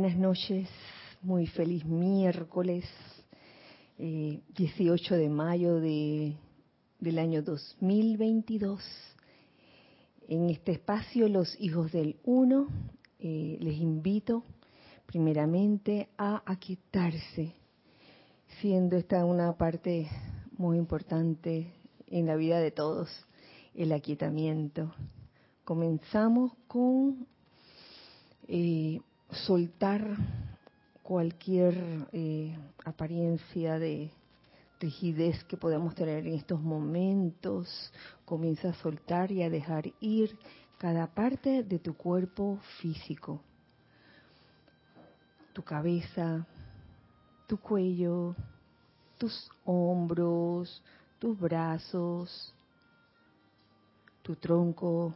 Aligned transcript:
Buenas 0.00 0.16
noches, 0.16 0.68
muy 1.22 1.48
feliz 1.48 1.84
miércoles, 1.84 2.84
eh, 3.98 4.40
18 4.54 5.16
de 5.16 5.28
mayo 5.28 5.80
de, 5.80 6.36
del 7.00 7.18
año 7.18 7.42
2022. 7.42 8.80
En 10.28 10.50
este 10.50 10.70
espacio, 10.70 11.28
los 11.28 11.60
hijos 11.60 11.90
del 11.90 12.16
uno, 12.22 12.68
eh, 13.18 13.58
les 13.60 13.76
invito 13.80 14.44
primeramente 15.04 16.10
a 16.16 16.44
aquietarse, 16.46 17.56
siendo 18.60 18.96
esta 18.96 19.24
una 19.24 19.58
parte 19.58 20.08
muy 20.56 20.78
importante 20.78 21.72
en 22.06 22.26
la 22.26 22.36
vida 22.36 22.60
de 22.60 22.70
todos, 22.70 23.08
el 23.74 23.90
aquietamiento. 23.90 24.94
Comenzamos 25.64 26.52
con 26.68 27.26
eh, 28.46 29.00
soltar 29.30 30.16
cualquier 31.02 32.06
eh, 32.12 32.56
apariencia 32.84 33.78
de 33.78 34.10
rigidez 34.80 35.42
que 35.44 35.56
podamos 35.56 35.94
tener 35.94 36.26
en 36.26 36.34
estos 36.34 36.60
momentos. 36.60 37.92
Comienza 38.24 38.70
a 38.70 38.74
soltar 38.74 39.32
y 39.32 39.42
a 39.42 39.50
dejar 39.50 39.92
ir 40.00 40.38
cada 40.78 41.06
parte 41.06 41.62
de 41.62 41.78
tu 41.78 41.94
cuerpo 41.94 42.58
físico. 42.80 43.40
Tu 45.52 45.62
cabeza, 45.62 46.46
tu 47.46 47.58
cuello, 47.58 48.36
tus 49.18 49.50
hombros, 49.64 50.82
tus 51.18 51.38
brazos, 51.38 52.54
tu 54.22 54.36
tronco, 54.36 55.12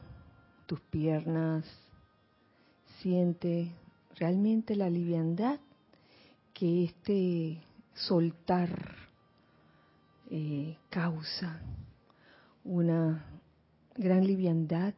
tus 0.66 0.80
piernas. 0.80 1.64
Siente 3.00 3.72
realmente 4.16 4.76
la 4.76 4.90
liviandad 4.90 5.60
que 6.52 6.84
este 6.84 7.62
soltar 7.94 8.96
eh, 10.30 10.76
causa, 10.88 11.60
una 12.64 13.24
gran 13.96 14.26
liviandad 14.26 14.94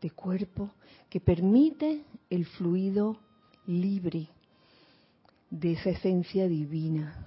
de 0.00 0.10
cuerpo 0.10 0.70
que 1.10 1.20
permite 1.20 2.04
el 2.30 2.46
fluido 2.46 3.18
libre 3.66 4.28
de 5.50 5.72
esa 5.72 5.90
esencia 5.90 6.46
divina, 6.46 7.26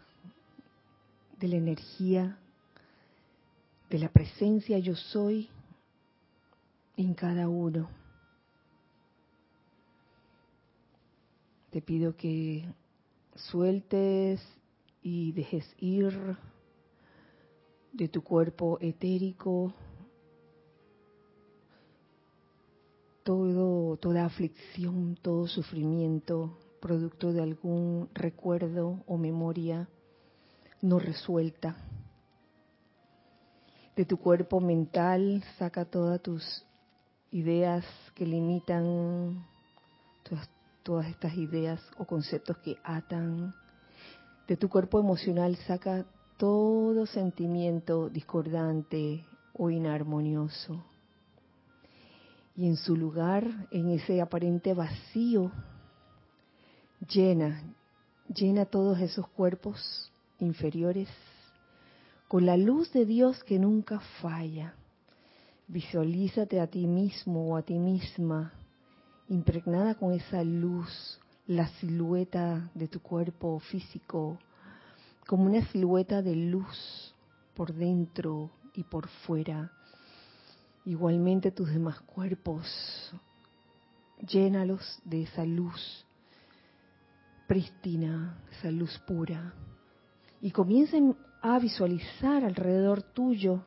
de 1.40 1.48
la 1.48 1.56
energía, 1.56 2.38
de 3.90 4.00
la 4.00 4.10
presencia 4.10 4.78
yo 4.80 4.96
soy 4.96 5.50
en 6.98 7.14
cada 7.14 7.50
uno. 7.50 7.90
Te 11.72 11.82
pido 11.82 12.16
que 12.16 12.66
sueltes 13.36 14.42
y 15.02 15.32
dejes 15.32 15.66
ir 15.80 16.38
de 17.94 18.08
tu 18.08 18.24
cuerpo 18.24 18.78
etérico 18.82 19.74
todo, 23.24 23.98
toda 23.98 24.26
aflicción, 24.26 25.18
todo 25.22 25.48
sufrimiento, 25.48 26.58
producto 26.80 27.32
de 27.32 27.42
algún 27.42 28.10
recuerdo 28.14 29.04
o 29.08 29.18
memoria 29.18 29.88
no 30.82 31.00
resuelta. 31.00 31.78
De 33.96 34.06
tu 34.06 34.18
cuerpo 34.18 34.60
mental 34.60 35.44
saca 35.58 35.86
todas 35.86 36.22
tus 36.22 36.66
ideas 37.32 37.86
que 38.16 38.26
limitan, 38.26 39.46
todas 40.84 41.08
estas 41.08 41.36
ideas 41.36 41.82
o 41.98 42.06
conceptos 42.06 42.58
que 42.58 42.78
atan. 42.84 43.54
De 44.48 44.58
tu 44.58 44.70
cuerpo 44.70 45.00
emocional 45.00 45.56
saca 45.68 46.06
todo 46.38 47.06
sentimiento 47.06 48.10
discordante 48.10 49.26
o 49.54 49.70
inarmonioso. 49.70 50.84
Y 52.56 52.68
en 52.68 52.76
su 52.76 52.96
lugar, 52.96 53.68
en 53.72 53.90
ese 53.90 54.22
aparente 54.22 54.74
vacío, 54.74 55.52
llena, 57.08 57.62
llena 58.28 58.66
todos 58.66 59.00
esos 59.00 59.28
cuerpos 59.30 60.12
inferiores 60.40 61.08
con 62.28 62.46
la 62.46 62.58
luz 62.58 62.92
de 62.94 63.06
Dios 63.06 63.44
que 63.44 63.60
nunca 63.60 64.00
falla. 64.22 64.74
Visualízate 65.68 66.60
a 66.60 66.68
ti 66.68 66.88
mismo 66.88 67.50
o 67.50 67.58
a 67.58 67.62
ti 67.62 67.78
misma 67.78 68.54
impregnada 69.32 69.96
con 69.96 70.12
esa 70.12 70.44
luz, 70.44 71.18
la 71.48 71.68
silueta 71.80 72.70
de 72.74 72.90
tu 72.90 73.00
cuerpo 73.02 73.60
físico, 73.60 74.38
como 75.26 75.46
una 75.46 75.66
silueta 75.68 76.22
de 76.22 76.36
luz 76.36 77.16
por 77.56 77.74
dentro 77.74 78.52
y 78.76 78.84
por 78.84 79.08
fuera. 79.08 79.72
Igualmente 80.84 81.52
tus 81.52 81.70
demás 81.70 82.02
cuerpos, 82.02 82.68
llénalos 84.28 85.00
de 85.06 85.24
esa 85.24 85.46
luz 85.46 86.06
prístina, 87.48 88.38
esa 88.52 88.70
luz 88.72 88.98
pura. 89.00 89.54
Y 90.42 90.52
comiencen 90.52 91.16
a 91.42 91.58
visualizar 91.60 92.44
alrededor 92.44 93.02
tuyo 93.02 93.64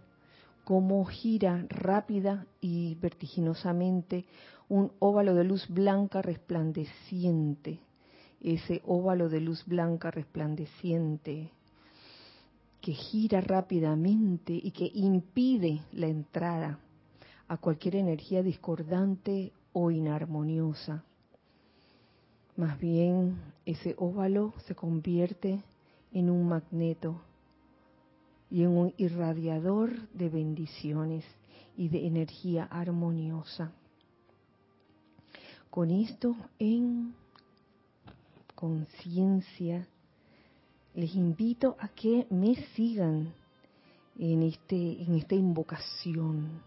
cómo 0.65 1.05
gira 1.05 1.67
rápida 1.69 2.47
y 2.61 2.97
vertiginosamente 2.97 4.25
un 4.69 4.93
óvalo 4.99 5.35
de 5.35 5.45
luz 5.45 5.69
blanca 5.69 6.23
resplandeciente, 6.23 7.81
ese 8.41 8.83
óvalo 8.87 9.29
de 9.29 9.41
luz 9.41 9.65
blanca 9.67 10.11
resplandeciente 10.11 11.51
que 12.81 12.93
gira 12.93 13.41
rápidamente 13.41 14.53
y 14.53 14.71
que 14.71 14.91
impide 14.93 15.81
la 15.93 16.07
entrada 16.07 16.79
a 17.49 17.57
cualquier 17.57 17.97
energía 17.97 18.43
discordante 18.43 19.53
o 19.73 19.91
inarmoniosa. 19.91 21.03
Más 22.57 22.79
bien, 22.79 23.39
ese 23.65 23.95
óvalo 23.99 24.53
se 24.67 24.75
convierte 24.75 25.63
en 26.13 26.29
un 26.29 26.47
magneto 26.47 27.23
y 28.55 28.63
en 28.63 28.69
un 28.69 28.95
irradiador 28.99 29.91
de 30.11 30.29
bendiciones 30.29 31.25
y 31.77 31.89
de 31.89 32.07
energía 32.07 32.63
armoniosa. 32.71 33.73
Con 35.71 35.91
esto 35.91 36.37
en 36.61 37.17
conciencia, 38.55 39.89
les 40.95 41.17
invito 41.17 41.77
a 41.81 41.89
que 41.89 42.29
me 42.31 42.55
sigan 42.77 43.35
en, 44.21 44.45
este, 44.45 45.03
en 45.03 45.17
esta 45.17 45.35
invocación. 45.35 46.63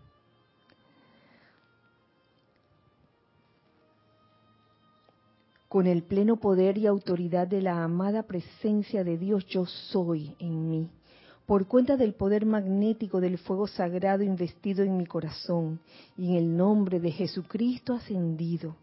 Con 5.70 5.88
el 5.88 6.04
pleno 6.04 6.36
poder 6.36 6.78
y 6.78 6.86
autoridad 6.86 7.48
de 7.48 7.62
la 7.62 7.82
amada 7.82 8.24
presencia 8.24 9.06
de 9.06 9.18
Dios 9.18 9.46
yo 9.46 9.66
soy 9.66 10.36
en 10.40 10.70
mí 10.70 10.90
por 11.48 11.66
cuenta 11.66 11.96
del 11.96 12.14
poder 12.14 12.46
magnético 12.46 13.22
del 13.22 13.38
fuego 13.38 13.68
sagrado 13.68 14.22
investido 14.22 14.84
en 14.84 14.98
mi 14.98 15.06
corazón 15.06 15.80
y 16.18 16.32
en 16.32 16.36
el 16.36 16.58
nombre 16.58 17.00
de 17.00 17.10
Jesucristo 17.10 17.94
ascendido, 17.94 18.76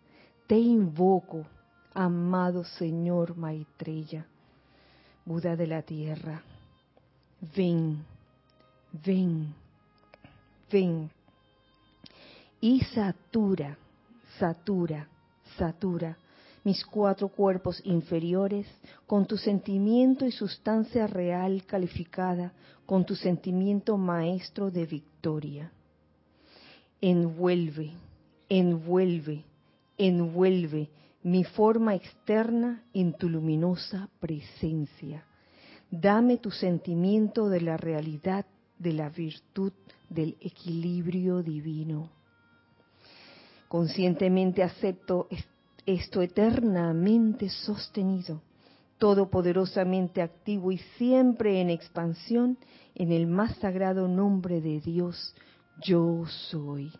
te 0.47 0.57
invoco, 0.57 1.47
amado 1.93 2.65
Señor 2.65 3.37
Maitreya, 3.37 4.27
Buda 5.27 5.57
de 5.57 5.67
la 5.67 5.83
tierra. 5.83 6.43
Ven, 7.55 8.03
ven, 9.05 9.55
ven. 10.73 11.11
Y 12.63 12.81
satura, 12.81 13.77
satura, 14.39 15.07
satura 15.59 16.17
mis 16.65 16.85
cuatro 16.85 17.29
cuerpos 17.29 17.81
inferiores 17.85 18.67
con 19.07 19.27
tu 19.27 19.37
sentimiento 19.37 20.27
y 20.27 20.33
sustancia 20.33 21.07
real 21.07 21.65
calificada 21.67 22.53
con 22.87 23.05
tu 23.05 23.15
sentimiento 23.15 23.97
maestro 23.99 24.71
de 24.71 24.87
victoria. 24.87 25.71
Envuelve, 27.01 27.93
envuelve, 28.49 29.45
envuelve 29.99 30.89
mi 31.23 31.45
forma 31.45 31.95
externa 31.95 32.83
en 32.95 33.13
tu 33.13 33.29
luminosa 33.29 34.09
presencia. 34.19 35.25
Dame 35.91 36.39
tu 36.39 36.51
sentimiento 36.51 37.49
de 37.49 37.61
la 37.61 37.77
realidad, 37.77 38.47
de 38.79 38.93
la 38.93 39.11
virtud, 39.11 39.73
del 40.09 40.37
equilibrio 40.41 41.43
divino. 41.43 42.11
Conscientemente 43.69 44.63
acepto 44.63 45.29
esto 45.87 46.23
eternamente 46.23 47.49
sostenido, 47.49 48.41
todopoderosamente 48.99 50.23
activo 50.23 50.73
y 50.73 50.79
siempre 50.97 51.61
en 51.61 51.71
expansión 51.71 52.59
en 52.95 53.13
el 53.13 53.27
más 53.27 53.57
sagrado 53.57 54.09
nombre 54.09 54.61
de 54.61 54.81
Dios, 54.81 55.35
yo 55.83 56.25
soy. 56.51 56.93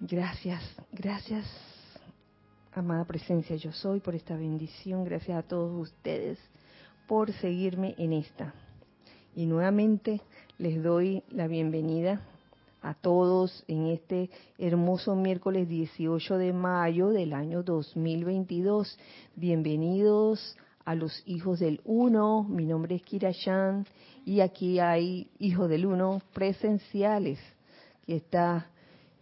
Gracias, 0.00 0.62
gracias, 0.90 1.46
amada 2.72 3.04
presencia 3.04 3.54
yo 3.56 3.70
soy, 3.72 4.00
por 4.00 4.14
esta 4.14 4.36
bendición. 4.36 5.04
Gracias 5.04 5.38
a 5.38 5.46
todos 5.46 5.90
ustedes 5.90 6.38
por 7.06 7.32
seguirme 7.34 7.94
en 7.98 8.12
esta. 8.12 8.54
Y 9.36 9.46
nuevamente 9.46 10.20
les 10.58 10.82
doy 10.82 11.22
la 11.30 11.46
bienvenida 11.46 12.20
a 12.82 12.94
todos 12.94 13.64
en 13.68 13.86
este 13.86 14.28
hermoso 14.58 15.14
miércoles 15.14 15.68
18 15.68 16.36
de 16.36 16.52
mayo 16.52 17.10
del 17.10 17.32
año 17.32 17.62
2022. 17.62 18.98
Bienvenidos 19.36 20.56
a 20.84 20.96
los 20.96 21.22
hijos 21.26 21.60
del 21.60 21.80
uno. 21.84 22.42
Mi 22.42 22.66
nombre 22.66 22.96
es 22.96 23.02
Kira 23.02 23.30
y 24.24 24.40
aquí 24.40 24.80
hay 24.80 25.30
hijos 25.38 25.68
del 25.68 25.86
uno 25.86 26.20
presenciales. 26.32 27.38
Aquí 28.02 28.14
está 28.14 28.66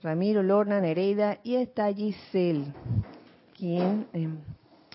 Ramiro, 0.03 0.43
Lorna, 0.43 0.81
Nereida 0.81 1.39
y 1.43 1.57
está 1.57 1.93
Giselle, 1.93 2.73
quien 3.59 4.07
em, 4.15 4.39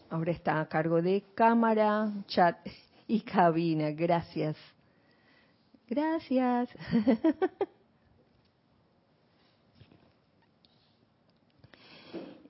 ahora 0.10 0.32
está 0.32 0.60
a 0.60 0.68
cargo 0.68 1.04
de 1.04 1.24
cámara, 1.36 2.12
chat 2.28 2.58
y 3.08 3.22
cabina. 3.22 3.92
Gracias. 3.92 4.58
Gracias. 5.88 6.70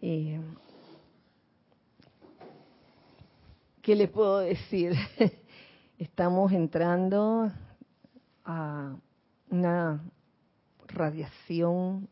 Eh, 0.08 0.40
¿Qué 3.82 3.96
le 3.96 4.08
puedo 4.08 4.38
decir? 4.38 4.94
Estamos 5.98 6.52
entrando 6.52 7.52
a 8.44 8.96
una 9.50 10.04
radiación 10.90 12.08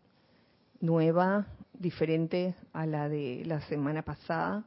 nueva, 0.81 1.45
diferente 1.77 2.55
a 2.73 2.87
la 2.87 3.09
de 3.09 3.43
la 3.45 3.61
semana 3.67 4.01
pasada, 4.01 4.63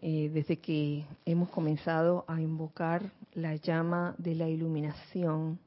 eh, 0.00 0.30
desde 0.32 0.56
que 0.56 1.04
hemos 1.26 1.50
comenzado 1.50 2.24
a 2.26 2.40
invocar 2.40 3.12
la 3.34 3.56
llama 3.56 4.14
de 4.16 4.34
la 4.34 4.48
iluminación, 4.48 5.58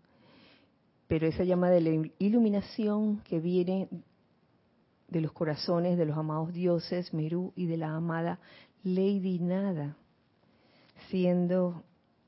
pero 1.08 1.28
esa 1.28 1.44
llama 1.44 1.70
de 1.70 1.82
la 1.82 2.10
iluminación 2.18 3.20
que 3.20 3.40
viene 3.40 3.88
de 5.08 5.22
los 5.22 5.32
corazones 5.32 5.98
de 5.98 6.06
los 6.06 6.18
amados 6.18 6.54
dioses 6.54 7.14
Merú 7.14 7.54
y 7.56 7.66
de 7.66 7.78
la 7.78 7.96
amada 7.96 8.40
Lady 8.84 9.40
Nada, 9.40 9.96
siendo 11.10 11.84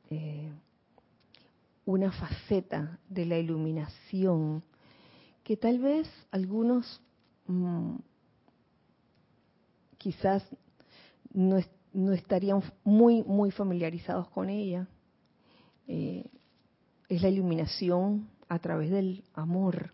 eh, 0.09 0.51
una 1.85 2.11
faceta 2.11 2.99
de 3.09 3.25
la 3.25 3.37
iluminación 3.37 4.63
que 5.43 5.57
tal 5.57 5.79
vez 5.79 6.07
algunos 6.31 7.01
mm, 7.47 7.95
quizás 9.97 10.43
no, 11.33 11.57
estarían 12.13 12.61
muy, 12.83 13.23
muy 13.23 13.51
familiarizados 13.51 14.29
con 14.29 14.49
ella. 14.49 14.87
Eh, 15.87 16.25
es 17.07 17.21
la 17.21 17.29
iluminación 17.29 18.29
a 18.47 18.59
través 18.59 18.91
del 18.91 19.23
amor 19.33 19.91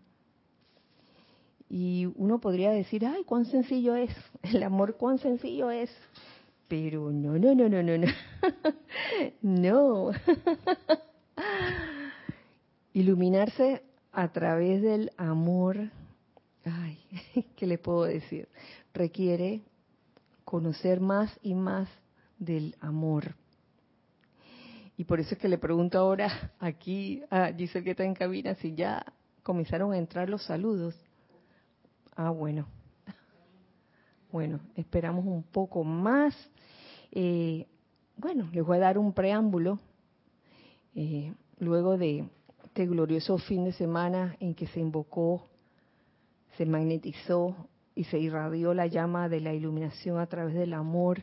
y 1.68 2.06
uno 2.16 2.38
podría 2.38 2.70
decir, 2.70 3.04
ay, 3.06 3.24
cuán 3.24 3.44
sencillo 3.46 3.96
es, 3.96 4.10
el 4.42 4.62
amor 4.62 4.96
cuán 4.96 5.18
sencillo 5.18 5.70
es. 5.70 5.90
Pero 6.68 7.12
no, 7.12 7.38
no, 7.38 7.54
no, 7.54 7.68
no, 7.68 7.82
no, 7.82 7.98
no. 7.98 8.06
no. 9.42 10.10
Iluminarse 12.92 13.82
a 14.10 14.32
través 14.32 14.82
del 14.82 15.12
amor, 15.16 15.90
ay, 16.64 16.98
¿qué 17.56 17.66
le 17.66 17.78
puedo 17.78 18.04
decir? 18.04 18.48
Requiere 18.94 19.60
conocer 20.44 21.00
más 21.00 21.38
y 21.42 21.54
más 21.54 21.88
del 22.38 22.74
amor. 22.80 23.34
Y 24.96 25.04
por 25.04 25.20
eso 25.20 25.34
es 25.34 25.40
que 25.40 25.48
le 25.48 25.58
pregunto 25.58 25.98
ahora 25.98 26.52
aquí 26.58 27.22
a 27.30 27.52
Giselle 27.52 27.84
que 27.84 27.90
está 27.90 28.04
en 28.04 28.14
cabina 28.14 28.54
si 28.54 28.74
ya 28.74 29.04
comenzaron 29.42 29.92
a 29.92 29.98
entrar 29.98 30.30
los 30.30 30.42
saludos. 30.44 30.94
Ah, 32.16 32.30
bueno. 32.30 32.66
Bueno, 34.32 34.60
esperamos 34.74 35.24
un 35.26 35.42
poco 35.42 35.84
más. 35.84 36.34
Eh, 37.12 37.66
bueno, 38.16 38.48
les 38.52 38.64
voy 38.64 38.78
a 38.78 38.80
dar 38.80 38.98
un 38.98 39.12
preámbulo. 39.12 39.78
Eh, 40.94 41.32
luego 41.58 41.98
de 41.98 42.28
este 42.64 42.86
glorioso 42.86 43.36
fin 43.36 43.64
de 43.64 43.72
semana 43.72 44.34
en 44.40 44.54
que 44.54 44.66
se 44.66 44.80
invocó, 44.80 45.46
se 46.56 46.64
magnetizó 46.64 47.54
y 47.94 48.04
se 48.04 48.18
irradió 48.18 48.72
la 48.72 48.86
llama 48.86 49.28
de 49.28 49.40
la 49.40 49.52
iluminación 49.52 50.18
a 50.18 50.26
través 50.26 50.54
del 50.54 50.72
amor 50.72 51.20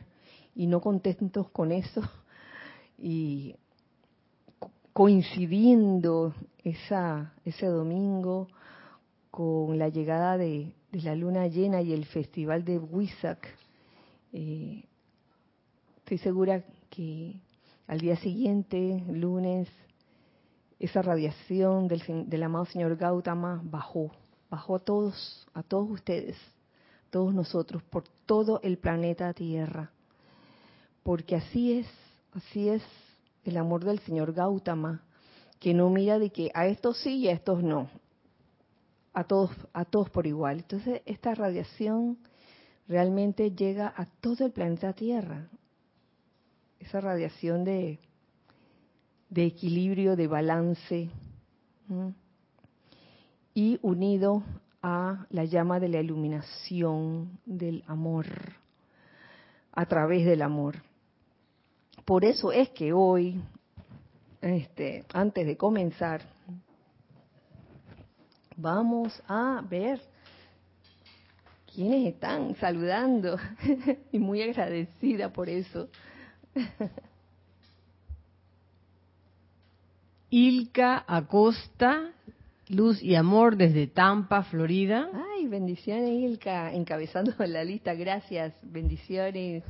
y 0.54 0.68
no 0.68 0.80
contentos 0.80 1.50
con 1.50 1.72
eso 1.72 2.02
y 2.98 3.56
coincidiendo 4.92 6.34
ese 6.62 7.66
domingo 7.66 8.48
con 9.30 9.78
la 9.78 9.88
llegada 9.88 10.38
de, 10.38 10.72
de 10.94 11.02
la 11.02 11.16
luna 11.16 11.48
llena 11.48 11.82
y 11.82 11.92
el 11.92 12.04
festival 12.04 12.64
de 12.64 12.78
Huizac, 12.78 13.48
eh, 14.32 14.84
estoy 15.96 16.18
segura 16.18 16.62
que 16.88 17.40
al 17.88 17.98
día 17.98 18.16
siguiente, 18.16 19.02
lunes, 19.08 19.68
esa 20.78 21.02
radiación 21.02 21.88
del, 21.88 22.00
del 22.28 22.42
amado 22.44 22.66
señor 22.66 22.96
Gautama 22.96 23.60
bajó, 23.64 24.12
bajó 24.48 24.76
a 24.76 24.78
todos, 24.78 25.48
a 25.52 25.64
todos 25.64 25.90
ustedes, 25.90 26.36
todos 27.10 27.34
nosotros, 27.34 27.82
por 27.82 28.04
todo 28.24 28.60
el 28.62 28.78
planeta 28.78 29.34
Tierra. 29.34 29.90
Porque 31.02 31.34
así 31.34 31.72
es, 31.72 31.88
así 32.34 32.68
es 32.68 32.82
el 33.44 33.56
amor 33.56 33.84
del 33.84 33.98
señor 33.98 34.32
Gautama, 34.32 35.02
que 35.58 35.74
no 35.74 35.90
mira 35.90 36.20
de 36.20 36.30
que 36.30 36.52
a 36.54 36.68
estos 36.68 36.98
sí 36.98 37.16
y 37.16 37.28
a 37.28 37.32
estos 37.32 37.64
no 37.64 37.88
a 39.14 39.24
todos, 39.24 39.50
a 39.72 39.84
todos 39.84 40.10
por 40.10 40.26
igual. 40.26 40.58
Entonces, 40.58 41.02
esta 41.06 41.34
radiación 41.34 42.18
realmente 42.88 43.52
llega 43.52 43.94
a 43.96 44.06
todo 44.06 44.44
el 44.44 44.52
planeta 44.52 44.92
Tierra. 44.92 45.48
Esa 46.80 47.00
radiación 47.00 47.64
de, 47.64 47.98
de 49.30 49.46
equilibrio, 49.46 50.16
de 50.16 50.26
balance, 50.26 51.10
y 53.54 53.78
unido 53.82 54.42
a 54.82 55.26
la 55.30 55.44
llama 55.44 55.80
de 55.80 55.88
la 55.88 56.00
iluminación 56.00 57.38
del 57.46 57.84
amor, 57.86 58.26
a 59.72 59.86
través 59.86 60.26
del 60.26 60.42
amor. 60.42 60.76
Por 62.04 62.24
eso 62.24 62.52
es 62.52 62.68
que 62.70 62.92
hoy, 62.92 63.40
este, 64.40 65.04
antes 65.14 65.46
de 65.46 65.56
comenzar, 65.56 66.33
Vamos 68.56 69.22
a 69.26 69.62
ver 69.68 70.00
quiénes 71.74 72.14
están 72.14 72.54
saludando 72.56 73.36
y 74.12 74.18
muy 74.18 74.42
agradecida 74.42 75.32
por 75.32 75.48
eso. 75.48 75.88
Ilka 80.30 81.04
Acosta, 81.06 82.10
Luz 82.68 83.02
y 83.02 83.14
Amor 83.14 83.56
desde 83.56 83.86
Tampa, 83.86 84.42
Florida. 84.44 85.08
Ay, 85.12 85.46
bendiciones 85.46 86.10
Ilka, 86.10 86.72
encabezando 86.72 87.32
la 87.46 87.62
lista, 87.64 87.94
gracias, 87.94 88.54
bendiciones. 88.62 89.62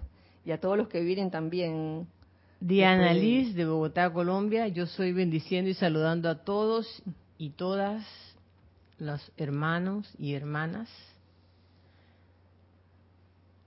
Y 0.45 0.53
a 0.53 0.61
todos 0.61 0.77
los 0.77 0.89
que 0.89 1.01
vienen 1.01 1.31
también. 1.31 2.07
Diana 2.61 3.13
Liz 3.13 3.55
de 3.55 3.67
Bogotá, 3.67 4.13
Colombia, 4.13 4.69
yo 4.69 4.87
soy 4.87 5.13
bendiciendo 5.13 5.71
y 5.71 5.75
saludando 5.75 6.31
a 6.31 6.45
todos 6.45 7.03
y 7.37 7.51
todas 7.51 8.34
los 9.05 9.33
hermanos 9.37 10.13
y 10.19 10.35
hermanas. 10.35 10.89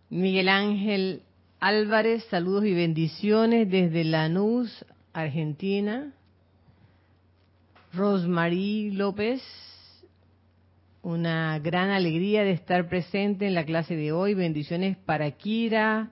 Miguel 0.09 0.49
Ángel 0.49 1.21
Álvarez, 1.59 2.23
saludos 2.29 2.65
y 2.65 2.73
bendiciones 2.73 3.69
desde 3.69 4.03
Lanús, 4.03 4.85
Argentina. 5.13 6.13
Rosmarie 7.93 8.91
López, 8.91 9.41
una 11.01 11.57
gran 11.59 11.89
alegría 11.89 12.43
de 12.43 12.51
estar 12.51 12.87
presente 12.89 13.47
en 13.47 13.53
la 13.53 13.65
clase 13.65 13.95
de 13.95 14.11
hoy. 14.11 14.33
Bendiciones 14.33 14.97
para 14.97 15.31
Kira, 15.31 16.11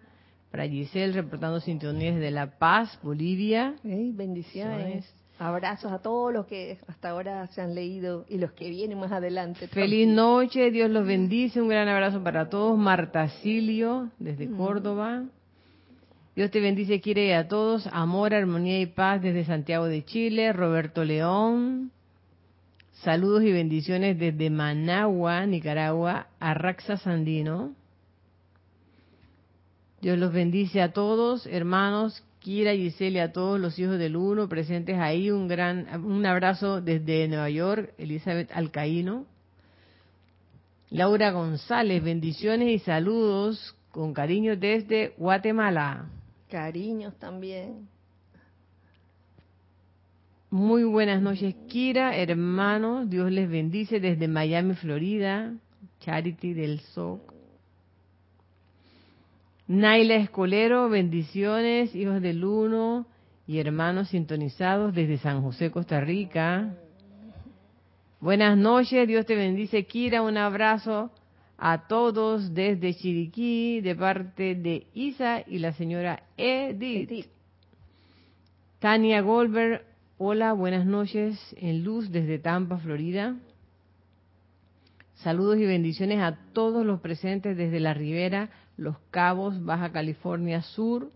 para 0.51 0.67
Giselle, 0.67 1.13
reportando 1.13 1.60
sintonías 1.60 2.15
de 2.15 2.32
La 2.32 2.58
Paz, 2.58 2.98
Bolivia. 3.03 3.75
bendiciones. 3.84 5.05
Abrazos 5.38 5.92
a 5.92 6.00
todos 6.00 6.34
los 6.34 6.46
que 6.46 6.77
hasta 6.88 7.10
ahora 7.10 7.48
se 7.48 7.62
han 7.62 7.75
leído 7.75 8.25
y 8.30 8.38
los 8.38 8.54
que 8.54 8.70
vienen 8.70 9.00
más 9.00 9.12
adelante. 9.12 9.68
Feliz 9.68 10.08
noche, 10.08 10.72
Dios 10.72 10.89
los 10.89 11.06
bendice. 11.06 11.62
Un 11.62 11.68
gran 11.68 11.89
abrazo 11.89 12.24
para 12.24 12.50
todos. 12.50 12.77
Marta 12.77 13.27
Silio, 13.42 14.10
desde 14.18 14.48
mm. 14.48 14.58
Córdoba. 14.58 15.24
Dios 16.36 16.51
te 16.51 16.62
bendice, 16.62 17.01
quiere 17.01 17.36
a 17.36 17.50
todos. 17.50 17.88
Amor, 17.88 18.34
armonía 18.34 18.80
y 18.80 18.86
paz 18.86 19.22
desde 19.22 19.44
Santiago 19.44 19.86
de 19.86 20.06
Chile. 20.06 20.54
Roberto 20.54 21.04
León. 21.04 21.92
Saludos 23.04 23.44
y 23.44 23.51
bendiciones 23.51 24.18
desde 24.18 24.50
Managua, 24.50 25.46
Nicaragua, 25.46 26.27
a 26.39 26.54
Raxa 26.54 26.96
Sandino. 26.98 27.74
Dios 30.01 30.18
los 30.18 30.32
bendice 30.32 30.82
a 30.82 30.94
todos, 30.94 31.46
hermanos, 31.46 32.24
Kira, 32.46 32.75
Giselle, 32.75 33.22
a 33.22 33.32
todos 33.32 33.60
los 33.60 33.80
hijos 33.80 33.98
del 33.98 34.16
uno 34.16 34.48
presentes 34.48 35.00
ahí. 35.00 35.32
Un 35.32 35.48
gran, 35.48 36.06
un 36.06 36.24
abrazo 36.28 36.80
desde 36.80 37.28
Nueva 37.28 37.50
York, 37.50 37.96
Elizabeth 37.98 38.52
Alcaíno. 38.54 39.25
Laura 40.92 41.32
González, 41.32 42.04
bendiciones 42.04 42.70
y 42.70 42.78
saludos 42.78 43.75
con 43.90 44.14
cariño 44.14 44.56
desde 44.58 45.16
Guatemala. 45.18 46.06
Cariños 46.48 47.18
también. 47.18 47.90
Muy 50.52 50.84
buenas 50.84 51.24
noches, 51.24 51.56
Kira, 51.68 52.16
hermanos. 52.16 53.10
Dios 53.10 53.32
les 53.32 53.50
bendice 53.50 54.00
desde 54.00 54.28
Miami, 54.28 54.75
Florida. 54.75 55.52
Charity 56.00 56.54
del 56.54 56.80
SOC. 56.80 57.35
Naila 59.67 60.17
Escolero, 60.17 60.89
bendiciones, 60.89 61.95
hijos 61.95 62.22
del 62.22 62.45
uno 62.45 63.07
y 63.48 63.57
hermanos 63.57 64.10
sintonizados 64.10 64.93
desde 64.93 65.17
San 65.17 65.41
José, 65.41 65.72
Costa 65.72 66.00
Rica. 66.01 66.75
Buenas 68.19 68.60
noches, 68.60 69.07
Dios 69.07 69.25
te 69.25 69.36
bendice, 69.36 69.88
Kira. 69.88 70.22
Un 70.22 70.38
abrazo 70.38 71.10
a 71.57 71.88
todos 71.88 72.53
desde 72.53 72.93
Chiriquí, 72.93 73.81
de 73.81 73.95
parte 73.95 74.53
de 74.53 74.86
Isa 74.93 75.43
y 75.48 75.57
la 75.57 75.74
señora 75.74 76.22
Edith. 76.38 77.25
Tania 78.77 79.22
Goldberg, 79.22 79.84
hola, 80.19 80.53
buenas 80.53 80.86
noches 80.86 81.39
en 81.57 81.84
luz 81.84 82.12
desde 82.12 82.38
Tampa, 82.38 82.77
Florida. 82.77 83.36
Saludos 85.25 85.58
y 85.58 85.65
bendiciones 85.65 86.20
a 86.20 86.38
todos 86.53 86.86
los 86.86 87.00
presentes 87.00 87.58
desde 87.58 87.79
la 87.79 87.96
Ribera 87.96 88.51
los 88.77 88.96
Cabos, 89.10 89.65
Baja 89.65 89.91
California 89.91 90.62
Sur. 90.62 91.10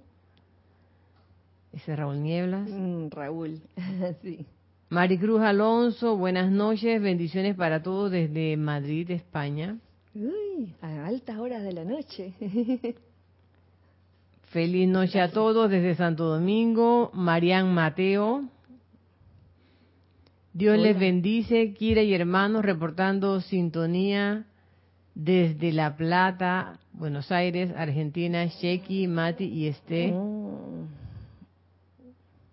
Ese 1.71 1.95
Raúl 1.95 2.23
Nieblas. 2.23 2.67
Mm, 2.67 3.09
Raúl, 3.11 3.61
sí. 4.23 4.47
Maricruz 4.89 5.41
Alonso, 5.41 6.17
buenas 6.17 6.49
noches, 6.49 6.99
bendiciones 6.99 7.55
para 7.55 7.83
todos 7.83 8.09
desde 8.09 8.57
Madrid, 8.57 9.11
España. 9.11 9.77
Uy, 10.15 10.73
a 10.81 11.05
altas 11.05 11.37
horas 11.37 11.61
de 11.61 11.73
la 11.73 11.85
noche. 11.85 12.33
Feliz 14.49 14.89
noche 14.89 15.21
a 15.21 15.31
todos 15.31 15.69
desde 15.69 15.93
Santo 15.93 16.23
Domingo. 16.23 17.11
Marian 17.13 17.71
Mateo. 17.75 18.45
Dios 20.53 20.79
les 20.79 20.97
bendice, 20.97 21.73
Kira 21.73 22.01
y 22.01 22.13
hermanos, 22.13 22.65
reportando 22.65 23.39
sintonía 23.39 24.45
desde 25.13 25.71
La 25.71 25.95
Plata, 25.95 26.79
Buenos 26.93 27.31
Aires, 27.31 27.71
Argentina, 27.75 28.45
Sheki, 28.45 29.07
Mati 29.07 29.45
y 29.45 29.67
Este. 29.67 30.13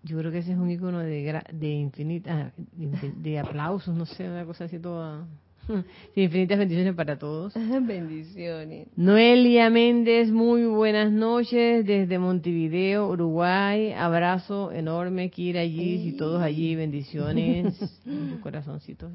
Yo 0.03 0.17
creo 0.19 0.31
que 0.31 0.37
ese 0.37 0.53
es 0.53 0.57
un 0.57 0.69
icono 0.69 0.99
de, 0.99 1.41
de 1.51 1.69
infinita, 1.69 2.53
de, 2.73 3.39
aplausos, 3.39 3.95
no 3.95 4.05
sé, 4.05 4.29
una 4.29 4.45
cosa 4.45 4.65
así 4.65 4.79
toda. 4.79 5.25
infinitas 6.15 6.57
bendiciones 6.57 6.95
para 6.95 7.17
todos. 7.17 7.53
bendiciones. 7.81 8.87
Noelia 8.95 9.69
Méndez, 9.69 10.31
muy 10.31 10.65
buenas 10.65 11.11
noches 11.11 11.85
desde 11.85 12.19
Montevideo, 12.19 13.09
Uruguay. 13.09 13.93
Abrazo 13.93 14.71
enorme, 14.71 15.29
Kira, 15.29 15.63
Gis 15.63 16.13
y 16.13 16.17
todos 16.17 16.41
allí. 16.41 16.75
Bendiciones. 16.75 17.77
corazoncitos. 18.41 19.11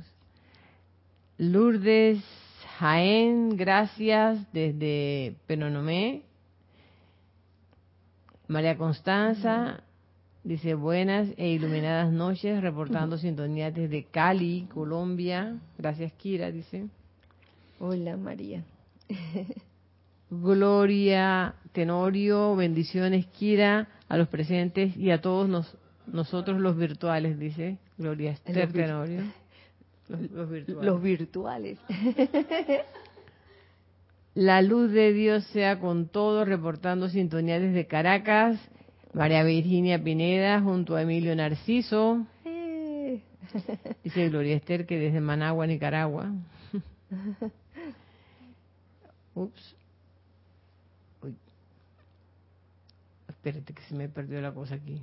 Lourdes 1.39 2.23
Jaén, 2.79 3.57
gracias 3.57 4.53
desde 4.53 5.37
Penonomé. 5.47 6.23
María 8.49 8.77
Constanza 8.77 9.83
dice 10.45 10.75
buenas 10.75 11.29
e 11.37 11.49
iluminadas 11.49 12.13
noches, 12.13 12.61
reportando 12.61 13.19
sintonía 13.19 13.71
desde 13.71 14.05
Cali, 14.05 14.69
Colombia. 14.73 15.59
Gracias, 15.79 16.13
Kira, 16.15 16.51
dice. 16.51 16.87
Hola, 17.79 18.17
María. 18.17 18.65
Gloria 20.31 21.55
Tenorio, 21.73 22.57
bendiciones, 22.57 23.27
Kira, 23.27 23.89
a 24.09 24.17
los 24.17 24.29
presentes 24.29 24.97
y 24.97 25.11
a 25.11 25.21
todos 25.21 25.77
nosotros 26.07 26.61
los 26.61 26.77
virtuales, 26.77 27.39
dice 27.39 27.79
Gloria 27.99 28.33
Esther 28.33 28.73
Tenorio. 28.73 29.23
Los, 30.09 31.01
virtuales. 31.03 31.79
La 34.35 34.63
luz 34.63 34.91
de 34.91 35.13
Dios 35.13 35.45
sea 35.49 35.79
con 35.79 36.09
todos, 36.09 36.49
reportando 36.49 37.09
sintonía 37.09 37.61
desde 37.61 37.87
Caracas. 37.87 38.59
María 39.13 39.43
Virginia 39.43 40.03
Pineda 40.03 40.61
junto 40.61 40.97
a 40.97 41.03
Emilio 41.03 41.35
Narciso. 41.37 42.27
Eh. 42.45 43.23
Dice 44.05 44.29
Gloria 44.29 44.57
Esther 44.57 44.87
que 44.87 44.99
desde 44.99 45.21
Managua, 45.21 45.67
Nicaragua. 45.67 46.33
Ups. 49.35 49.77
Uy. 51.23 51.35
Espérate 53.29 53.73
que 53.73 53.83
se 53.83 53.95
me 53.95 54.09
perdió 54.09 54.41
la 54.41 54.53
cosa 54.53 54.77
aquí. 54.77 55.03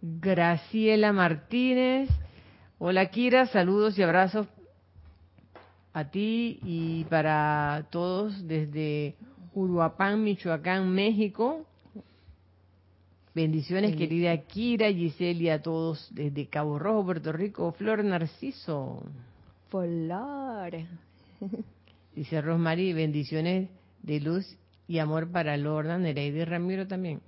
Graciela 0.00 1.12
Martínez 1.12 2.08
Hola 2.80 3.06
Kira, 3.06 3.46
saludos 3.46 3.98
y 3.98 4.04
abrazos 4.04 4.46
a 5.92 6.04
ti 6.12 6.60
y 6.62 7.02
para 7.06 7.88
todos 7.90 8.46
desde 8.46 9.16
Uruapán, 9.52 10.22
Michoacán, 10.22 10.88
México. 10.88 11.66
Bendiciones, 13.38 13.94
querida 13.94 14.36
Kira, 14.36 14.90
Giselle 14.92 15.44
y 15.44 15.48
a 15.48 15.62
todos 15.62 16.08
desde 16.10 16.48
Cabo 16.48 16.76
Rojo, 16.76 17.04
Puerto 17.04 17.30
Rico. 17.30 17.70
Flor 17.70 18.02
Narciso. 18.02 19.00
Flor. 19.68 20.72
Dice 22.16 22.40
Rosmarie, 22.40 22.94
bendiciones 22.94 23.68
de 24.02 24.18
luz 24.18 24.58
y 24.88 24.98
amor 24.98 25.30
para 25.30 25.56
Lorna, 25.56 25.98
Nereida 25.98 26.38
y 26.38 26.44
Ramiro 26.46 26.88
también. 26.88 27.20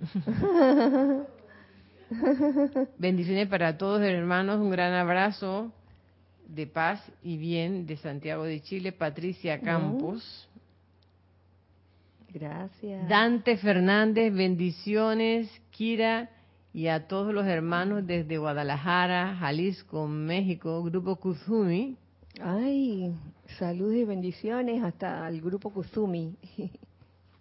Bendiciones 2.97 3.47
para 3.47 3.77
todos, 3.77 4.01
hermanos. 4.01 4.59
Un 4.59 4.69
gran 4.69 4.91
abrazo 4.91 5.71
de 6.45 6.67
paz 6.67 7.01
y 7.23 7.37
bien 7.37 7.85
de 7.85 7.95
Santiago 7.95 8.43
de 8.43 8.61
Chile, 8.61 8.91
Patricia 8.91 9.61
Campos. 9.61 10.49
Gracias. 12.33 13.07
Dante 13.07 13.55
Fernández, 13.55 14.33
bendiciones, 14.33 15.49
Kira 15.71 16.29
y 16.73 16.87
a 16.87 17.07
todos 17.07 17.33
los 17.33 17.45
hermanos 17.45 18.05
desde 18.05 18.37
Guadalajara, 18.37 19.35
Jalisco, 19.39 20.07
México, 20.07 20.83
Grupo 20.83 21.15
Kuzumi. 21.17 21.97
Ay, 22.41 23.13
saludos 23.57 23.95
y 23.95 24.05
bendiciones 24.05 24.83
hasta 24.83 25.27
el 25.27 25.41
Grupo 25.41 25.71
Kuzumi. 25.71 26.35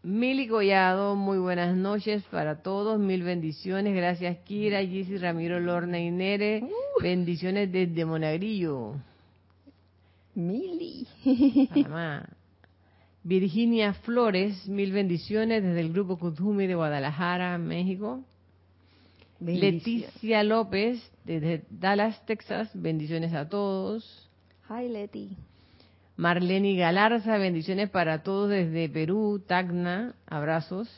Mili 0.02 0.48
Collado, 0.48 1.14
muy 1.14 1.36
buenas 1.36 1.76
noches 1.76 2.22
para 2.30 2.62
todos, 2.62 2.98
mil 2.98 3.22
bendiciones, 3.22 3.94
gracias 3.94 4.38
Kira, 4.44 4.80
Gisi, 4.80 5.18
Ramiro, 5.18 5.60
Lorna 5.60 6.00
y 6.00 6.10
Nere, 6.10 6.62
uh. 6.62 7.02
bendiciones 7.02 7.70
desde 7.70 8.06
Monagrillo. 8.06 8.94
Mili. 10.34 11.06
Virginia 13.22 13.92
Flores, 13.92 14.66
mil 14.68 14.92
bendiciones 14.92 15.62
desde 15.62 15.80
el 15.80 15.92
grupo 15.92 16.18
Kuzumi 16.18 16.66
de 16.66 16.74
Guadalajara, 16.74 17.58
México. 17.58 18.24
Leticia 19.40 20.42
López, 20.42 21.00
desde 21.24 21.64
Dallas, 21.70 22.24
Texas, 22.26 22.70
bendiciones 22.74 23.32
a 23.32 23.48
todos. 23.48 24.28
Hi 24.68 24.88
Leti. 24.88 25.36
Marlene 26.16 26.76
Galarza, 26.76 27.38
bendiciones 27.38 27.88
para 27.88 28.22
todos 28.22 28.50
desde 28.50 28.88
Perú, 28.90 29.42
Tacna, 29.46 30.14
abrazos. 30.26 30.90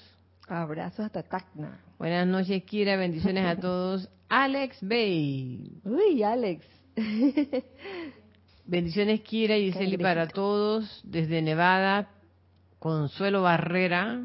Abrazos 0.49 1.07
hasta 1.07 1.23
Tacna. 1.23 1.79
Buenas 1.99 2.27
noches, 2.27 2.63
Kira, 2.65 2.97
bendiciones 2.97 3.47
a 3.47 3.55
todos. 3.61 4.09
Alex 4.29 4.79
Bay. 4.81 5.81
Uy, 5.85 6.23
Alex. 6.25 6.65
bendiciones, 8.67 9.21
Kira 9.21 9.57
y 9.57 9.73
Giseli, 9.73 9.99
para 9.99 10.29
todos 10.29 11.01
desde 11.05 11.43
Nevada. 11.43 12.09
Consuelo 12.79 13.43
Barrera. 13.43 14.25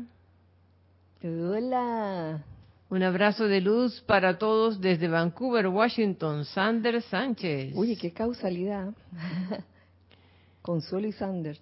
Hola. 1.24 2.44
Un 2.90 3.04
abrazo 3.04 3.48
de 3.48 3.60
luz 3.60 4.02
para 4.08 4.38
todos 4.38 4.80
desde 4.80 5.08
Vancouver, 5.10 5.68
Washington. 5.68 6.46
Sander 6.46 7.02
Sánchez. 7.02 7.74
Uy, 7.76 7.98
qué 7.98 8.12
causalidad. 8.12 8.94
Consuelo 10.62 11.08
y 11.08 11.12
Sander. 11.12 11.60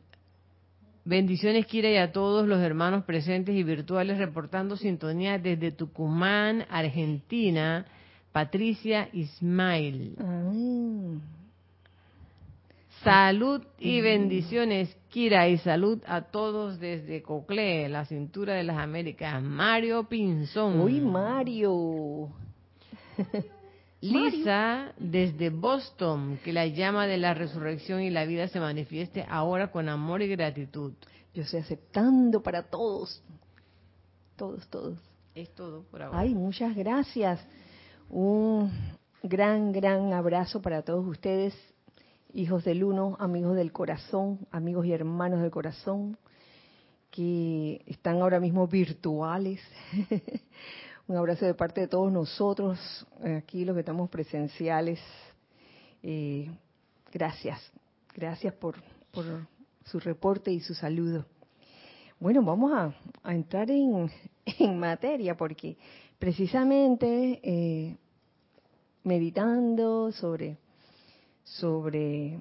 Bendiciones, 1.03 1.65
Kira, 1.67 1.89
y 1.89 1.97
a 1.97 2.11
todos 2.11 2.47
los 2.47 2.59
hermanos 2.61 3.03
presentes 3.05 3.55
y 3.55 3.63
virtuales 3.63 4.17
reportando 4.17 4.77
sintonía 4.77 5.37
desde 5.37 5.71
Tucumán, 5.71 6.65
Argentina. 6.69 7.85
Patricia 8.31 9.07
Ismail. 9.13 10.17
Salud 13.05 13.61
y 13.77 14.01
bendiciones, 14.01 14.97
Kira, 15.09 15.47
y 15.47 15.59
salud 15.59 16.01
a 16.07 16.21
todos 16.21 16.79
desde 16.79 17.21
Cocle, 17.21 17.87
la 17.87 18.05
cintura 18.05 18.55
de 18.55 18.63
las 18.63 18.79
Américas. 18.79 19.43
Mario 19.43 20.09
Pinzón. 20.09 20.81
Uy, 20.81 21.01
Mario. 21.01 22.29
Lisa, 24.01 24.91
desde 24.97 25.51
Boston, 25.51 26.39
que 26.43 26.51
la 26.51 26.65
llama 26.65 27.05
de 27.05 27.17
la 27.17 27.35
resurrección 27.35 28.01
y 28.01 28.09
la 28.09 28.25
vida 28.25 28.47
se 28.47 28.59
manifieste 28.59 29.23
ahora 29.29 29.69
con 29.69 29.87
amor 29.87 30.23
y 30.23 30.27
gratitud. 30.27 30.93
Yo 31.35 31.43
estoy 31.43 31.59
aceptando 31.59 32.41
para 32.41 32.63
todos. 32.63 33.21
Todos, 34.35 34.67
todos. 34.69 34.97
Es 35.35 35.53
todo 35.53 35.83
por 35.91 36.01
ahora. 36.01 36.17
Ay, 36.17 36.33
muchas 36.33 36.75
gracias. 36.75 37.39
Un 38.09 38.71
gran, 39.21 39.71
gran 39.71 40.11
abrazo 40.11 40.59
para 40.59 40.81
todos 40.81 41.05
ustedes, 41.05 41.53
hijos 42.35 42.65
del 42.65 42.83
uno, 42.83 43.15
amigos 43.19 43.55
del 43.55 43.71
corazón, 43.71 44.45
amigos 44.51 44.85
y 44.85 44.91
hermanos 44.91 45.41
del 45.41 45.51
corazón, 45.51 46.17
que 47.09 47.81
están 47.87 48.21
ahora 48.21 48.41
mismo 48.41 48.67
virtuales. 48.67 49.61
Un 51.07 51.15
abrazo 51.15 51.45
de 51.45 51.53
parte 51.53 51.81
de 51.81 51.87
todos 51.87 52.11
nosotros, 52.11 52.77
aquí 53.37 53.63
los 53.63 53.73
que 53.73 53.79
estamos 53.79 54.09
presenciales. 54.09 54.99
Eh, 56.03 56.51
gracias, 57.11 57.59
gracias 58.13 58.53
por, 58.55 58.75
por, 59.11 59.47
su 59.85 59.99
reporte 59.99 60.51
y 60.51 60.59
su 60.59 60.73
saludo. 60.73 61.25
Bueno, 62.19 62.43
vamos 62.43 62.71
a, 62.73 63.31
entrar 63.31 63.71
en, 63.71 64.11
en, 64.59 64.77
materia 64.77 65.37
porque 65.37 65.77
precisamente 66.19 67.39
eh, 67.43 67.97
meditando 69.03 70.11
sobre, 70.11 70.57
sobre 71.45 72.39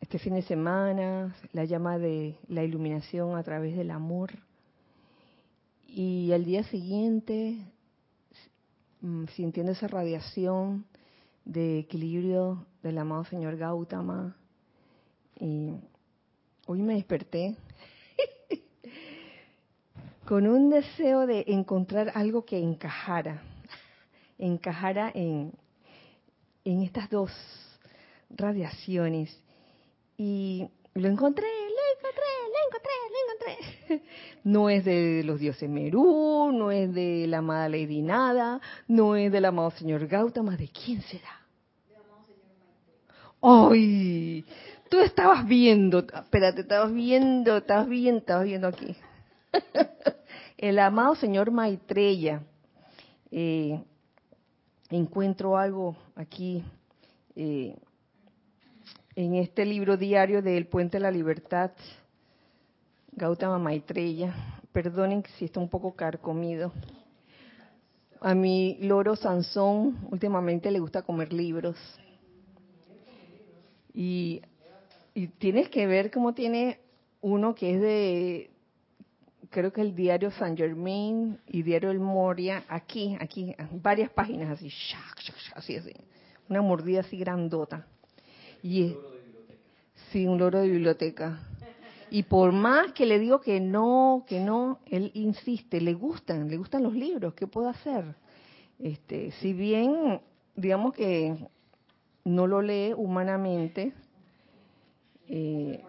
este 0.00 0.18
fin 0.18 0.34
de 0.34 0.42
semana, 0.42 1.34
la 1.52 1.64
llama 1.64 1.98
de 1.98 2.36
la 2.46 2.62
iluminación 2.62 3.36
a 3.36 3.42
través 3.42 3.76
del 3.76 3.90
amor, 3.90 4.32
y 5.88 6.30
al 6.32 6.44
día 6.44 6.62
siguiente 6.64 7.58
Mm, 9.04 9.26
sintiendo 9.36 9.72
esa 9.72 9.86
radiación 9.86 10.86
de 11.44 11.80
equilibrio 11.80 12.64
del 12.82 12.96
amado 12.96 13.26
señor 13.26 13.58
Gautama. 13.58 14.34
Y 15.38 15.74
hoy 16.66 16.80
me 16.80 16.94
desperté 16.94 17.54
con 20.26 20.46
un 20.46 20.70
deseo 20.70 21.26
de 21.26 21.44
encontrar 21.48 22.12
algo 22.14 22.46
que 22.46 22.58
encajara, 22.58 23.42
encajara 24.38 25.12
en, 25.14 25.52
en 26.64 26.80
estas 26.80 27.10
dos 27.10 27.30
radiaciones. 28.36 29.36
Y 30.16 30.68
lo 30.94 31.08
encontré, 31.08 31.46
lo 31.46 31.82
encontré, 31.96 32.30
lo 32.52 32.58
encontré, 32.66 32.92
lo 33.10 33.96
encontré. 33.96 34.02
No 34.44 34.68
es 34.68 34.84
de 34.84 35.22
los 35.24 35.40
dioses 35.40 35.70
Merú, 35.70 36.52
no 36.52 36.70
es 36.70 36.92
de 36.92 37.26
la 37.26 37.38
amada 37.38 37.68
Lady 37.68 38.02
Nada, 38.02 38.60
no 38.86 39.16
es 39.16 39.32
del 39.32 39.46
amado 39.46 39.70
señor 39.70 40.06
Gautama, 40.06 40.56
¿de 40.56 40.68
quién 40.68 41.00
será? 41.02 41.40
¡Ay! 43.40 44.44
Tú 44.90 45.00
estabas 45.00 45.46
viendo, 45.46 46.00
espérate, 46.00 46.60
estabas 46.60 46.92
viendo, 46.92 47.56
estabas 47.56 47.88
viendo, 47.88 48.20
estabas 48.20 48.44
viendo 48.44 48.68
aquí. 48.68 48.94
El 50.58 50.78
amado 50.78 51.14
señor 51.14 51.50
Maitreya. 51.50 52.42
Eh, 53.30 53.82
encuentro 54.90 55.56
algo 55.56 55.96
aquí 56.14 56.62
eh, 57.34 57.76
en 59.16 59.36
este 59.36 59.64
libro 59.64 59.96
diario 59.96 60.42
del 60.42 60.66
Puente 60.66 60.96
de 60.96 61.02
la 61.02 61.10
Libertad, 61.10 61.70
Gautama 63.12 63.58
Maitreya. 63.58 64.34
Perdonen 64.72 65.22
si 65.38 65.44
está 65.44 65.60
un 65.60 65.68
poco 65.68 65.94
carcomido. 65.94 66.72
A 68.20 68.34
mi 68.34 68.78
loro 68.80 69.14
Sansón 69.14 70.08
últimamente 70.10 70.70
le 70.70 70.80
gusta 70.80 71.02
comer 71.02 71.32
libros. 71.32 71.76
Y, 73.92 74.42
y 75.14 75.28
tienes 75.28 75.68
que 75.68 75.86
ver 75.86 76.10
cómo 76.10 76.34
tiene 76.34 76.80
uno 77.20 77.54
que 77.54 77.74
es 77.74 77.80
de, 77.80 78.50
creo 79.50 79.72
que 79.72 79.82
el 79.82 79.94
diario 79.94 80.32
San 80.32 80.56
Germain 80.56 81.38
y 81.46 81.62
diario 81.62 81.92
El 81.92 82.00
Moria, 82.00 82.64
aquí, 82.68 83.16
aquí, 83.20 83.54
varias 83.70 84.10
páginas 84.10 84.50
así, 84.50 84.72
así, 85.54 85.76
así. 85.76 85.92
Una 86.48 86.60
mordida 86.60 87.00
así 87.00 87.16
grandota. 87.16 87.86
Y 88.64 88.96
sí, 90.10 90.26
un 90.26 90.38
loro 90.38 90.58
de 90.58 90.68
biblioteca. 90.70 91.38
Y 92.08 92.22
por 92.22 92.50
más 92.50 92.92
que 92.92 93.04
le 93.04 93.18
digo 93.18 93.42
que 93.42 93.60
no, 93.60 94.24
que 94.26 94.40
no, 94.40 94.78
él 94.86 95.10
insiste, 95.12 95.82
le 95.82 95.92
gustan, 95.92 96.48
le 96.48 96.56
gustan 96.56 96.82
los 96.82 96.94
libros, 96.94 97.34
¿qué 97.34 97.46
puedo 97.46 97.68
hacer? 97.68 98.14
Este, 98.78 99.32
si 99.32 99.52
bien, 99.52 100.18
digamos 100.56 100.94
que 100.94 101.36
no 102.24 102.46
lo 102.46 102.62
lee 102.62 102.94
humanamente, 102.96 103.92
eh, 105.28 105.82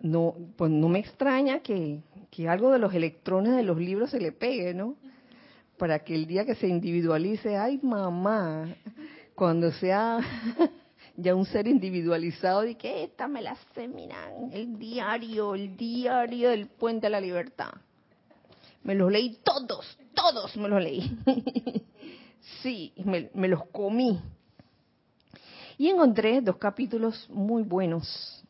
no, 0.00 0.36
pues 0.56 0.70
no 0.70 0.88
me 0.88 1.00
extraña 1.00 1.64
que, 1.64 1.98
que 2.30 2.48
algo 2.48 2.70
de 2.70 2.78
los 2.78 2.94
electrones 2.94 3.56
de 3.56 3.64
los 3.64 3.78
libros 3.78 4.10
se 4.10 4.20
le 4.20 4.30
pegue, 4.30 4.72
¿no? 4.72 4.94
Para 5.78 5.98
que 5.98 6.14
el 6.14 6.26
día 6.26 6.44
que 6.44 6.54
se 6.54 6.68
individualice, 6.68 7.56
ay 7.56 7.80
mamá, 7.82 8.72
cuando 9.34 9.72
sea 9.72 10.20
ya 11.16 11.34
un 11.34 11.46
ser 11.46 11.66
individualizado 11.66 12.62
de 12.62 12.76
que 12.76 13.04
esta 13.04 13.28
me 13.28 13.42
la 13.42 13.56
sé, 13.74 13.88
miran, 13.88 14.50
el 14.52 14.78
diario, 14.78 15.54
el 15.54 15.76
diario 15.76 16.50
del 16.50 16.66
Puente 16.66 17.06
de 17.06 17.10
la 17.10 17.20
Libertad. 17.20 17.72
Me 18.82 18.94
los 18.94 19.10
leí 19.10 19.38
todos, 19.42 19.98
todos 20.14 20.56
me 20.56 20.68
los 20.68 20.82
leí. 20.82 21.18
sí, 22.62 22.92
me, 23.04 23.30
me 23.34 23.48
los 23.48 23.64
comí. 23.66 24.20
Y 25.78 25.88
encontré 25.88 26.40
dos 26.40 26.56
capítulos 26.56 27.28
muy 27.30 27.62
buenos 27.62 28.44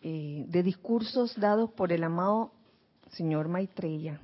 eh, 0.00 0.44
de 0.48 0.62
discursos 0.62 1.34
dados 1.38 1.70
por 1.72 1.92
el 1.92 2.04
amado 2.04 2.52
señor 3.10 3.48
Maitreya. 3.48 4.20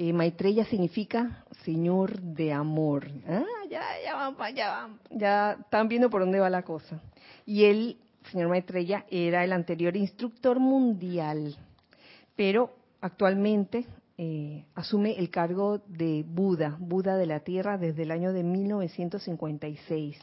Eh, 0.00 0.64
significa 0.70 1.44
Señor 1.64 2.20
de 2.20 2.52
amor. 2.52 3.08
Ah, 3.26 3.42
ya, 3.68 3.82
ya 4.04 4.14
van, 4.14 4.54
ya 4.54 4.70
van, 4.70 5.00
ya 5.10 5.56
están 5.60 5.88
viendo 5.88 6.08
por 6.08 6.20
dónde 6.20 6.38
va 6.38 6.48
la 6.48 6.62
cosa. 6.62 7.00
Y 7.44 7.64
él, 7.64 7.96
señor 8.30 8.48
Maitreya, 8.48 9.06
era 9.10 9.42
el 9.42 9.52
anterior 9.52 9.96
instructor 9.96 10.60
mundial, 10.60 11.56
pero 12.36 12.70
actualmente 13.00 13.86
eh, 14.16 14.64
asume 14.76 15.18
el 15.18 15.30
cargo 15.30 15.80
de 15.88 16.24
Buda, 16.24 16.76
Buda 16.78 17.16
de 17.16 17.26
la 17.26 17.40
Tierra, 17.40 17.76
desde 17.76 18.04
el 18.04 18.12
año 18.12 18.32
de 18.32 18.44
1956. 18.44 20.16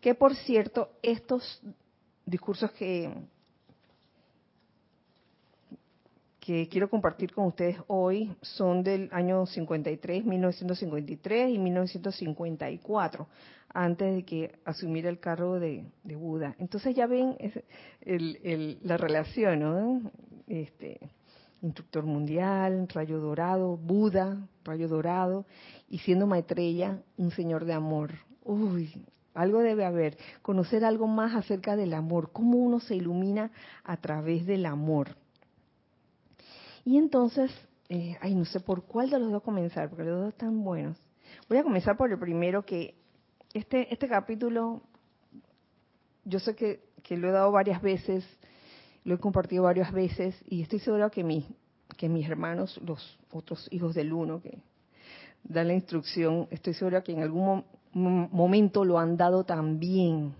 Que 0.00 0.16
por 0.16 0.34
cierto, 0.34 0.90
estos 1.02 1.62
discursos 2.26 2.72
que 2.72 3.14
que 6.40 6.68
quiero 6.68 6.88
compartir 6.88 7.32
con 7.32 7.46
ustedes 7.46 7.76
hoy 7.86 8.34
son 8.40 8.82
del 8.82 9.08
año 9.12 9.46
53, 9.46 10.24
1953 10.24 11.50
y 11.54 11.58
1954, 11.58 13.28
antes 13.72 14.14
de 14.14 14.24
que 14.24 14.58
asumiera 14.64 15.10
el 15.10 15.20
cargo 15.20 15.60
de, 15.60 15.84
Buda. 16.02 16.56
Entonces 16.58 16.96
ya 16.96 17.06
ven 17.06 17.36
la 18.82 18.96
relación. 18.96 20.10
Este, 20.46 20.98
instructor 21.62 22.04
mundial, 22.04 22.88
rayo 22.92 23.20
dorado, 23.20 23.76
Buda, 23.76 24.48
rayo 24.64 24.88
dorado, 24.88 25.44
y 25.88 25.98
siendo 25.98 26.26
Maitreya, 26.26 27.02
un 27.16 27.30
señor 27.30 27.66
de 27.66 27.74
amor. 27.74 28.12
Uy, 28.44 28.90
algo 29.34 29.60
debe 29.60 29.84
haber. 29.84 30.16
Conocer 30.42 30.84
algo 30.84 31.06
más 31.06 31.34
acerca 31.34 31.76
del 31.76 31.94
amor, 31.94 32.32
cómo 32.32 32.58
uno 32.58 32.80
se 32.80 32.96
ilumina 32.96 33.50
a 33.84 33.96
través 33.98 34.46
del 34.46 34.66
amor. 34.66 35.16
Y 36.84 36.98
entonces, 36.98 37.50
eh, 37.88 38.16
ay, 38.20 38.34
no 38.34 38.44
sé 38.44 38.60
por 38.60 38.84
cuál 38.84 39.10
de 39.10 39.18
los 39.18 39.30
dos 39.30 39.42
comenzar, 39.42 39.88
porque 39.88 40.04
los 40.04 40.20
dos 40.20 40.28
están 40.30 40.62
buenos. 40.62 40.96
Voy 41.48 41.58
a 41.58 41.62
comenzar 41.62 41.96
por 41.96 42.10
el 42.10 42.18
primero, 42.18 42.64
que 42.64 42.94
este, 43.52 43.92
este 43.92 44.08
capítulo, 44.08 44.82
yo 46.24 46.38
sé 46.38 46.54
que, 46.54 46.80
que 47.02 47.16
lo 47.16 47.28
he 47.28 47.32
dado 47.32 47.50
varias 47.52 47.82
veces, 47.82 48.24
lo 49.04 49.14
he 49.14 49.18
compartido 49.18 49.64
varias 49.64 49.92
veces, 49.92 50.36
y 50.46 50.62
estoy 50.62 50.78
segura 50.78 51.10
que, 51.10 51.24
mi, 51.24 51.46
que 51.96 52.08
mis 52.08 52.28
hermanos, 52.28 52.80
los 52.84 53.18
otros 53.32 53.68
hijos 53.70 53.94
del 53.94 54.12
uno, 54.12 54.40
que 54.40 54.62
dan 55.44 55.68
la 55.68 55.74
instrucción, 55.74 56.48
estoy 56.50 56.74
segura 56.74 57.02
que 57.02 57.12
en 57.12 57.22
algún 57.22 57.64
momento 57.92 58.84
lo 58.84 58.98
han 58.98 59.16
dado 59.16 59.44
también 59.44 60.34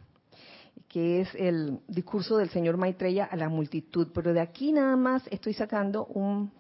que 0.90 1.20
es 1.20 1.32
el 1.36 1.78
discurso 1.86 2.36
del 2.36 2.50
señor 2.50 2.76
Maitreya 2.76 3.24
a 3.24 3.36
la 3.36 3.48
multitud. 3.48 4.08
Pero 4.12 4.34
de 4.34 4.40
aquí 4.40 4.72
nada 4.72 4.96
más 4.96 5.22
estoy 5.30 5.54
sacando 5.54 6.04
un, 6.06 6.50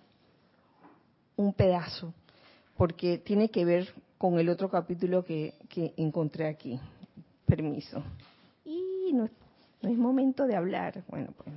un 1.34 1.52
pedazo, 1.52 2.14
porque 2.76 3.18
tiene 3.18 3.48
que 3.50 3.64
ver 3.64 3.92
con 4.18 4.38
el 4.38 4.48
otro 4.48 4.70
capítulo 4.70 5.24
que, 5.24 5.54
que 5.68 5.92
encontré 5.96 6.46
aquí. 6.46 6.78
Permiso. 7.44 8.04
Y 8.64 9.12
no, 9.12 9.28
es 9.82 9.98
momento 9.98 10.46
de 10.46 10.54
hablar. 10.54 11.02
Bueno, 11.08 11.34
pues. 11.36 11.56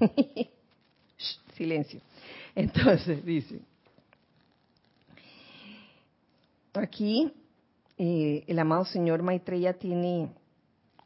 silencio. 1.56 2.00
Entonces, 2.54 3.22
dice. 3.22 3.60
Aquí, 6.72 7.30
eh, 7.98 8.44
el 8.46 8.58
amado 8.58 8.86
señor 8.86 9.22
Maitreya 9.22 9.74
tiene 9.74 10.30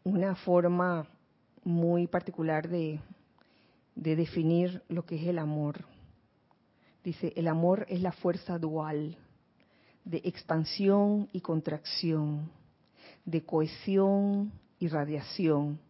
una 0.05 0.35
forma 0.37 1.09
muy 1.65 2.07
particular 2.07 2.69
de, 2.69 3.01
de 3.95 4.17
definir 4.17 4.83
lo 4.89 5.05
que 5.05 5.17
es 5.17 5.27
el 5.27 5.39
amor. 5.39 5.85
Dice, 7.03 7.33
el 7.37 7.49
amor 7.49 7.87
es 7.89 8.01
la 8.01 8.13
fuerza 8.13 8.59
dual 8.59 9.17
de 10.05 10.21
expansión 10.25 11.29
y 11.33 11.41
contracción, 11.41 12.51
de 13.25 13.43
cohesión 13.45 14.53
y 14.79 14.89
radiación. 14.89 15.81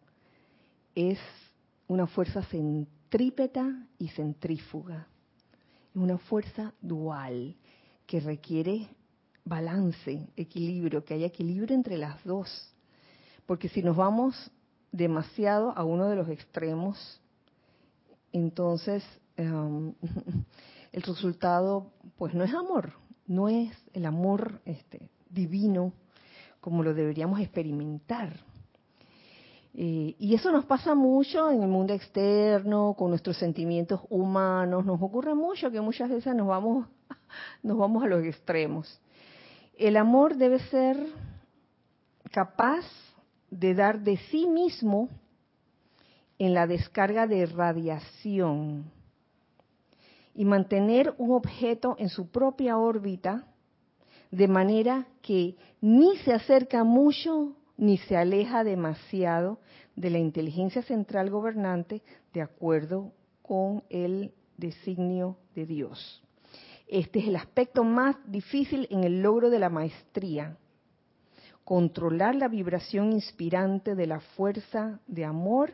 Es 0.95 1.19
una 1.87 2.07
fuerza 2.07 2.41
centrípeta 2.43 3.87
y 3.99 4.07
centrífuga. 4.09 5.07
Es 5.89 5.95
una 5.95 6.17
fuerza 6.17 6.73
dual 6.81 7.55
que 8.07 8.21
requiere 8.21 8.87
balance, 9.43 10.27
equilibrio, 10.35 11.03
que 11.03 11.15
haya 11.15 11.27
equilibrio 11.27 11.75
entre 11.75 11.97
las 11.97 12.23
dos. 12.23 12.73
Porque 13.45 13.69
si 13.69 13.83
nos 13.83 13.95
vamos 13.95 14.51
demasiado 14.91 15.71
a 15.77 15.83
uno 15.83 16.07
de 16.09 16.15
los 16.15 16.29
extremos, 16.29 17.21
entonces 18.31 19.03
um, 19.37 19.93
el 20.91 21.01
resultado 21.01 21.91
pues 22.17 22.33
no 22.33 22.43
es 22.43 22.53
amor, 22.53 22.93
no 23.27 23.49
es 23.49 23.71
el 23.93 24.05
amor 24.05 24.61
este, 24.65 25.09
divino 25.29 25.93
como 26.61 26.81
lo 26.81 26.95
deberíamos 26.95 27.39
experimentar. 27.39 28.33
Eh, 29.75 30.15
y 30.17 30.33
eso 30.33 30.51
nos 30.51 30.65
pasa 30.65 30.95
mucho 30.95 31.51
en 31.51 31.61
el 31.61 31.67
mundo 31.67 31.93
externo, 31.93 32.95
con 32.97 33.09
nuestros 33.09 33.37
sentimientos 33.37 34.01
humanos. 34.09 34.83
Nos 34.85 34.99
ocurre 34.99 35.35
mucho 35.35 35.69
que 35.69 35.81
muchas 35.81 36.09
veces 36.09 36.33
nos 36.33 36.47
vamos, 36.47 36.87
nos 37.61 37.77
vamos 37.77 38.03
a 38.03 38.07
los 38.07 38.23
extremos. 38.23 38.99
El 39.77 39.97
amor 39.97 40.37
debe 40.37 40.59
ser 40.59 40.97
capaz 42.31 42.85
de 43.59 43.73
dar 43.73 44.01
de 44.01 44.17
sí 44.29 44.47
mismo 44.47 45.09
en 46.37 46.53
la 46.53 46.67
descarga 46.67 47.25
de 47.25 47.45
radiación 47.45 48.91
y 50.33 50.43
mantener 50.43 51.13
un 51.17 51.31
objeto 51.31 51.95
en 51.97 52.09
su 52.09 52.29
propia 52.29 52.77
órbita 52.77 53.47
de 54.29 54.47
manera 54.49 55.07
que 55.21 55.55
ni 55.79 56.17
se 56.17 56.33
acerca 56.33 56.83
mucho 56.83 57.55
ni 57.77 57.97
se 57.97 58.17
aleja 58.17 58.65
demasiado 58.65 59.59
de 59.95 60.09
la 60.09 60.19
inteligencia 60.19 60.81
central 60.81 61.29
gobernante 61.29 62.01
de 62.33 62.41
acuerdo 62.41 63.13
con 63.41 63.83
el 63.89 64.33
designio 64.57 65.37
de 65.55 65.65
Dios. 65.65 66.21
Este 66.87 67.19
es 67.19 67.27
el 67.27 67.37
aspecto 67.37 67.85
más 67.85 68.17
difícil 68.27 68.87
en 68.91 69.05
el 69.05 69.21
logro 69.21 69.49
de 69.49 69.59
la 69.59 69.69
maestría, 69.69 70.57
controlar 71.65 72.35
la 72.35 72.47
vibración 72.47 73.11
inspirante 73.11 73.95
de 73.95 74.05
la 74.05 74.19
fuerza 74.19 74.99
de 75.07 75.25
amor 75.25 75.73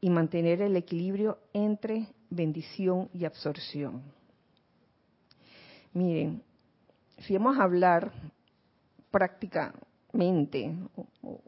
y 0.00 0.08
mantener 0.08 0.62
el 0.62 0.76
equilibrio 0.76 1.38
entre 1.52 2.06
bendición 2.30 3.10
y 3.12 3.24
absorción. 3.24 4.02
Miren, 5.92 6.42
si 7.18 7.34
vamos 7.34 7.58
a 7.58 7.64
hablar 7.64 8.12
prácticamente 9.10 10.72
o, 11.22 11.40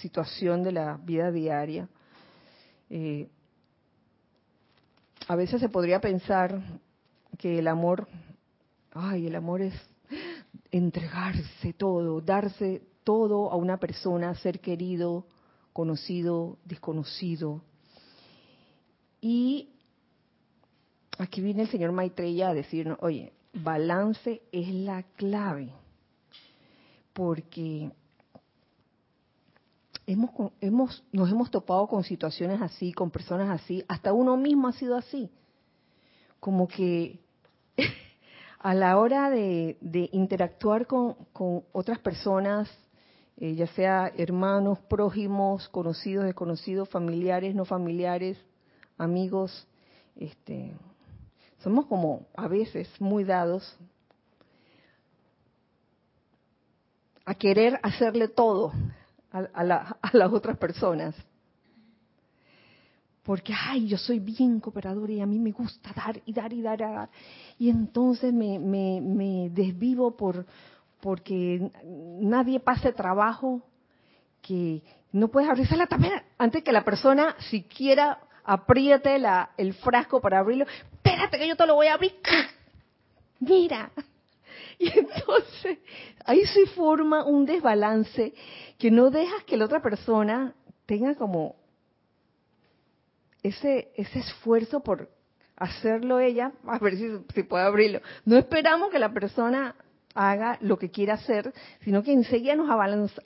situación 0.00 0.62
de 0.62 0.72
la 0.72 0.96
vida 0.98 1.32
diaria, 1.32 1.88
eh, 2.88 3.28
a 5.26 5.34
veces 5.34 5.60
se 5.60 5.68
podría 5.68 6.00
pensar 6.00 6.62
que 7.36 7.58
el 7.58 7.66
amor, 7.66 8.06
ay, 8.92 9.26
el 9.26 9.34
amor 9.34 9.62
es 9.62 9.74
entregarse 10.70 11.72
todo, 11.72 12.20
darse 12.20 12.82
todo 13.04 13.50
a 13.50 13.56
una 13.56 13.78
persona, 13.78 14.34
ser 14.34 14.60
querido, 14.60 15.26
conocido, 15.72 16.58
desconocido. 16.64 17.62
Y 19.20 19.70
aquí 21.18 21.40
viene 21.40 21.62
el 21.62 21.68
señor 21.68 21.92
Maitreya 21.92 22.50
a 22.50 22.54
decirnos, 22.54 22.98
oye, 23.00 23.32
balance 23.52 24.42
es 24.52 24.68
la 24.68 25.02
clave, 25.02 25.72
porque 27.12 27.90
hemos, 30.06 30.52
hemos, 30.60 31.04
nos 31.12 31.30
hemos 31.30 31.50
topado 31.50 31.86
con 31.86 32.04
situaciones 32.04 32.60
así, 32.60 32.92
con 32.92 33.10
personas 33.10 33.60
así, 33.62 33.84
hasta 33.88 34.12
uno 34.12 34.36
mismo 34.36 34.68
ha 34.68 34.72
sido 34.72 34.96
así, 34.96 35.30
como 36.40 36.68
que 36.68 37.20
a 38.66 38.74
la 38.74 38.98
hora 38.98 39.30
de, 39.30 39.78
interactuar 40.10 40.88
con, 40.88 41.14
otras 41.70 42.00
personas, 42.00 42.68
eh, 43.36 43.54
ya 43.54 43.68
sea 43.68 44.12
hermanos, 44.16 44.80
prójimos, 44.88 45.68
conocidos, 45.68 46.24
desconocidos, 46.24 46.88
familiares, 46.88 47.54
no 47.54 47.64
familiares, 47.64 48.36
amigos, 48.98 49.68
este, 50.16 50.74
somos 51.58 51.86
como 51.86 52.26
a 52.34 52.48
veces 52.48 52.88
muy 53.00 53.22
dados 53.22 53.76
a 57.24 57.36
querer 57.36 57.78
hacerle 57.84 58.26
todo 58.26 58.72
a 59.30 59.62
las 59.62 60.32
otras 60.32 60.58
personas 60.58 61.14
porque, 63.26 63.52
ay, 63.52 63.88
yo 63.88 63.98
soy 63.98 64.20
bien 64.20 64.60
cooperador 64.60 65.10
y 65.10 65.20
a 65.20 65.26
mí 65.26 65.40
me 65.40 65.50
gusta 65.50 65.90
dar 65.96 66.22
y 66.24 66.32
dar 66.32 66.52
y 66.52 66.62
dar, 66.62 66.80
y 66.80 66.84
dar. 66.84 67.08
Y 67.58 67.68
entonces 67.68 68.32
me, 68.32 68.60
me, 68.60 69.50
desvivo 69.50 70.16
por 70.16 70.46
porque 71.00 71.72
nadie 72.20 72.60
pase 72.60 72.92
trabajo, 72.92 73.62
que 74.40 74.80
no 75.10 75.26
puedes 75.26 75.50
abrirse 75.50 75.76
la 75.76 75.88
tapera 75.88 76.22
antes 76.38 76.62
que 76.62 76.70
la 76.70 76.84
persona 76.84 77.34
siquiera 77.50 78.20
apriete 78.44 79.18
la, 79.18 79.50
el 79.56 79.74
frasco 79.74 80.20
para 80.20 80.38
abrirlo. 80.38 80.66
Espérate 80.92 81.36
que 81.36 81.48
yo 81.48 81.56
te 81.56 81.66
lo 81.66 81.74
voy 81.74 81.88
a 81.88 81.94
abrir. 81.94 82.14
Mira. 83.40 83.90
Y 84.78 84.90
entonces 84.90 85.78
ahí 86.26 86.44
se 86.44 86.66
forma 86.66 87.24
un 87.24 87.46
desbalance 87.46 88.34
que 88.78 88.90
no 88.90 89.10
dejas 89.10 89.42
que 89.44 89.56
la 89.56 89.64
otra 89.64 89.80
persona 89.80 90.52
tenga 90.84 91.14
como 91.14 91.56
ese, 93.48 93.92
ese 93.96 94.18
esfuerzo 94.20 94.80
por 94.80 95.10
hacerlo 95.56 96.18
ella, 96.18 96.52
a 96.66 96.78
ver 96.78 96.96
si, 96.96 97.08
si 97.34 97.42
puede 97.42 97.64
abrirlo. 97.64 98.00
No 98.24 98.36
esperamos 98.36 98.90
que 98.90 98.98
la 98.98 99.12
persona 99.12 99.74
haga 100.14 100.58
lo 100.62 100.78
que 100.78 100.90
quiera 100.90 101.14
hacer, 101.14 101.52
sino 101.82 102.02
que 102.02 102.12
enseguida 102.12 102.56
nos 102.56 102.70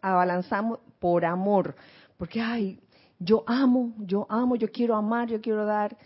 abalanzamos 0.03 0.81
por 0.99 1.25
amor. 1.25 1.77
Porque, 2.19 2.41
ay, 2.41 2.81
yo 3.19 3.45
amo, 3.47 3.95
yo 3.99 4.27
amo, 4.29 4.57
yo 4.57 4.71
quiero 4.71 4.97
amar, 4.97 5.29
yo 5.29 5.41
quiero 5.41 5.65
dar, 5.65 5.97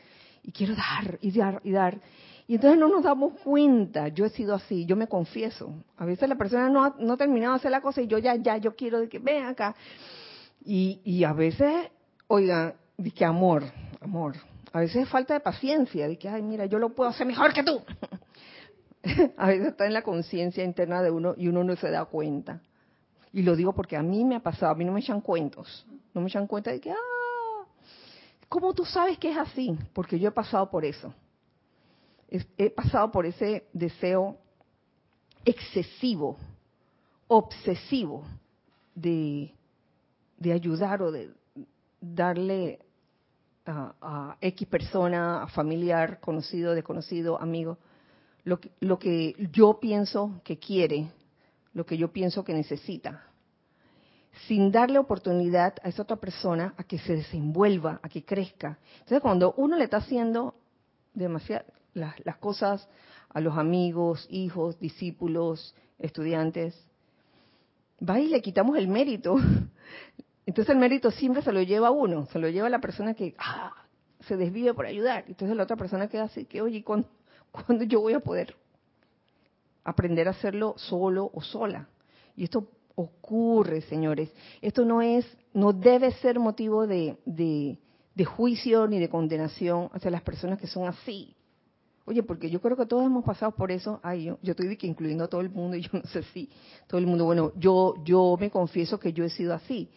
y 0.42 0.52
quiero 0.52 0.74
dar, 0.74 1.18
y 1.22 1.30
dar, 1.32 1.60
y 1.64 1.72
dar. 1.72 1.98
Y 2.46 2.56
entonces 2.56 2.78
no 2.78 2.88
nos 2.88 3.02
damos 3.02 3.40
cuenta, 3.40 4.08
yo 4.08 4.26
he 4.26 4.28
sido 4.28 4.54
así, 4.54 4.84
yo 4.84 4.96
me 4.96 5.08
confieso. 5.08 5.72
A 5.96 6.04
veces 6.04 6.28
la 6.28 6.36
persona 6.36 6.68
no 6.68 6.84
ha, 6.84 6.94
no 6.98 7.16
terminado 7.16 7.54
de 7.54 7.60
hacer 7.60 7.70
la 7.70 7.80
cosa 7.80 8.02
y 8.02 8.06
yo 8.06 8.18
ya, 8.18 8.36
ya, 8.36 8.58
yo 8.58 8.76
quiero 8.76 9.00
de 9.00 9.08
que 9.08 9.18
ven 9.18 9.46
acá. 9.46 9.74
Y, 10.62 11.00
y 11.04 11.24
a 11.24 11.32
veces, 11.32 11.72
oigan, 12.26 12.74
de 12.96 13.10
que 13.10 13.24
amor, 13.24 13.64
amor. 14.00 14.34
A 14.72 14.80
veces 14.80 15.02
es 15.02 15.08
falta 15.08 15.34
de 15.34 15.40
paciencia, 15.40 16.08
de 16.08 16.18
que, 16.18 16.28
ay, 16.28 16.42
mira, 16.42 16.66
yo 16.66 16.78
lo 16.78 16.90
puedo 16.94 17.10
hacer 17.10 17.26
mejor 17.26 17.52
que 17.52 17.62
tú. 17.62 17.80
a 19.36 19.46
veces 19.46 19.68
está 19.68 19.86
en 19.86 19.92
la 19.92 20.02
conciencia 20.02 20.64
interna 20.64 21.02
de 21.02 21.10
uno 21.10 21.34
y 21.36 21.48
uno 21.48 21.62
no 21.62 21.76
se 21.76 21.90
da 21.90 22.04
cuenta. 22.06 22.60
Y 23.32 23.42
lo 23.42 23.56
digo 23.56 23.72
porque 23.72 23.96
a 23.96 24.02
mí 24.02 24.24
me 24.24 24.36
ha 24.36 24.40
pasado, 24.40 24.72
a 24.72 24.74
mí 24.74 24.84
no 24.84 24.92
me 24.92 25.00
echan 25.00 25.20
cuentos. 25.20 25.86
No 26.12 26.20
me 26.20 26.28
echan 26.28 26.46
cuenta 26.46 26.70
de 26.70 26.80
que, 26.80 26.90
ah, 26.90 27.66
¿cómo 28.48 28.72
tú 28.74 28.84
sabes 28.84 29.18
que 29.18 29.30
es 29.30 29.36
así? 29.36 29.76
Porque 29.92 30.18
yo 30.18 30.28
he 30.28 30.32
pasado 30.32 30.70
por 30.70 30.84
eso. 30.84 31.12
He 32.28 32.70
pasado 32.70 33.12
por 33.12 33.26
ese 33.26 33.68
deseo 33.72 34.38
excesivo, 35.44 36.36
obsesivo 37.28 38.24
de, 38.94 39.54
de 40.38 40.52
ayudar 40.52 41.02
o 41.02 41.12
de 41.12 41.30
darle 42.12 42.80
a, 43.66 44.36
X 44.40 44.68
persona, 44.68 45.46
familiar, 45.48 46.20
conocido, 46.20 46.74
desconocido, 46.74 47.40
amigo, 47.40 47.78
lo 48.44 48.60
que, 48.60 48.72
lo 48.80 48.98
que 48.98 49.34
yo 49.52 49.78
pienso 49.80 50.40
que 50.44 50.58
quiere, 50.58 51.10
lo 51.72 51.86
que 51.86 51.96
yo 51.96 52.12
pienso 52.12 52.44
que 52.44 52.52
necesita, 52.52 53.24
sin 54.46 54.70
darle 54.70 54.98
oportunidad 54.98 55.74
a 55.82 55.88
esa 55.88 56.02
otra 56.02 56.16
persona 56.16 56.74
a 56.76 56.84
que 56.84 56.98
se 56.98 57.16
desenvuelva, 57.16 58.00
a 58.02 58.08
que 58.08 58.24
crezca. 58.24 58.78
Entonces, 58.94 59.20
cuando 59.20 59.54
uno 59.56 59.76
le 59.76 59.84
está 59.84 59.98
haciendo 59.98 60.54
demasiadas 61.14 61.66
las 61.94 62.36
cosas 62.38 62.88
a 63.30 63.40
los 63.40 63.56
amigos, 63.56 64.26
hijos, 64.30 64.78
discípulos, 64.80 65.74
estudiantes, 65.98 66.74
va 68.06 68.20
y 68.20 68.28
le 68.28 68.42
quitamos 68.42 68.76
el 68.76 68.88
mérito 68.88 69.36
Entonces 70.46 70.74
el 70.74 70.80
mérito 70.80 71.10
siempre 71.10 71.42
se 71.42 71.52
lo 71.52 71.62
lleva 71.62 71.88
a 71.88 71.90
uno, 71.90 72.26
se 72.26 72.38
lo 72.38 72.48
lleva 72.48 72.66
a 72.66 72.70
la 72.70 72.80
persona 72.80 73.14
que 73.14 73.34
ah, 73.38 73.72
se 74.20 74.36
desvive 74.36 74.74
por 74.74 74.86
ayudar. 74.86 75.24
Entonces 75.28 75.56
la 75.56 75.62
otra 75.62 75.76
persona 75.76 76.08
queda 76.08 76.24
así, 76.24 76.44
que 76.44 76.60
oye, 76.60 76.82
¿cuándo, 76.82 77.08
¿cuándo 77.50 77.84
yo 77.84 78.00
voy 78.00 78.14
a 78.14 78.20
poder 78.20 78.54
aprender 79.84 80.28
a 80.28 80.32
hacerlo 80.32 80.74
solo 80.76 81.30
o 81.32 81.40
sola? 81.40 81.88
Y 82.36 82.44
esto 82.44 82.68
ocurre, 82.94 83.80
señores. 83.82 84.32
Esto 84.60 84.84
no 84.84 85.02
es, 85.02 85.26
no 85.52 85.72
debe 85.72 86.12
ser 86.12 86.38
motivo 86.38 86.86
de, 86.86 87.16
de, 87.24 88.24
juicio 88.24 88.86
ni 88.86 88.98
de 88.98 89.08
condenación 89.08 89.90
hacia 89.92 90.10
las 90.10 90.22
personas 90.22 90.58
que 90.58 90.66
son 90.66 90.86
así. 90.86 91.34
Oye, 92.06 92.22
porque 92.22 92.50
yo 92.50 92.60
creo 92.60 92.76
que 92.76 92.86
todos 92.86 93.04
hemos 93.04 93.24
pasado 93.24 93.52
por 93.52 93.72
eso. 93.72 93.98
Ay, 94.02 94.24
yo, 94.24 94.38
yo 94.42 94.50
estoy 94.52 94.76
que 94.76 94.86
incluyendo 94.86 95.24
a 95.24 95.28
todo 95.28 95.40
el 95.40 95.50
mundo 95.50 95.76
y 95.76 95.82
yo 95.82 95.90
no 95.92 96.02
sé 96.04 96.22
si 96.34 96.50
todo 96.86 96.98
el 96.98 97.06
mundo, 97.06 97.24
bueno, 97.24 97.52
yo, 97.56 97.94
yo 98.04 98.36
me 98.38 98.50
confieso 98.50 98.98
que 99.00 99.12
yo 99.12 99.24
he 99.24 99.30
sido 99.30 99.54
así. 99.54 99.90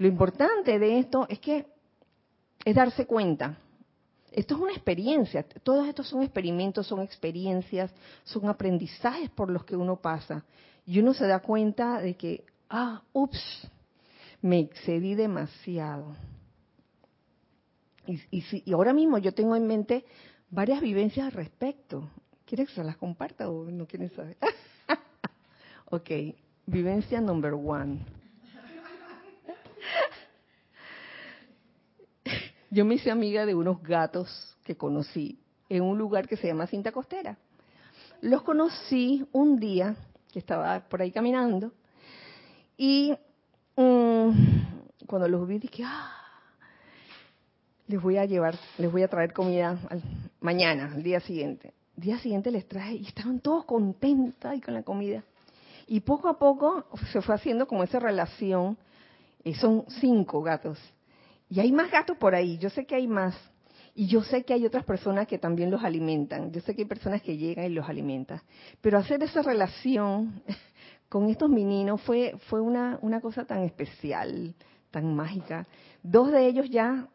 Lo 0.00 0.08
importante 0.08 0.78
de 0.78 0.98
esto 0.98 1.26
es 1.28 1.38
que 1.40 1.66
es 2.64 2.74
darse 2.74 3.04
cuenta. 3.04 3.58
Esto 4.32 4.54
es 4.54 4.60
una 4.62 4.72
experiencia. 4.72 5.42
Todos 5.62 5.86
estos 5.86 6.08
son 6.08 6.22
experimentos, 6.22 6.86
son 6.86 7.02
experiencias, 7.02 7.92
son 8.24 8.48
aprendizajes 8.48 9.28
por 9.28 9.50
los 9.50 9.62
que 9.62 9.76
uno 9.76 9.96
pasa. 9.96 10.42
Y 10.86 11.00
uno 11.00 11.12
se 11.12 11.26
da 11.26 11.40
cuenta 11.40 12.00
de 12.00 12.14
que, 12.14 12.46
ah, 12.70 13.02
ups, 13.12 13.68
me 14.40 14.60
excedí 14.60 15.14
demasiado. 15.14 16.16
Y, 18.06 18.22
y, 18.30 18.42
y 18.64 18.72
ahora 18.72 18.94
mismo 18.94 19.18
yo 19.18 19.34
tengo 19.34 19.54
en 19.54 19.66
mente 19.66 20.06
varias 20.48 20.80
vivencias 20.80 21.26
al 21.26 21.32
respecto. 21.32 22.08
¿Quieres 22.46 22.68
que 22.68 22.76
se 22.76 22.84
las 22.84 22.96
comparta 22.96 23.50
o 23.50 23.70
no 23.70 23.86
quieren 23.86 24.08
saber? 24.16 24.38
ok, 25.90 26.10
vivencia 26.64 27.20
number 27.20 27.52
one. 27.52 27.98
Yo 32.70 32.84
me 32.84 32.94
hice 32.94 33.10
amiga 33.10 33.46
de 33.46 33.54
unos 33.54 33.82
gatos 33.82 34.56
que 34.64 34.76
conocí 34.76 35.38
en 35.68 35.82
un 35.82 35.98
lugar 35.98 36.28
que 36.28 36.36
se 36.36 36.46
llama 36.46 36.66
Cinta 36.66 36.92
Costera. 36.92 37.36
Los 38.20 38.42
conocí 38.42 39.26
un 39.32 39.58
día 39.58 39.96
que 40.32 40.38
estaba 40.38 40.80
por 40.80 41.02
ahí 41.02 41.10
caminando 41.10 41.72
y 42.76 43.14
um, 43.76 44.34
cuando 45.06 45.28
los 45.28 45.46
vi 45.48 45.58
dije, 45.58 45.82
ah, 45.84 46.20
les 47.88 48.00
voy 48.00 48.18
a 48.18 48.24
llevar, 48.24 48.56
les 48.78 48.90
voy 48.90 49.02
a 49.02 49.08
traer 49.08 49.32
comida 49.32 49.76
mañana, 50.40 50.92
al 50.94 51.02
día 51.02 51.18
siguiente. 51.20 51.74
El 51.96 52.04
día 52.04 52.18
siguiente 52.18 52.50
les 52.50 52.68
traje 52.68 52.94
y 52.94 53.06
estaban 53.06 53.40
todos 53.40 53.64
contentos 53.64 54.54
y 54.54 54.60
con 54.60 54.74
la 54.74 54.82
comida. 54.82 55.24
Y 55.88 56.00
poco 56.00 56.28
a 56.28 56.38
poco 56.38 56.86
se 57.12 57.20
fue 57.20 57.34
haciendo 57.34 57.66
como 57.66 57.82
esa 57.82 57.98
relación. 57.98 58.78
Son 59.60 59.84
cinco 60.00 60.42
gatos. 60.42 60.78
Y 61.48 61.60
hay 61.60 61.72
más 61.72 61.90
gatos 61.90 62.16
por 62.16 62.34
ahí. 62.34 62.58
Yo 62.58 62.70
sé 62.70 62.86
que 62.86 62.94
hay 62.94 63.06
más. 63.06 63.34
Y 63.94 64.06
yo 64.06 64.22
sé 64.22 64.44
que 64.44 64.54
hay 64.54 64.64
otras 64.64 64.84
personas 64.84 65.26
que 65.26 65.38
también 65.38 65.70
los 65.70 65.82
alimentan. 65.82 66.52
Yo 66.52 66.60
sé 66.60 66.74
que 66.74 66.82
hay 66.82 66.88
personas 66.88 67.22
que 67.22 67.36
llegan 67.36 67.66
y 67.66 67.70
los 67.70 67.88
alimentan. 67.88 68.40
Pero 68.80 68.98
hacer 68.98 69.22
esa 69.22 69.42
relación 69.42 70.42
con 71.08 71.28
estos 71.28 71.50
meninos 71.50 72.00
fue, 72.02 72.34
fue 72.48 72.60
una, 72.60 72.98
una 73.02 73.20
cosa 73.20 73.44
tan 73.44 73.64
especial, 73.64 74.54
tan 74.90 75.14
mágica. 75.14 75.66
Dos 76.02 76.30
de 76.30 76.46
ellos 76.46 76.70
ya 76.70 77.08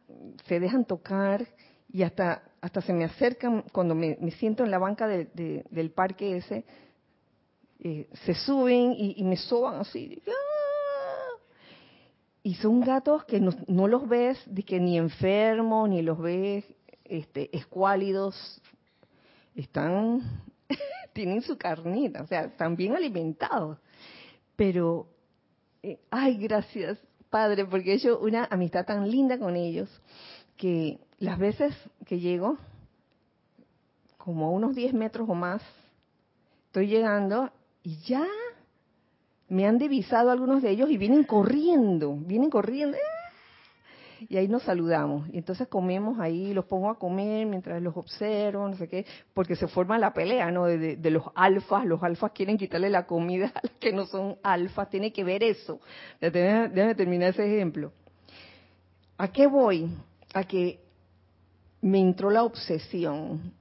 se 0.48 0.60
dejan 0.60 0.86
tocar 0.86 1.48
y 1.92 2.04
hasta, 2.04 2.44
hasta 2.60 2.82
se 2.82 2.92
me 2.92 3.06
acercan 3.06 3.64
cuando 3.72 3.96
me, 3.96 4.18
siento 4.32 4.66
en 4.66 4.72
la 4.72 4.80
banca 4.80 5.08
de, 5.08 5.26
de, 5.34 5.66
del 5.70 5.92
parque 5.92 6.38
ese, 6.38 6.66
eh, 7.80 8.10
se 8.26 8.34
suben 8.34 8.94
y, 8.98 9.16
y, 9.18 9.24
me 9.24 9.38
soban 9.38 9.80
así. 9.80 10.22
¡ah! 10.28 10.55
Y 12.46 12.54
son 12.54 12.80
gatos 12.82 13.26
que 13.26 13.40
no, 13.40 13.88
los 13.88 14.08
ves 14.08 14.40
de 14.46 14.62
que 14.62 14.80
ni 14.80 15.00
enfermos, 15.00 15.90
ni 15.90 16.04
los 16.04 16.20
ves 16.20 16.64
este, 17.04 17.50
escuálidos. 17.58 18.62
Están, 19.56 20.22
tienen 21.14 21.42
su 21.42 21.58
carnita, 21.58 22.22
o 22.22 22.28
sea, 22.28 22.42
están 22.42 22.76
bien 22.76 22.96
alimentados. 22.96 23.80
Pero, 24.56 25.08
eh, 25.82 25.98
ay, 26.12 26.38
gracias, 26.38 27.00
Padre, 27.32 27.66
porque 27.66 27.94
he 27.94 27.96
hecho 27.96 28.20
una 28.20 28.46
amistad 28.46 28.86
tan 28.86 29.10
linda 29.10 29.40
con 29.40 29.56
ellos 29.56 29.90
que 30.56 31.00
las 31.18 31.40
veces 31.40 31.74
que 32.06 32.20
llego, 32.20 32.60
como 34.20 34.46
a 34.46 34.50
unos 34.52 34.76
10 34.76 34.94
metros 34.94 35.28
o 35.28 35.34
más, 35.34 35.64
estoy 36.68 36.86
llegando 36.86 37.50
y 37.82 37.98
ya 38.02 38.28
me 39.48 39.66
han 39.66 39.78
divisado 39.78 40.32
algunos 40.32 40.62
de 40.62 40.72
ellos 40.72 40.90
y 40.90 40.98
vienen 40.98 41.24
corriendo, 41.24 42.16
vienen 42.16 42.50
corriendo. 42.50 42.98
Y 44.28 44.38
ahí 44.38 44.48
nos 44.48 44.64
saludamos. 44.64 45.28
Y 45.30 45.38
entonces 45.38 45.68
comemos 45.68 46.20
ahí, 46.20 46.54
los 46.54 46.66
pongo 46.66 46.90
a 46.90 46.98
comer 46.98 47.46
mientras 47.46 47.82
los 47.82 47.96
observo, 47.96 48.68
no 48.68 48.76
sé 48.76 48.88
qué, 48.88 49.06
porque 49.34 49.56
se 49.56 49.68
forma 49.68 50.00
la 50.00 50.14
pelea, 50.14 50.50
¿no? 50.52 50.66
De, 50.66 50.98
los 51.12 51.26
alfas, 51.36 51.86
los 51.86 52.02
alfas 52.02 52.32
quieren 52.32 52.58
quitarle 52.58 52.90
la 52.90 53.06
comida 53.06 53.52
a 53.54 53.60
los 53.64 53.72
que 53.74 53.92
no 53.92 54.06
son 54.06 54.38
alfas, 54.42 54.90
tiene 54.90 55.12
que 55.12 55.24
ver 55.24 55.44
eso. 55.44 55.80
Déjame 56.20 56.96
terminar 56.96 57.30
ese 57.30 57.46
ejemplo. 57.46 57.92
¿A 59.18 59.28
qué 59.28 59.48
voy? 59.48 59.90
A 60.34 60.44
que 60.44 60.80
me 61.82 62.00
entró 62.00 62.32
la 62.32 62.44
obsesión. 62.44 63.54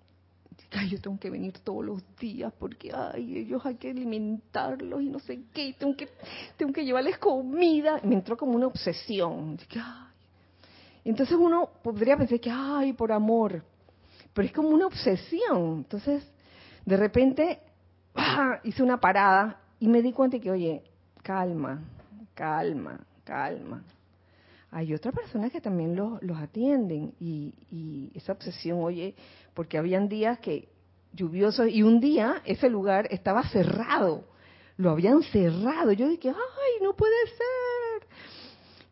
Ay, 0.76 0.88
yo 0.88 1.00
tengo 1.00 1.18
que 1.18 1.30
venir 1.30 1.58
todos 1.60 1.84
los 1.84 2.02
días 2.16 2.52
porque, 2.58 2.90
ay, 2.92 3.38
ellos 3.38 3.64
hay 3.64 3.76
que 3.76 3.90
alimentarlos 3.90 5.02
y 5.02 5.06
no 5.06 5.20
sé 5.20 5.44
qué, 5.52 5.74
tengo 5.78 5.96
que, 5.96 6.08
tengo 6.56 6.72
que 6.72 6.84
llevarles 6.84 7.18
comida. 7.18 8.00
Me 8.02 8.16
entró 8.16 8.37
como 8.37 8.54
una 8.54 8.66
obsesión. 8.66 9.56
Entonces 11.04 11.37
uno 11.38 11.68
podría 11.82 12.16
pensar 12.16 12.40
que, 12.40 12.50
ay, 12.50 12.92
por 12.92 13.12
amor, 13.12 13.62
pero 14.32 14.46
es 14.46 14.52
como 14.52 14.70
una 14.70 14.87
obsesión. 14.87 15.78
Entonces, 15.78 16.26
de 16.84 16.96
repente, 16.96 17.60
¡ah! 18.14 18.58
hice 18.64 18.82
una 18.82 18.98
parada 18.98 19.60
y 19.78 19.87
me 19.87 20.02
di 20.02 20.12
cuenta 20.12 20.38
que, 20.40 20.50
oye, 20.50 20.82
calma, 21.22 21.82
calma, 22.34 22.98
calma. 23.22 23.84
Hay 24.74 24.92
otras 24.92 25.14
personas 25.14 25.52
que 25.52 25.60
también 25.60 25.94
los, 25.94 26.20
los 26.20 26.37
atienden 26.37 27.14
y, 27.20 27.54
y 27.70 28.10
esa 28.12 28.32
obsesión, 28.32 28.82
oye, 28.82 29.14
porque 29.54 29.78
habían 29.78 30.08
días 30.08 30.40
que 30.40 30.68
lluviosos 31.12 31.68
y 31.68 31.84
un 31.84 32.00
día 32.00 32.42
ese 32.44 32.68
lugar 32.68 33.06
estaba 33.12 33.44
cerrado, 33.50 34.24
lo 34.76 34.90
habían 34.90 35.22
cerrado. 35.22 35.92
Yo 35.92 36.08
dije, 36.08 36.28
ay, 36.30 36.82
no 36.82 36.96
puede 36.96 37.14
ser. 37.28 38.08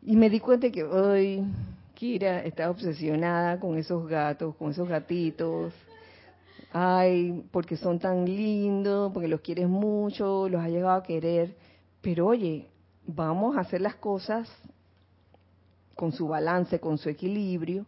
Y 0.03 0.15
me 0.15 0.29
di 0.29 0.39
cuenta 0.39 0.71
que, 0.71 0.87
ay, 0.89 1.43
Kira 1.95 2.45
está 2.45 2.69
obsesionada 2.69 3.59
con 3.59 3.77
esos 3.77 4.07
gatos, 4.07 4.55
con 4.55 4.71
esos 4.71 4.87
gatitos. 4.87 5.73
Ay, 6.71 7.43
porque 7.51 7.75
son 7.75 7.99
tan 7.99 8.23
lindos, 8.23 9.11
porque 9.11 9.27
los 9.27 9.41
quieres 9.41 9.67
mucho, 9.67 10.47
los 10.47 10.61
has 10.61 10.69
llegado 10.69 10.95
a 10.95 11.03
querer. 11.03 11.57
Pero 12.01 12.27
oye, 12.27 12.69
vamos 13.05 13.57
a 13.57 13.59
hacer 13.59 13.81
las 13.81 13.95
cosas 13.95 14.49
con 15.95 16.11
su 16.11 16.27
balance, 16.27 16.79
con 16.79 16.97
su 16.97 17.09
equilibrio, 17.09 17.85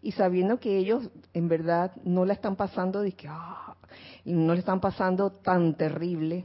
y 0.00 0.12
sabiendo 0.12 0.58
que 0.58 0.76
ellos 0.76 1.08
en 1.32 1.48
verdad 1.48 1.92
no 2.04 2.24
la 2.24 2.34
están 2.34 2.56
pasando 2.56 3.02
de 3.02 3.12
que, 3.12 3.28
ah, 3.28 3.76
no 4.24 4.52
le 4.52 4.60
están 4.60 4.80
pasando 4.80 5.30
tan 5.30 5.76
terrible, 5.76 6.44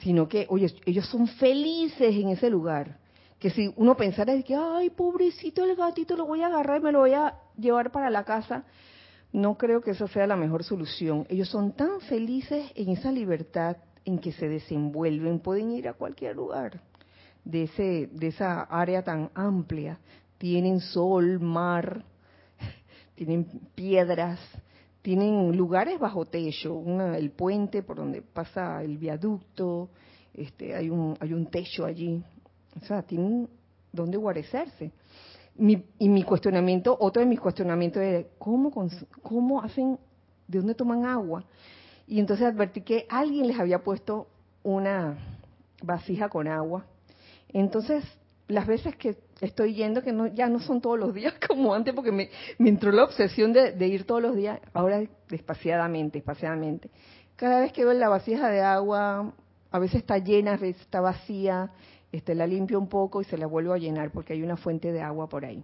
sino 0.00 0.28
que, 0.28 0.46
oye, 0.48 0.74
ellos 0.86 1.06
son 1.08 1.26
felices 1.26 2.14
en 2.14 2.28
ese 2.28 2.48
lugar 2.48 2.98
que 3.38 3.50
si 3.50 3.72
uno 3.76 3.96
pensara 3.96 4.40
que, 4.42 4.54
ay, 4.54 4.90
pobrecito 4.90 5.64
el 5.64 5.76
gatito, 5.76 6.16
lo 6.16 6.26
voy 6.26 6.42
a 6.42 6.46
agarrar 6.46 6.80
y 6.80 6.84
me 6.84 6.92
lo 6.92 7.00
voy 7.00 7.12
a 7.12 7.34
llevar 7.58 7.92
para 7.92 8.08
la 8.08 8.24
casa, 8.24 8.64
no 9.32 9.58
creo 9.58 9.82
que 9.82 9.90
esa 9.90 10.08
sea 10.08 10.26
la 10.26 10.36
mejor 10.36 10.64
solución. 10.64 11.26
Ellos 11.28 11.48
son 11.48 11.72
tan 11.72 12.00
felices 12.00 12.70
en 12.74 12.90
esa 12.90 13.12
libertad 13.12 13.76
en 14.04 14.18
que 14.18 14.32
se 14.32 14.48
desenvuelven, 14.48 15.40
pueden 15.40 15.72
ir 15.72 15.88
a 15.88 15.92
cualquier 15.92 16.36
lugar 16.36 16.80
de, 17.46 17.62
ese, 17.62 18.10
de 18.12 18.26
esa 18.26 18.62
área 18.62 19.02
tan 19.02 19.30
amplia. 19.34 19.98
Tienen 20.36 20.80
sol, 20.80 21.40
mar, 21.40 22.04
tienen 23.14 23.46
piedras, 23.74 24.38
tienen 25.00 25.56
lugares 25.56 25.98
bajo 25.98 26.26
techo, 26.26 26.74
una, 26.74 27.16
el 27.16 27.30
puente 27.30 27.82
por 27.82 27.96
donde 27.96 28.20
pasa 28.20 28.82
el 28.82 28.98
viaducto, 28.98 29.88
este, 30.34 30.74
hay 30.74 30.90
un, 30.90 31.16
hay 31.20 31.32
un 31.32 31.46
techo 31.46 31.86
allí 31.86 32.22
o 32.80 32.84
sea, 32.84 33.02
tienen 33.02 33.48
dónde 33.92 34.16
guarecerse. 34.16 34.92
Mi, 35.56 35.82
y 35.98 36.08
mi 36.08 36.22
cuestionamiento, 36.22 36.96
otro 36.98 37.20
de 37.20 37.26
mis 37.26 37.40
cuestionamientos 37.40 38.02
es, 38.02 38.26
¿cómo, 38.38 38.70
¿cómo 39.22 39.62
hacen, 39.62 39.98
de 40.46 40.58
dónde 40.58 40.74
toman 40.74 41.06
agua? 41.06 41.44
Y 42.06 42.20
entonces 42.20 42.46
advertí 42.46 42.82
que 42.82 43.06
alguien 43.08 43.48
les 43.48 43.58
había 43.58 43.82
puesto 43.82 44.28
una 44.62 45.16
vasija 45.82 46.28
con 46.28 46.46
agua. 46.46 46.84
Entonces, 47.52 48.04
las 48.48 48.66
veces 48.66 48.94
que 48.96 49.16
estoy 49.40 49.74
yendo, 49.74 50.02
que 50.02 50.12
no, 50.12 50.26
ya 50.28 50.48
no 50.48 50.60
son 50.60 50.80
todos 50.80 50.98
los 50.98 51.14
días 51.14 51.34
como 51.48 51.74
antes, 51.74 51.94
porque 51.94 52.12
me, 52.12 52.30
entró 52.58 52.92
la 52.92 53.04
obsesión 53.04 53.52
de, 53.52 53.86
ir 53.86 54.04
todos 54.04 54.22
los 54.22 54.36
días, 54.36 54.60
ahora 54.72 55.02
despaciadamente, 55.28 56.18
espaciadamente. 56.18 56.90
Cada 57.36 57.60
vez 57.60 57.72
que 57.72 57.84
veo 57.84 57.92
la 57.94 58.08
vasija 58.08 58.48
de 58.48 58.62
agua, 58.62 59.32
a 59.70 59.78
veces 59.78 59.96
está 59.96 60.18
llena, 60.18 60.54
a 60.54 60.56
veces 60.56 60.82
está 60.82 61.00
vacía, 61.00 61.70
este, 62.12 62.34
la 62.34 62.46
limpio 62.46 62.78
un 62.78 62.88
poco 62.88 63.20
y 63.20 63.24
se 63.24 63.36
la 63.36 63.46
vuelvo 63.46 63.74
a 63.74 63.78
llenar 63.78 64.10
porque 64.10 64.32
hay 64.32 64.42
una 64.42 64.56
fuente 64.56 64.92
de 64.92 65.02
agua 65.02 65.28
por 65.28 65.44
ahí, 65.44 65.62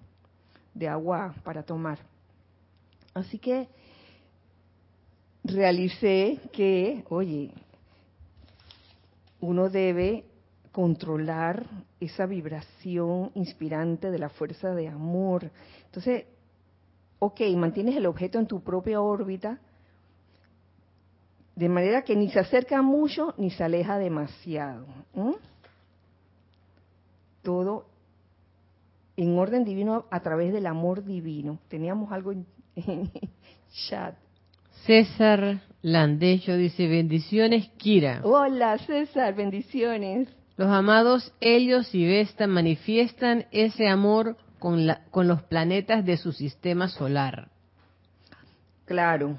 de 0.74 0.88
agua 0.88 1.34
para 1.44 1.62
tomar. 1.62 1.98
Así 3.14 3.38
que 3.38 3.68
realicé 5.44 6.40
que, 6.52 7.04
oye, 7.08 7.52
uno 9.40 9.70
debe 9.70 10.24
controlar 10.72 11.66
esa 12.00 12.26
vibración 12.26 13.30
inspirante 13.34 14.10
de 14.10 14.18
la 14.18 14.30
fuerza 14.30 14.74
de 14.74 14.88
amor. 14.88 15.50
Entonces, 15.84 16.24
ok, 17.18 17.40
mantienes 17.56 17.94
el 17.96 18.06
objeto 18.06 18.38
en 18.38 18.46
tu 18.46 18.62
propia 18.62 19.00
órbita, 19.00 19.60
de 21.54 21.68
manera 21.68 22.02
que 22.02 22.16
ni 22.16 22.30
se 22.30 22.40
acerca 22.40 22.80
mucho 22.80 23.34
ni 23.36 23.50
se 23.50 23.62
aleja 23.62 23.98
demasiado. 23.98 24.86
Todo 27.42 27.86
en 29.16 29.38
orden 29.38 29.64
divino 29.64 30.06
a 30.10 30.20
través 30.20 30.54
del 30.54 30.66
amor 30.66 31.04
divino. 31.04 31.58
Teníamos 31.68 32.10
algo 32.10 32.32
en, 32.32 32.46
chat. 33.88 34.16
César 34.86 35.60
Landecho 35.82 36.56
dice, 36.56 36.88
bendiciones, 36.88 37.68
Kira. 37.76 38.22
Hola, 38.24 38.78
César, 38.78 39.34
bendiciones. 39.34 40.28
Los 40.62 40.70
amados 40.70 41.34
ellos 41.40 41.92
y 41.92 42.06
Vesta 42.06 42.46
manifiestan 42.46 43.46
ese 43.50 43.88
amor 43.88 44.36
con, 44.60 44.86
la, 44.86 45.04
con 45.10 45.26
los 45.26 45.42
planetas 45.42 46.04
de 46.04 46.16
su 46.16 46.30
sistema 46.30 46.86
solar. 46.86 47.48
Claro, 48.84 49.38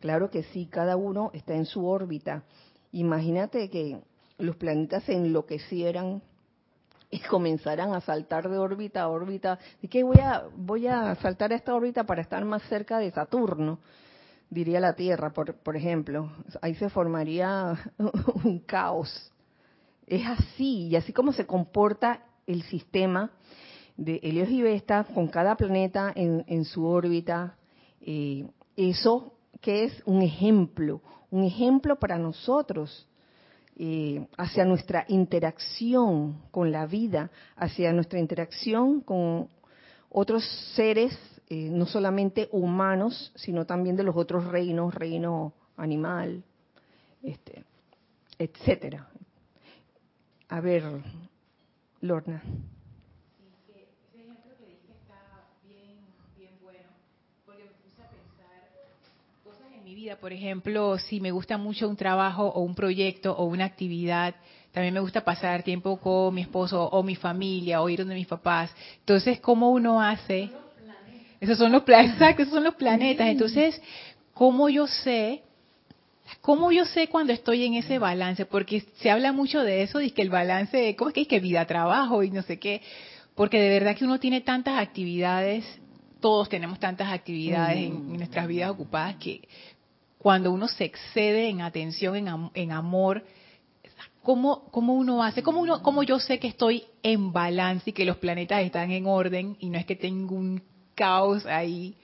claro 0.00 0.28
que 0.28 0.42
sí, 0.42 0.66
cada 0.66 0.96
uno 0.96 1.30
está 1.32 1.54
en 1.54 1.64
su 1.64 1.86
órbita. 1.86 2.42
Imagínate 2.92 3.70
que 3.70 4.02
los 4.36 4.56
planetas 4.56 5.04
se 5.04 5.14
enloquecieran 5.14 6.20
y 7.10 7.20
comenzaran 7.30 7.94
a 7.94 8.02
saltar 8.02 8.50
de 8.50 8.58
órbita 8.58 9.00
a 9.00 9.08
órbita. 9.08 9.58
¿De 9.80 9.88
qué 9.88 10.02
voy 10.02 10.18
a, 10.18 10.44
voy 10.54 10.88
a 10.88 11.14
saltar 11.14 11.54
a 11.54 11.56
esta 11.56 11.74
órbita 11.74 12.04
para 12.04 12.20
estar 12.20 12.44
más 12.44 12.60
cerca 12.64 12.98
de 12.98 13.10
Saturno? 13.12 13.78
Diría 14.50 14.78
la 14.78 14.92
Tierra, 14.92 15.32
por, 15.32 15.54
por 15.54 15.74
ejemplo. 15.74 16.30
Ahí 16.60 16.74
se 16.74 16.90
formaría 16.90 17.78
un 18.44 18.58
caos 18.58 19.32
es 20.10 20.26
así, 20.26 20.88
y 20.88 20.96
así 20.96 21.12
como 21.12 21.32
se 21.32 21.46
comporta 21.46 22.24
el 22.46 22.62
sistema 22.64 23.30
de 23.96 24.18
Helios 24.22 24.50
y 24.50 24.60
Vesta 24.60 25.04
con 25.04 25.28
cada 25.28 25.54
planeta 25.56 26.12
en, 26.14 26.64
su 26.64 26.84
órbita, 26.84 27.56
eh, 28.00 28.48
eso 28.76 29.34
que 29.60 29.84
es 29.84 30.02
un 30.06 30.22
ejemplo, 30.22 31.00
un 31.30 31.44
ejemplo 31.44 31.96
para 31.96 32.18
nosotros 32.18 33.06
eh, 33.76 34.26
hacia 34.36 34.64
nuestra 34.64 35.04
interacción 35.08 36.42
con 36.50 36.72
la 36.72 36.86
vida, 36.86 37.30
hacia 37.56 37.92
nuestra 37.92 38.18
interacción 38.18 39.02
con 39.02 39.48
otros 40.08 40.44
seres, 40.74 41.16
eh, 41.48 41.68
no 41.70 41.86
solamente 41.86 42.48
humanos, 42.50 43.32
sino 43.36 43.64
también 43.64 43.94
de 43.94 44.02
los 44.02 44.16
otros 44.16 44.44
reinos, 44.46 44.92
reino 44.92 45.52
animal, 45.76 46.42
este, 47.22 47.64
etcétera. 48.38 49.08
A 50.50 50.60
ver, 50.60 50.82
Lorna. 52.00 52.42
Ese 52.42 54.18
ejemplo 54.18 54.52
que 54.58 54.66
dije 54.66 54.92
está 55.00 55.22
bien, 55.62 55.98
bien 56.36 56.50
bueno, 56.60 56.88
porque 57.46 57.62
me 57.62 57.74
puse 57.74 58.02
a 58.02 58.06
pensar 58.08 58.66
cosas 59.44 59.70
en 59.72 59.84
mi 59.84 59.94
vida. 59.94 60.16
Por 60.16 60.32
ejemplo, 60.32 60.98
si 60.98 61.20
me 61.20 61.30
gusta 61.30 61.56
mucho 61.56 61.88
un 61.88 61.94
trabajo 61.94 62.48
o 62.48 62.62
un 62.62 62.74
proyecto 62.74 63.32
o 63.32 63.44
una 63.44 63.64
actividad, 63.64 64.34
también 64.72 64.92
me 64.92 64.98
gusta 65.00 65.24
pasar 65.24 65.62
tiempo 65.62 66.00
con 66.00 66.34
mi 66.34 66.40
esposo 66.42 66.84
o 66.84 67.02
mi 67.04 67.14
familia 67.14 67.80
o 67.80 67.88
ir 67.88 68.00
donde 68.00 68.16
mis 68.16 68.26
papás. 68.26 68.74
Entonces, 68.98 69.38
¿cómo 69.38 69.70
uno 69.70 70.02
hace? 70.02 70.50
Esos 71.40 71.58
son 71.58 71.70
los 71.70 71.84
planetas, 71.84 72.14
exacto, 72.20 72.42
esos 72.42 72.54
son 72.54 72.64
los 72.64 72.74
planetas. 72.74 73.28
Entonces, 73.28 73.80
¿cómo 74.34 74.68
yo 74.68 74.88
sé 74.88 75.44
¿Cómo 76.40 76.72
yo 76.72 76.84
sé 76.84 77.08
cuando 77.08 77.32
estoy 77.32 77.64
en 77.64 77.74
ese 77.74 77.98
balance? 77.98 78.46
Porque 78.46 78.84
se 78.96 79.10
habla 79.10 79.32
mucho 79.32 79.62
de 79.62 79.82
eso, 79.82 79.98
de 79.98 80.10
que 80.10 80.22
el 80.22 80.30
balance, 80.30 80.96
¿cómo 80.96 81.10
es 81.10 81.14
que 81.14 81.22
es 81.22 81.28
que 81.28 81.40
vida, 81.40 81.64
trabajo 81.66 82.22
y 82.22 82.30
no 82.30 82.42
sé 82.42 82.58
qué? 82.58 82.82
Porque 83.34 83.60
de 83.60 83.68
verdad 83.68 83.96
que 83.96 84.04
uno 84.04 84.18
tiene 84.18 84.40
tantas 84.40 84.78
actividades, 84.78 85.64
todos 86.20 86.48
tenemos 86.48 86.78
tantas 86.78 87.12
actividades 87.12 87.78
en, 87.78 88.16
nuestras 88.16 88.46
vidas 88.46 88.70
ocupadas 88.70 89.16
que 89.16 89.48
cuando 90.18 90.52
uno 90.52 90.68
se 90.68 90.84
excede 90.84 91.48
en 91.48 91.62
atención, 91.62 92.50
en, 92.54 92.72
amor, 92.72 93.24
¿cómo, 94.22 94.64
¿cómo, 94.70 94.94
uno 94.94 95.22
hace? 95.22 95.42
¿Cómo, 95.42 95.60
uno, 95.60 95.82
¿Cómo 95.82 96.02
yo 96.02 96.18
sé 96.18 96.38
que 96.38 96.48
estoy 96.48 96.84
en 97.02 97.32
balance 97.32 97.88
y 97.88 97.92
que 97.94 98.04
los 98.04 98.18
planetas 98.18 98.62
están 98.62 98.90
en 98.90 99.06
orden 99.06 99.56
y 99.60 99.70
no 99.70 99.78
es 99.78 99.86
que 99.86 99.96
tengo 99.96 100.34
un 100.34 100.62
caos 100.94 101.46
ahí? 101.46 101.96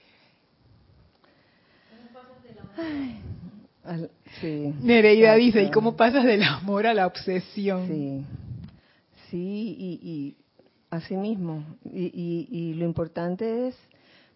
Sí. 4.41 4.73
Nereida 4.81 5.35
dice, 5.35 5.63
¿y 5.63 5.71
cómo 5.71 5.95
pasas 5.95 6.25
del 6.25 6.43
amor 6.43 6.87
a 6.87 6.93
la 6.93 7.07
obsesión? 7.07 7.87
Sí, 7.87 8.25
sí, 9.29 9.75
y, 9.77 9.99
y 10.03 10.37
así 10.89 11.15
mismo. 11.15 11.63
Y, 11.85 12.47
y, 12.49 12.73
lo 12.73 12.85
importante 12.85 13.67
es, 13.67 13.75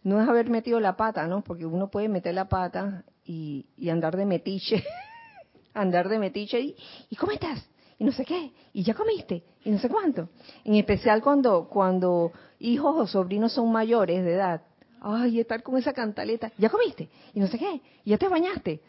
no 0.03 0.21
es 0.21 0.27
haber 0.27 0.49
metido 0.49 0.79
la 0.79 0.95
pata, 0.95 1.27
¿no? 1.27 1.43
Porque 1.43 1.65
uno 1.65 1.89
puede 1.89 2.09
meter 2.09 2.33
la 2.33 2.49
pata 2.49 3.03
y, 3.25 3.65
y 3.77 3.89
andar 3.89 4.17
de 4.17 4.25
metiche, 4.25 4.83
andar 5.73 6.09
de 6.09 6.19
metiche 6.19 6.59
y, 6.59 6.75
¿y 7.09 7.15
cómo 7.15 7.31
estás? 7.31 7.67
Y 7.99 8.03
no 8.03 8.11
sé 8.11 8.25
qué, 8.25 8.51
y 8.73 8.83
ya 8.83 8.95
comiste, 8.95 9.43
y 9.63 9.69
no 9.69 9.77
sé 9.77 9.87
cuánto. 9.87 10.29
En 10.63 10.73
especial 10.75 11.21
cuando, 11.21 11.67
cuando 11.69 12.31
hijos 12.57 12.95
o 12.97 13.05
sobrinos 13.05 13.53
son 13.53 13.71
mayores 13.71 14.25
de 14.25 14.33
edad. 14.33 14.61
Ay, 14.99 15.39
estar 15.39 15.61
con 15.61 15.77
esa 15.77 15.93
cantaleta, 15.93 16.51
ya 16.57 16.69
comiste, 16.69 17.09
y 17.33 17.39
no 17.39 17.47
sé 17.47 17.59
qué, 17.59 17.81
y 18.03 18.09
ya 18.09 18.17
te 18.17 18.27
bañaste, 18.27 18.81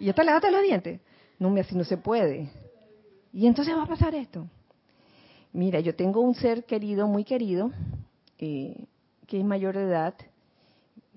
y 0.00 0.06
ya 0.06 0.10
está 0.10 0.24
lavaste 0.24 0.50
los 0.50 0.62
dientes. 0.62 1.00
No, 1.38 1.54
así 1.60 1.76
no 1.76 1.84
se 1.84 1.96
puede. 1.96 2.50
Y 3.32 3.46
entonces 3.46 3.76
va 3.76 3.84
a 3.84 3.86
pasar 3.86 4.14
esto. 4.14 4.48
Mira, 5.52 5.80
yo 5.80 5.94
tengo 5.94 6.20
un 6.20 6.34
ser 6.34 6.64
querido, 6.64 7.06
muy 7.06 7.24
querido, 7.24 7.70
eh, 8.38 8.86
que 9.26 9.38
es 9.38 9.44
mayor 9.44 9.76
de 9.76 9.84
edad, 9.84 10.14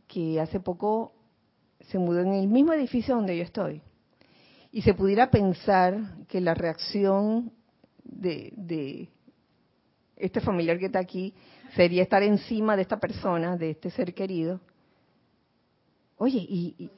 que 0.07 0.39
hace 0.39 0.59
poco 0.59 1.13
se 1.89 1.97
mudó 1.97 2.21
en 2.21 2.33
el 2.33 2.47
mismo 2.47 2.73
edificio 2.73 3.15
donde 3.15 3.37
yo 3.37 3.43
estoy. 3.43 3.81
Y 4.71 4.83
se 4.83 4.93
pudiera 4.93 5.29
pensar 5.29 6.25
que 6.27 6.39
la 6.39 6.53
reacción 6.53 7.51
de, 8.03 8.53
de 8.55 9.09
este 10.15 10.39
familiar 10.39 10.79
que 10.79 10.85
está 10.85 10.99
aquí 10.99 11.33
sería 11.75 12.03
estar 12.03 12.23
encima 12.23 12.75
de 12.75 12.83
esta 12.83 12.99
persona, 12.99 13.57
de 13.57 13.71
este 13.71 13.89
ser 13.89 14.13
querido. 14.13 14.61
Oye, 16.17 16.39
y 16.39 16.91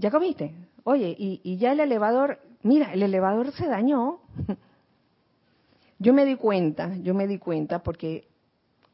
¿Ya 0.00 0.10
comiste? 0.10 0.54
Oye, 0.84 1.14
y, 1.18 1.58
ya 1.58 1.72
el 1.72 1.80
elevador, 1.80 2.40
mira, 2.62 2.90
el 2.94 3.02
elevador 3.02 3.52
se 3.52 3.66
dañó. 3.66 4.20
Yo 6.02 6.14
me 6.14 6.24
di 6.24 6.36
cuenta, 6.36 6.96
yo 7.02 7.12
me 7.12 7.26
di 7.26 7.36
cuenta 7.36 7.82
porque, 7.82 8.26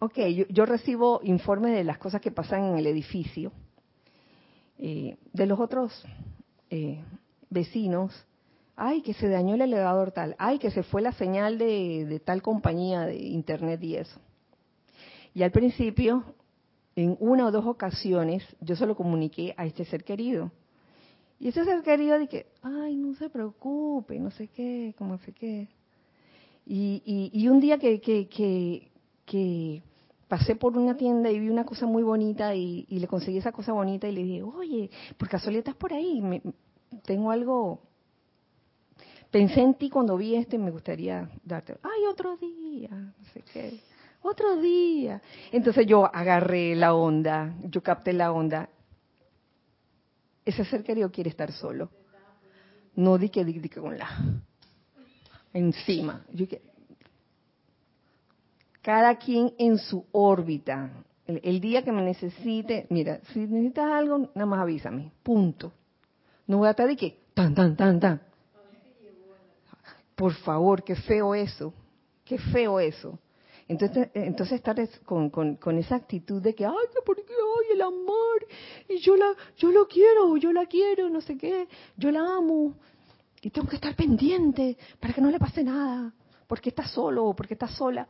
ok, 0.01 0.19
yo, 0.49 0.67
recibo 0.67 1.21
informes 1.23 1.73
de 1.73 1.85
las 1.85 1.99
cosas 1.99 2.21
que 2.21 2.33
pasan 2.33 2.65
en 2.65 2.79
el 2.79 2.89
edificio, 2.89 3.53
eh, 4.79 5.17
de 5.33 5.47
los 5.47 5.61
otros 5.61 6.05
eh, 6.69 7.05
vecinos, 7.49 8.13
ay, 8.75 9.03
que 9.03 9.15
se 9.15 9.29
dañó 9.29 9.55
el 9.55 9.61
elevador 9.61 10.11
tal, 10.11 10.35
ay, 10.41 10.59
que 10.59 10.73
se 10.73 10.83
fue 10.83 11.01
la 11.01 11.13
señal 11.13 11.59
de, 11.59 12.07
de 12.07 12.19
tal 12.19 12.43
compañía 12.43 13.03
de 13.03 13.15
internet 13.15 13.81
y 13.85 13.95
eso. 13.95 14.19
Y 15.33 15.45
al 15.45 15.53
principio, 15.53 16.25
en 16.97 17.17
una 17.21 17.47
o 17.47 17.53
dos 17.53 17.67
ocasiones, 17.67 18.43
yo 18.61 18.75
se 18.75 18.85
lo 18.85 18.97
comuniqué 18.97 19.55
a 19.57 19.65
este 19.65 19.85
ser 19.85 20.03
querido 20.03 20.51
y 21.39 21.49
ese 21.49 21.65
ser 21.65 21.83
querido 21.83 22.19
de 22.19 22.29
que, 22.29 22.47
ay, 22.63 22.97
no 22.97 23.15
se 23.15 23.29
preocupe, 23.29 24.19
no 24.19 24.31
sé 24.31 24.49
qué, 24.49 24.95
cómo 24.97 25.19
sé 25.19 25.33
qué. 25.33 25.69
Y, 26.65 27.31
y, 27.33 27.49
un 27.49 27.61
día 27.61 27.79
que, 27.79 28.01
que, 28.01 28.91
que, 29.25 29.83
pasé 30.27 30.57
por 30.57 30.77
una 30.77 30.97
tienda 30.97 31.31
y 31.31 31.39
vi 31.39 31.49
una 31.49 31.65
cosa 31.65 31.87
muy 31.87 32.03
bonita 32.03 32.55
y, 32.55 32.87
le 32.89 33.07
conseguí 33.07 33.39
esa 33.39 33.53
cosa 33.53 33.73
bonita 33.73 34.09
y 34.09 34.13
le 34.13 34.23
dije, 34.25 34.43
oye, 34.43 34.91
por 35.17 35.29
casualidad 35.29 35.61
estás 35.61 35.77
por 35.77 35.93
ahí, 35.93 36.21
me, 36.21 36.43
tengo 37.05 37.31
algo, 37.31 37.81
pensé 39.31 39.61
en 39.61 39.75
ti 39.75 39.91
cuando 39.91 40.17
vi 40.17 40.35
esto 40.35 40.57
y 40.57 40.59
me 40.59 40.73
gustaría 40.73 41.31
darte, 41.45 41.77
ay, 41.83 42.07
otro 42.11 42.37
día, 42.37 42.91
no 42.91 43.25
sé 43.33 43.45
qué, 43.53 43.79
otro 44.23 44.57
día. 44.57 45.23
Entonces 45.53 45.87
yo 45.87 46.05
agarré 46.13 46.75
la 46.75 46.95
onda, 46.95 47.55
yo 47.63 47.81
capté 47.81 48.13
la 48.13 48.33
onda 48.33 48.71
ese 50.47 50.65
ser 50.65 50.83
querido 50.83 51.11
quiere 51.11 51.29
estar 51.29 51.53
solo. 51.53 51.91
No 52.95 53.19
di 53.19 53.29
que, 53.29 53.45
di, 53.45 53.61
que 53.61 53.81
con 53.81 53.99
la 53.99 54.09
encima. 55.53 56.25
cada 58.81 59.17
quien 59.17 59.53
en 59.59 59.79
su 59.79 60.07
órbita. 60.13 60.91
El, 61.27 61.61
día 61.61 61.83
que 61.83 61.91
me 61.91 62.03
necesite, 62.03 62.87
mira, 62.89 63.21
si 63.33 63.41
necesitas 63.41 63.91
algo, 63.91 64.31
nada 64.35 64.47
más 64.47 64.61
avísame. 64.61 65.11
Punto. 65.25 65.73
No 66.47 66.59
voy 66.59 66.69
a 66.69 66.71
estar 66.71 66.87
de 66.87 66.97
que 66.97 67.19
tan, 67.35 67.53
tan, 67.55 67.77
tan, 67.77 67.99
tan. 67.99 68.23
Por 70.15 70.33
favor, 70.35 70.85
qué 70.85 70.95
feo 70.95 71.35
eso. 71.35 71.75
Qué 72.25 72.39
feo 72.39 72.79
eso. 72.79 73.19
Entonces, 73.69 74.11
entonces 74.15 74.57
estar 74.57 74.77
con, 75.05 75.31
con, 75.31 75.79
esa 75.79 75.97
actitud 75.97 76.41
de 76.41 76.55
que, 76.55 76.65
ay, 76.65 76.75
¿por 77.05 77.17
qué? 77.17 77.33
Ay, 77.33 77.75
el 77.75 77.83
amor, 77.83 78.47
y 78.89 78.99
yo, 78.99 79.17
la, 79.17 79.35
yo 79.57 79.73
lo 79.73 79.89
quiero, 79.89 80.37
yo 80.37 80.53
la 80.53 80.67
quiero, 80.67 81.11
no 81.11 81.21
sé 81.21 81.37
qué, 81.37 81.67
yo 81.97 82.13
la 82.13 82.21
amo, 82.37 82.75
y 83.43 83.51
tengo 83.51 83.67
que 83.69 83.77
estar 83.77 83.97
pendiente 83.97 84.77
para 85.01 85.13
que 85.13 85.21
no 85.21 85.31
le 85.31 85.39
pase 85.41 85.65
nada, 85.65 86.15
porque 86.47 86.69
está 86.69 86.87
solo 86.87 87.25
o 87.27 87.35
porque 87.35 87.55
está 87.55 87.67
sola. 87.67 88.09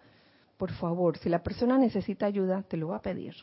Por 0.59 0.73
favor, 0.73 1.17
si 1.19 1.29
la 1.29 1.43
persona 1.43 1.79
necesita 1.79 2.27
ayuda, 2.27 2.63
te 2.63 2.77
lo 2.77 2.89
va 2.89 2.97
a 2.97 3.03
pedir. 3.03 3.35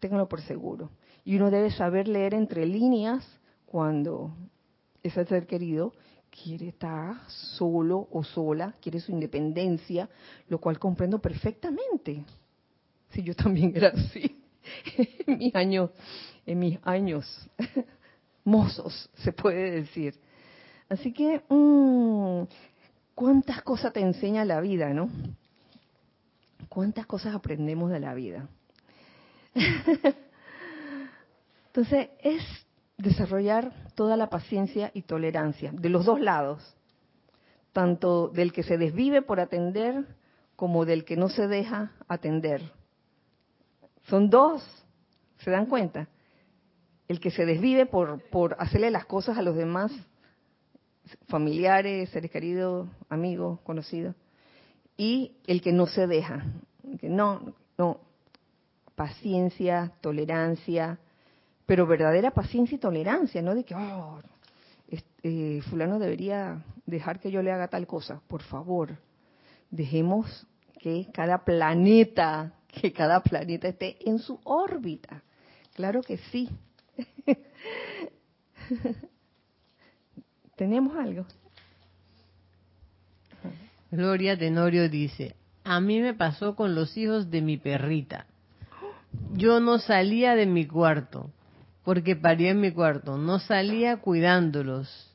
Ténganlo 0.00 0.28
por 0.28 0.40
seguro. 0.42 0.90
Y 1.24 1.36
uno 1.36 1.50
debe 1.50 1.70
saber 1.70 2.08
leer 2.08 2.34
entre 2.34 2.66
líneas 2.66 3.26
cuando 3.66 4.34
ese 5.02 5.24
ser 5.26 5.46
querido 5.46 5.92
quiere 6.42 6.68
estar 6.68 7.28
solo 7.28 8.08
o 8.10 8.24
sola, 8.24 8.74
quiere 8.80 8.98
su 9.00 9.12
independencia, 9.12 10.08
lo 10.48 10.58
cual 10.60 10.78
comprendo 10.78 11.20
perfectamente. 11.20 12.24
Si 13.10 13.22
yo 13.22 13.34
también 13.34 13.72
era 13.74 13.88
así 13.88 14.42
en 15.26 15.38
mis 15.38 15.54
años, 15.54 15.90
en 16.44 16.58
mis 16.58 16.78
años 16.82 17.24
mozos, 18.44 19.08
se 19.14 19.32
puede 19.32 19.82
decir. 19.82 20.18
Así 20.88 21.12
que, 21.12 21.42
mmm, 21.48 22.42
cuántas 23.14 23.62
cosas 23.62 23.92
te 23.92 24.00
enseña 24.00 24.44
la 24.44 24.60
vida, 24.60 24.92
¿no? 24.92 25.08
Cuántas 26.68 27.06
cosas 27.06 27.34
aprendemos 27.34 27.90
de 27.90 28.00
la 28.00 28.14
vida. 28.14 28.48
Entonces, 31.66 32.08
es 32.20 32.42
desarrollar 32.96 33.72
toda 33.94 34.16
la 34.16 34.28
paciencia 34.28 34.90
y 34.94 35.02
tolerancia, 35.02 35.72
de 35.72 35.88
los 35.88 36.04
dos 36.04 36.20
lados, 36.20 36.76
tanto 37.72 38.28
del 38.28 38.52
que 38.52 38.62
se 38.62 38.78
desvive 38.78 39.22
por 39.22 39.40
atender 39.40 40.06
como 40.56 40.84
del 40.84 41.04
que 41.04 41.16
no 41.16 41.28
se 41.28 41.48
deja 41.48 41.92
atender. 42.08 42.62
Son 44.04 44.30
dos, 44.30 44.62
¿se 45.38 45.50
dan 45.50 45.66
cuenta? 45.66 46.08
El 47.08 47.20
que 47.20 47.30
se 47.30 47.44
desvive 47.44 47.86
por, 47.86 48.22
por 48.30 48.56
hacerle 48.58 48.90
las 48.90 49.06
cosas 49.06 49.36
a 49.36 49.42
los 49.42 49.56
demás, 49.56 49.92
familiares, 51.28 52.10
seres 52.10 52.30
queridos, 52.30 52.88
amigos, 53.08 53.60
conocidos, 53.60 54.14
y 54.96 55.36
el 55.46 55.60
que 55.60 55.72
no 55.72 55.86
se 55.86 56.06
deja, 56.06 56.44
que 57.00 57.08
no, 57.08 57.54
no, 57.76 58.00
paciencia, 58.94 59.92
tolerancia, 60.00 60.98
pero 61.66 61.86
verdadera 61.86 62.30
paciencia 62.32 62.76
y 62.76 62.78
tolerancia, 62.78 63.40
no 63.42 63.54
de 63.54 63.64
que, 63.64 63.74
oh, 63.74 64.20
eh, 65.22 65.62
fulano 65.70 65.98
debería 65.98 66.62
dejar 66.84 67.18
que 67.18 67.30
yo 67.30 67.42
le 67.42 67.50
haga 67.50 67.68
tal 67.68 67.86
cosa. 67.86 68.20
Por 68.28 68.42
favor, 68.42 68.98
dejemos 69.70 70.46
que 70.80 71.08
cada 71.14 71.44
planeta, 71.44 72.52
que 72.68 72.92
cada 72.92 73.22
planeta 73.22 73.68
esté 73.68 73.96
en 74.08 74.18
su 74.18 74.38
órbita. 74.44 75.22
Claro 75.74 76.02
que 76.02 76.18
sí. 76.18 76.50
¿Tenemos 80.56 80.96
algo? 80.96 81.24
Gloria 83.90 84.36
Tenorio 84.36 84.88
dice, 84.90 85.34
a 85.64 85.80
mí 85.80 86.00
me 86.00 86.14
pasó 86.14 86.54
con 86.54 86.74
los 86.74 86.96
hijos 86.96 87.30
de 87.30 87.40
mi 87.40 87.56
perrita. 87.56 88.26
Yo 89.32 89.60
no 89.60 89.78
salía 89.78 90.34
de 90.34 90.46
mi 90.46 90.66
cuarto 90.66 91.30
porque 91.84 92.16
paría 92.16 92.50
en 92.50 92.60
mi 92.60 92.72
cuarto, 92.72 93.18
no 93.18 93.38
salía 93.38 93.98
cuidándolos. 93.98 95.10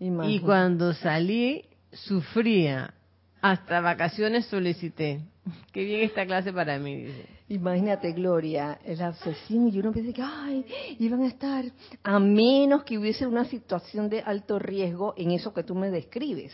Y 0.00 0.38
cuando 0.40 0.94
salí, 0.94 1.64
sufría. 1.92 2.94
Hasta 3.40 3.80
vacaciones 3.80 4.46
solicité. 4.46 5.20
Qué 5.72 5.84
bien 5.84 6.02
esta 6.02 6.24
clase 6.24 6.52
para 6.52 6.78
mí, 6.78 6.96
dice. 6.96 7.26
Imagínate, 7.48 8.12
Gloria, 8.12 8.78
el 8.84 9.00
asesino, 9.00 9.68
y 9.68 9.78
uno 9.78 9.92
piensa 9.92 10.12
que, 10.12 10.22
ay, 10.22 10.66
iban 10.98 11.22
a 11.22 11.28
estar, 11.28 11.64
a 12.02 12.18
menos 12.18 12.84
que 12.84 12.98
hubiese 12.98 13.26
una 13.26 13.46
situación 13.46 14.10
de 14.10 14.20
alto 14.20 14.58
riesgo 14.58 15.14
en 15.16 15.30
eso 15.30 15.54
que 15.54 15.62
tú 15.62 15.74
me 15.74 15.90
describes. 15.90 16.52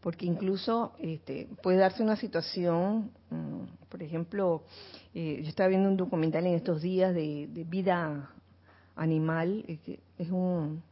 Porque 0.00 0.26
incluso 0.26 0.92
este, 1.00 1.48
puede 1.62 1.78
darse 1.78 2.02
una 2.02 2.16
situación, 2.16 3.10
mm, 3.30 3.88
por 3.88 4.02
ejemplo, 4.02 4.62
eh, 5.18 5.40
yo 5.42 5.48
estaba 5.48 5.70
viendo 5.70 5.88
un 5.88 5.96
documental 5.96 6.46
en 6.46 6.52
estos 6.56 6.82
días 6.82 7.14
de, 7.14 7.48
vida 7.66 8.28
animal, 8.96 9.64
eh, 9.66 9.98
es 10.18 10.30
un, 10.30 10.82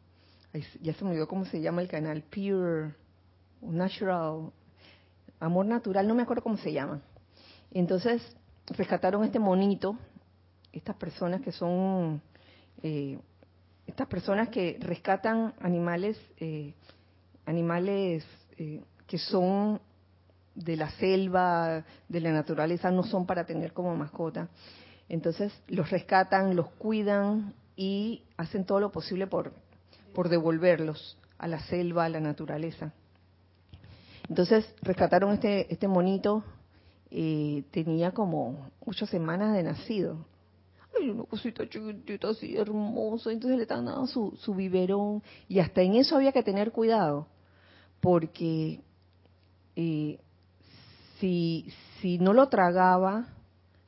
ya 0.80 0.94
se 0.94 1.04
me 1.04 1.10
olvidó 1.10 1.28
cómo 1.28 1.44
se 1.44 1.60
llama 1.60 1.82
el 1.82 1.88
canal, 1.88 2.22
Pure, 2.22 2.94
Natural, 3.60 4.50
Amor 5.40 5.66
Natural, 5.66 6.08
no 6.08 6.14
me 6.14 6.22
acuerdo 6.22 6.42
cómo 6.42 6.56
se 6.56 6.72
llama. 6.72 7.02
Entonces, 7.70 8.22
rescataron 8.68 9.24
este 9.24 9.38
monito, 9.38 9.98
estas 10.72 10.96
personas 10.96 11.42
que 11.42 11.52
son, 11.52 12.22
eh, 12.82 13.18
estas 13.86 14.06
personas 14.06 14.48
que 14.48 14.78
rescatan 14.80 15.52
animales, 15.60 16.18
animales 17.44 18.24
que 18.56 19.18
son 19.18 19.82
de 20.54 20.76
la 20.76 20.90
selva, 20.92 21.84
de 22.08 22.20
la 22.20 22.32
naturaleza, 22.32 22.90
no 22.90 23.02
son 23.02 23.26
para 23.26 23.44
tener 23.44 23.72
como 23.72 23.96
mascota. 23.96 24.48
Entonces 25.08 25.52
los 25.68 25.90
rescatan, 25.90 26.56
los 26.56 26.70
cuidan 26.70 27.54
y 27.76 28.22
hacen 28.36 28.64
todo 28.64 28.80
lo 28.80 28.92
posible 28.92 29.26
por, 29.26 29.52
por 30.14 30.28
devolverlos 30.28 31.18
a 31.38 31.48
la 31.48 31.60
selva, 31.60 32.04
a 32.04 32.08
la 32.08 32.20
naturaleza. 32.20 32.92
Entonces 34.28 34.66
rescataron 34.82 35.32
este, 35.32 35.72
este 35.72 35.88
monito, 35.88 36.44
eh, 37.10 37.64
tenía 37.70 38.12
como 38.12 38.70
ocho 38.80 39.06
semanas 39.06 39.54
de 39.54 39.62
nacido. 39.62 40.24
Ay, 40.98 41.10
una 41.10 41.24
cosita 41.24 41.68
chiquitita 41.68 42.30
así 42.30 42.56
hermosa, 42.56 43.32
entonces 43.32 43.58
le 43.58 43.64
estaban 43.64 43.84
dando 43.84 44.06
su, 44.06 44.36
su 44.38 44.54
biberón 44.54 45.22
y 45.48 45.58
hasta 45.58 45.82
en 45.82 45.96
eso 45.96 46.16
había 46.16 46.32
que 46.32 46.42
tener 46.42 46.72
cuidado, 46.72 47.26
porque 48.00 48.80
eh, 49.76 50.18
si, 51.18 51.66
si 52.00 52.18
no 52.18 52.32
lo 52.32 52.48
tragaba, 52.48 53.26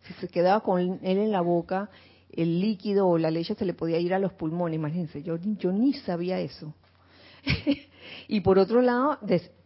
si 0.02 0.14
se 0.14 0.28
quedaba 0.28 0.60
con 0.60 0.80
él 0.80 1.18
en 1.18 1.32
la 1.32 1.40
boca, 1.40 1.90
el 2.32 2.60
líquido 2.60 3.06
o 3.08 3.18
la 3.18 3.30
leche 3.30 3.54
se 3.54 3.64
le 3.64 3.74
podía 3.74 3.98
ir 3.98 4.14
a 4.14 4.18
los 4.18 4.32
pulmones, 4.32 4.76
imagínense, 4.76 5.22
yo, 5.22 5.36
yo 5.36 5.72
ni 5.72 5.94
sabía 5.94 6.38
eso. 6.40 6.74
y 8.28 8.40
por 8.40 8.58
otro 8.58 8.82
lado, 8.82 9.18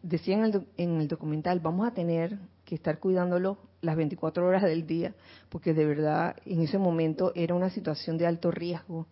decían 0.02 0.44
en 0.44 0.54
el, 0.54 0.66
en 0.76 1.00
el 1.00 1.08
documental, 1.08 1.60
vamos 1.60 1.86
a 1.86 1.94
tener 1.94 2.38
que 2.64 2.74
estar 2.74 2.98
cuidándolo 2.98 3.58
las 3.80 3.96
24 3.96 4.46
horas 4.46 4.62
del 4.62 4.86
día, 4.86 5.14
porque 5.48 5.74
de 5.74 5.84
verdad 5.84 6.36
en 6.44 6.60
ese 6.62 6.78
momento 6.78 7.32
era 7.34 7.54
una 7.54 7.70
situación 7.70 8.18
de 8.18 8.26
alto 8.26 8.50
riesgo, 8.50 9.06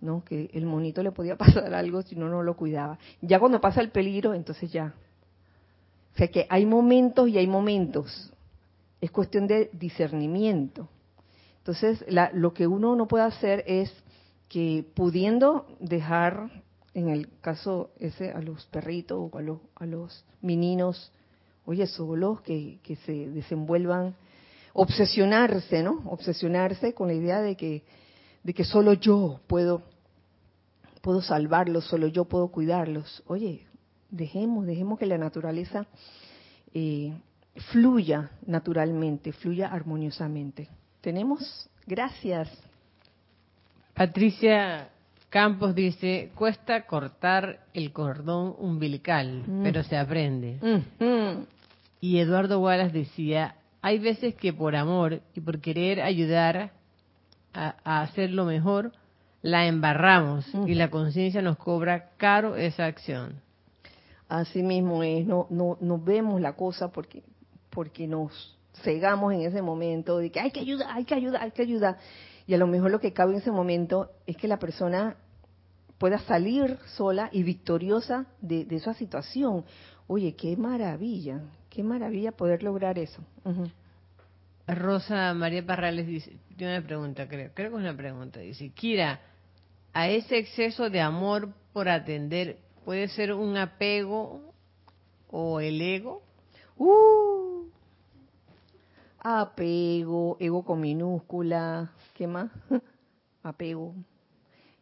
¿no? 0.00 0.24
Que 0.24 0.50
el 0.52 0.66
monito 0.66 1.02
le 1.02 1.12
podía 1.12 1.36
pasar 1.38 1.72
algo 1.74 2.02
si 2.02 2.16
no 2.16 2.28
no 2.28 2.42
lo 2.42 2.56
cuidaba. 2.56 2.98
Ya 3.22 3.38
cuando 3.38 3.60
pasa 3.60 3.80
el 3.80 3.90
peligro, 3.90 4.34
entonces 4.34 4.70
ya 4.70 4.94
o 6.18 6.20
sea 6.20 6.26
que 6.32 6.48
hay 6.50 6.66
momentos 6.66 7.28
y 7.28 7.38
hay 7.38 7.46
momentos. 7.46 8.32
Es 9.00 9.12
cuestión 9.12 9.46
de 9.46 9.70
discernimiento. 9.72 10.88
Entonces, 11.58 12.04
lo 12.32 12.52
que 12.52 12.66
uno 12.66 12.96
no 12.96 13.06
puede 13.06 13.22
hacer 13.22 13.62
es 13.68 13.92
que 14.48 14.84
pudiendo 14.96 15.68
dejar, 15.78 16.50
en 16.92 17.08
el 17.08 17.28
caso 17.40 17.92
ese, 18.00 18.32
a 18.32 18.40
los 18.40 18.66
perritos 18.66 19.30
o 19.30 19.38
a 19.38 19.42
los, 19.42 19.60
a 19.76 19.86
los 19.86 20.24
meninos, 20.42 21.12
oye, 21.66 21.86
solos, 21.86 22.40
que, 22.40 22.80
que 22.82 22.96
se 22.96 23.30
desenvuelvan, 23.30 24.16
obsesionarse, 24.72 25.84
¿no? 25.84 26.02
Obsesionarse 26.06 26.94
con 26.94 27.06
la 27.06 27.14
idea 27.14 27.40
de 27.42 27.56
que, 27.56 27.84
de 28.42 28.54
que 28.54 28.64
solo 28.64 28.94
yo 28.94 29.38
puedo, 29.46 29.82
puedo 31.00 31.22
salvarlos, 31.22 31.84
solo 31.84 32.08
yo 32.08 32.24
puedo 32.24 32.48
cuidarlos. 32.48 33.22
Oye, 33.28 33.67
Dejemos, 34.10 34.66
dejemos 34.66 34.98
que 34.98 35.06
la 35.06 35.18
naturaleza 35.18 35.86
eh, 36.74 37.12
fluya 37.72 38.30
naturalmente, 38.46 39.32
fluya 39.32 39.68
armoniosamente. 39.68 40.68
¿Tenemos? 41.00 41.68
Gracias. 41.86 42.48
Patricia 43.94 44.90
Campos 45.30 45.74
dice, 45.74 46.30
cuesta 46.34 46.86
cortar 46.86 47.66
el 47.74 47.92
cordón 47.92 48.54
umbilical, 48.58 49.44
mm. 49.46 49.62
pero 49.62 49.82
se 49.82 49.96
aprende. 49.96 50.58
Y 52.00 52.18
Eduardo 52.18 52.60
Wallace 52.60 52.96
decía, 52.96 53.56
hay 53.82 53.98
veces 53.98 54.34
que 54.36 54.52
por 54.52 54.74
amor 54.74 55.20
y 55.34 55.40
por 55.40 55.60
querer 55.60 56.00
ayudar 56.00 56.70
a, 57.52 57.74
a 57.84 58.02
hacerlo 58.02 58.44
mejor, 58.44 58.92
la 59.42 59.66
embarramos 59.66 60.46
y 60.54 60.58
mm. 60.74 60.78
la 60.78 60.90
conciencia 60.90 61.42
nos 61.42 61.58
cobra 61.58 62.10
caro 62.16 62.56
esa 62.56 62.86
acción. 62.86 63.42
Así 64.28 64.62
mismo 64.62 65.02
es, 65.02 65.26
no, 65.26 65.46
no, 65.50 65.78
no 65.80 65.98
vemos 65.98 66.40
la 66.40 66.54
cosa 66.54 66.92
porque, 66.92 67.22
porque 67.70 68.06
nos 68.06 68.58
cegamos 68.82 69.32
en 69.32 69.42
ese 69.42 69.62
momento 69.62 70.18
de 70.18 70.30
que 70.30 70.40
hay 70.40 70.50
que 70.50 70.60
ayudar, 70.60 70.88
hay 70.90 71.04
que 71.04 71.14
ayudar, 71.14 71.42
hay 71.42 71.50
que 71.50 71.62
ayudar. 71.62 71.98
Y 72.46 72.54
a 72.54 72.58
lo 72.58 72.66
mejor 72.66 72.90
lo 72.90 73.00
que 73.00 73.12
cabe 73.12 73.32
en 73.32 73.38
ese 73.38 73.50
momento 73.50 74.10
es 74.26 74.36
que 74.36 74.48
la 74.48 74.58
persona 74.58 75.16
pueda 75.98 76.18
salir 76.20 76.78
sola 76.96 77.28
y 77.32 77.42
victoriosa 77.42 78.26
de, 78.40 78.66
esa 78.70 78.94
situación. 78.94 79.64
Oye, 80.06 80.34
qué 80.34 80.56
maravilla, 80.56 81.40
qué 81.68 81.82
maravilla 81.82 82.32
poder 82.32 82.62
lograr 82.62 82.98
eso. 82.98 83.22
Rosa 84.66 85.34
María 85.34 85.64
Parrales 85.64 86.06
dice, 86.06 86.36
tiene 86.56 86.78
una 86.78 86.86
pregunta, 86.86 87.26
creo, 87.26 87.50
creo 87.54 87.70
que 87.70 87.76
es 87.76 87.80
una 87.82 87.96
pregunta, 87.96 88.40
dice, 88.40 88.68
Kira, 88.70 89.20
a 89.92 90.08
ese 90.08 90.38
exceso 90.38 90.90
de 90.90 91.00
amor 91.00 91.52
por 91.72 91.88
atender, 91.88 92.58
¿puede 92.88 93.08
ser 93.08 93.34
un 93.34 93.54
apego 93.58 94.40
o 95.30 95.60
el 95.60 95.78
ego? 95.78 96.22
Uh, 96.78 97.66
apego, 99.18 100.38
ego 100.40 100.64
con 100.64 100.80
minúscula, 100.80 101.92
¿qué 102.14 102.26
más? 102.26 102.50
apego, 103.42 103.94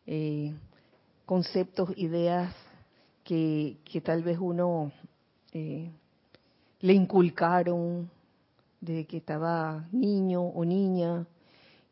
eh, 0.07 0.55
conceptos, 1.25 1.91
ideas 1.97 2.55
que, 3.25 3.79
que, 3.85 4.01
tal 4.01 4.23
vez 4.23 4.39
uno 4.41 4.93
eh, 5.53 5.91
le 6.83 6.93
inculcaron 6.93 8.09
de 8.81 9.05
que 9.07 9.17
estaba 9.17 9.85
niño 9.91 10.43
o 10.43 10.65
niña, 10.65 11.27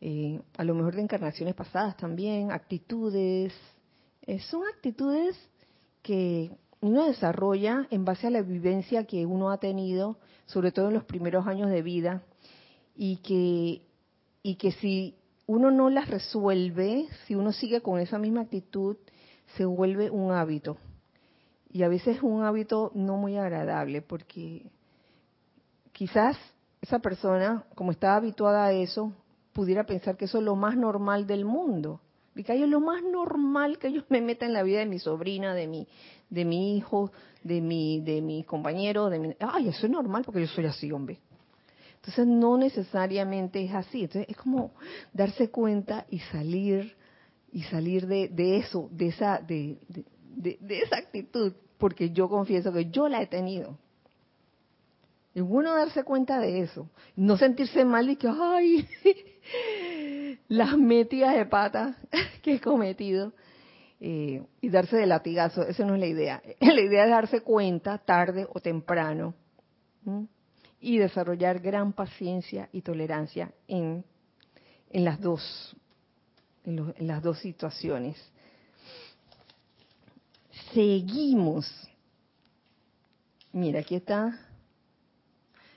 eh, 0.00 0.40
a 0.58 0.62
lo 0.62 0.76
mejor 0.76 0.94
de 0.94 1.02
encarnaciones 1.02 1.56
pasadas 1.56 1.96
también, 1.96 2.52
actitudes. 2.52 3.52
Eh, 4.22 4.38
son 4.38 4.62
actitudes 4.72 5.36
que 6.04 6.52
uno 6.82 7.06
desarrolla 7.06 7.88
en 7.90 8.04
base 8.04 8.26
a 8.26 8.30
la 8.30 8.42
vivencia 8.42 9.06
que 9.06 9.24
uno 9.24 9.50
ha 9.50 9.56
tenido, 9.56 10.18
sobre 10.44 10.70
todo 10.70 10.88
en 10.88 10.94
los 10.94 11.04
primeros 11.04 11.46
años 11.46 11.70
de 11.70 11.80
vida, 11.80 12.22
y 12.94 13.16
que, 13.16 13.82
y 14.42 14.56
que 14.56 14.72
si 14.72 15.16
uno 15.46 15.70
no 15.70 15.88
las 15.88 16.08
resuelve, 16.08 17.08
si 17.26 17.34
uno 17.34 17.52
sigue 17.52 17.80
con 17.80 17.98
esa 17.98 18.18
misma 18.18 18.42
actitud, 18.42 18.98
se 19.56 19.64
vuelve 19.64 20.10
un 20.10 20.30
hábito. 20.30 20.76
Y 21.72 21.84
a 21.84 21.88
veces 21.88 22.18
es 22.18 22.22
un 22.22 22.44
hábito 22.44 22.92
no 22.94 23.16
muy 23.16 23.38
agradable, 23.38 24.02
porque 24.02 24.70
quizás 25.92 26.36
esa 26.82 26.98
persona, 26.98 27.64
como 27.74 27.92
está 27.92 28.14
habituada 28.14 28.66
a 28.66 28.72
eso, 28.72 29.14
pudiera 29.54 29.86
pensar 29.86 30.18
que 30.18 30.26
eso 30.26 30.36
es 30.36 30.44
lo 30.44 30.54
más 30.54 30.76
normal 30.76 31.26
del 31.26 31.46
mundo. 31.46 32.00
Y 32.36 32.42
que 32.42 32.66
lo 32.66 32.80
más 32.80 33.02
normal 33.02 33.78
que 33.78 33.88
ellos 33.88 34.04
me 34.08 34.20
metan 34.20 34.48
en 34.48 34.54
la 34.54 34.62
vida 34.62 34.80
de 34.80 34.86
mi 34.86 34.98
sobrina, 34.98 35.54
de 35.54 35.68
mi, 35.68 35.86
de 36.30 36.44
mi 36.44 36.76
hijo, 36.76 37.12
de 37.42 37.60
mi, 37.60 38.00
de 38.00 38.22
mi 38.22 38.42
compañero, 38.42 39.08
de 39.08 39.18
mi, 39.18 39.36
ay, 39.38 39.68
eso 39.68 39.86
es 39.86 39.92
normal 39.92 40.22
porque 40.24 40.40
yo 40.40 40.48
soy 40.48 40.66
así, 40.66 40.90
hombre. 40.90 41.20
Entonces 41.96 42.26
no 42.26 42.58
necesariamente 42.58 43.64
es 43.64 43.72
así. 43.72 44.02
Entonces 44.02 44.28
es 44.28 44.36
como 44.36 44.72
darse 45.12 45.50
cuenta 45.50 46.06
y 46.10 46.18
salir 46.18 46.96
y 47.52 47.62
salir 47.62 48.06
de, 48.06 48.28
de 48.28 48.56
eso, 48.56 48.88
de 48.90 49.06
esa, 49.06 49.38
de, 49.38 49.78
de, 49.88 50.58
de, 50.60 50.78
esa 50.80 50.96
actitud, 50.96 51.52
porque 51.78 52.10
yo 52.10 52.28
confieso 52.28 52.72
que 52.72 52.90
yo 52.90 53.08
la 53.08 53.22
he 53.22 53.26
tenido. 53.28 53.78
Es 55.34 55.42
bueno 55.42 55.74
darse 55.74 56.02
cuenta 56.02 56.40
de 56.40 56.60
eso. 56.60 56.90
No 57.16 57.36
sentirse 57.36 57.84
mal 57.84 58.10
y 58.10 58.16
que, 58.16 58.28
ay, 58.28 58.88
las 60.48 60.76
metidas 60.76 61.34
de 61.34 61.46
pata 61.46 61.96
que 62.42 62.54
he 62.54 62.60
cometido. 62.60 63.32
Eh, 64.00 64.42
y 64.60 64.68
darse 64.68 64.96
de 64.96 65.06
latigazo, 65.06 65.62
esa 65.62 65.84
no 65.86 65.94
es 65.94 66.00
la 66.00 66.06
idea. 66.06 66.42
La 66.60 66.80
idea 66.80 67.04
es 67.04 67.10
darse 67.10 67.40
cuenta 67.40 67.96
tarde 67.98 68.46
o 68.52 68.60
temprano 68.60 69.34
y 70.80 70.98
desarrollar 70.98 71.60
gran 71.60 71.94
paciencia 71.94 72.68
y 72.72 72.82
tolerancia 72.82 73.52
en, 73.66 74.04
en 74.90 75.04
las 75.04 75.18
dos 75.20 75.74
en, 76.64 76.92
en 76.98 77.06
las 77.06 77.22
dos 77.22 77.38
situaciones. 77.38 78.16
Seguimos. 80.74 81.66
Mira, 83.52 83.80
aquí 83.80 83.94
está 83.94 84.38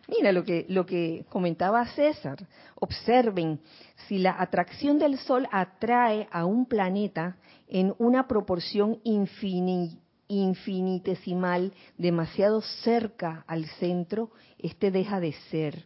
Mira 0.07 0.31
lo 0.31 0.43
que, 0.43 0.65
lo 0.69 0.85
que 0.85 1.25
comentaba 1.29 1.83
César. 1.87 2.47
Observen, 2.75 3.59
si 4.07 4.19
la 4.19 4.39
atracción 4.39 4.99
del 4.99 5.17
Sol 5.17 5.47
atrae 5.51 6.27
a 6.31 6.45
un 6.45 6.65
planeta 6.65 7.35
en 7.67 7.93
una 7.97 8.27
proporción 8.27 8.99
infinitesimal, 9.03 11.73
demasiado 11.97 12.61
cerca 12.61 13.43
al 13.47 13.65
centro, 13.79 14.31
este 14.57 14.91
deja 14.91 15.19
de 15.19 15.33
ser. 15.51 15.85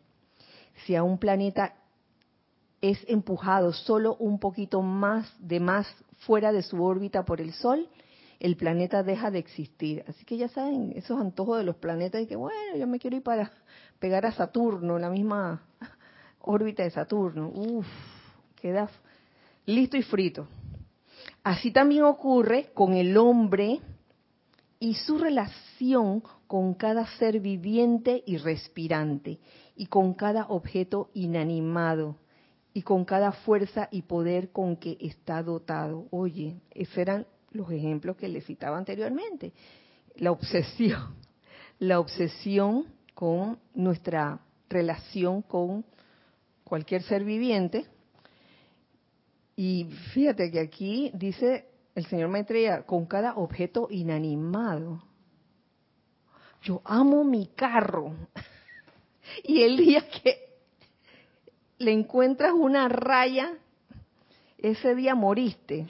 Si 0.86 0.96
a 0.96 1.02
un 1.02 1.18
planeta 1.18 1.74
es 2.80 3.04
empujado 3.08 3.74
solo 3.74 4.18
un 4.18 4.40
poquito 4.40 4.84
más 4.84 5.34
de 5.40 5.60
más 5.60 5.88
fuera 6.20 6.52
de 6.52 6.62
su 6.62 6.84
órbita 6.84 7.26
por 7.26 7.42
el 7.42 7.54
Sol, 7.54 7.90
el 8.40 8.56
planeta 8.58 9.04
deja 9.04 9.30
de 9.30 9.40
existir. 9.40 10.04
Así 10.08 10.26
que 10.26 10.36
ya 10.36 10.50
saben, 10.50 10.94
esos 10.96 11.20
antojos 11.20 11.60
de 11.60 11.64
los 11.64 11.76
planetas 11.76 12.24
y 12.24 12.28
que 12.28 12.36
bueno, 12.36 12.76
yo 12.76 12.88
me 12.88 13.00
quiero 13.00 13.18
ir 13.18 13.24
para 13.24 13.52
pegar 14.02 14.26
a 14.26 14.32
Saturno, 14.32 14.98
la 14.98 15.12
misma 15.12 15.62
órbita 16.40 16.82
de 16.82 16.90
Saturno. 16.90 17.52
Uf, 17.54 17.86
queda 18.60 18.90
listo 19.68 19.96
y 19.96 20.02
frito. 20.02 20.48
Así 21.44 21.72
también 21.72 22.04
ocurre 22.04 22.72
con 22.74 22.94
el 22.96 23.16
hombre 23.16 23.80
y 24.80 24.96
su 24.96 25.20
relación 25.20 26.24
con 26.48 26.74
cada 26.74 27.06
ser 27.18 27.40
viviente 27.40 28.24
y 28.26 28.38
respirante, 28.38 29.40
y 29.76 29.86
con 29.86 30.16
cada 30.16 30.48
objeto 30.48 31.12
inanimado, 31.14 32.18
y 32.74 32.82
con 32.82 33.06
cada 33.06 33.32
fuerza 33.32 33.88
y 33.92 34.02
poder 34.02 34.52
con 34.52 34.78
que 34.78 34.98
está 35.00 35.44
dotado. 35.44 36.08
Oye, 36.10 36.60
esos 36.72 36.98
eran 36.98 37.28
los 37.52 37.70
ejemplos 37.70 38.18
que 38.18 38.28
le 38.28 38.42
citaba 38.42 38.80
anteriormente. 38.80 39.54
La 40.16 40.32
obsesión, 40.32 41.16
la 41.78 42.00
obsesión 42.00 42.88
con 43.22 43.60
nuestra 43.76 44.40
relación 44.68 45.44
con 45.44 45.86
cualquier 46.64 47.04
ser 47.04 47.24
viviente. 47.24 47.86
Y 49.56 49.86
fíjate 50.12 50.50
que 50.50 50.60
aquí 50.60 51.12
dice 51.14 51.68
el 51.94 52.08
señor 52.08 52.30
Maitreya, 52.30 52.82
con 52.82 53.06
cada 53.06 53.36
objeto 53.36 53.90
inanimado. 53.92 55.04
Yo 56.64 56.82
amo 56.84 57.24
mi 57.24 57.46
carro. 57.46 58.16
Y 59.44 59.62
el 59.62 59.78
día 59.78 60.04
que 60.10 60.50
le 61.78 61.92
encuentras 61.92 62.54
una 62.54 62.90
raya, 62.90 63.54
ese 64.58 64.96
día 64.96 65.14
moriste. 65.14 65.88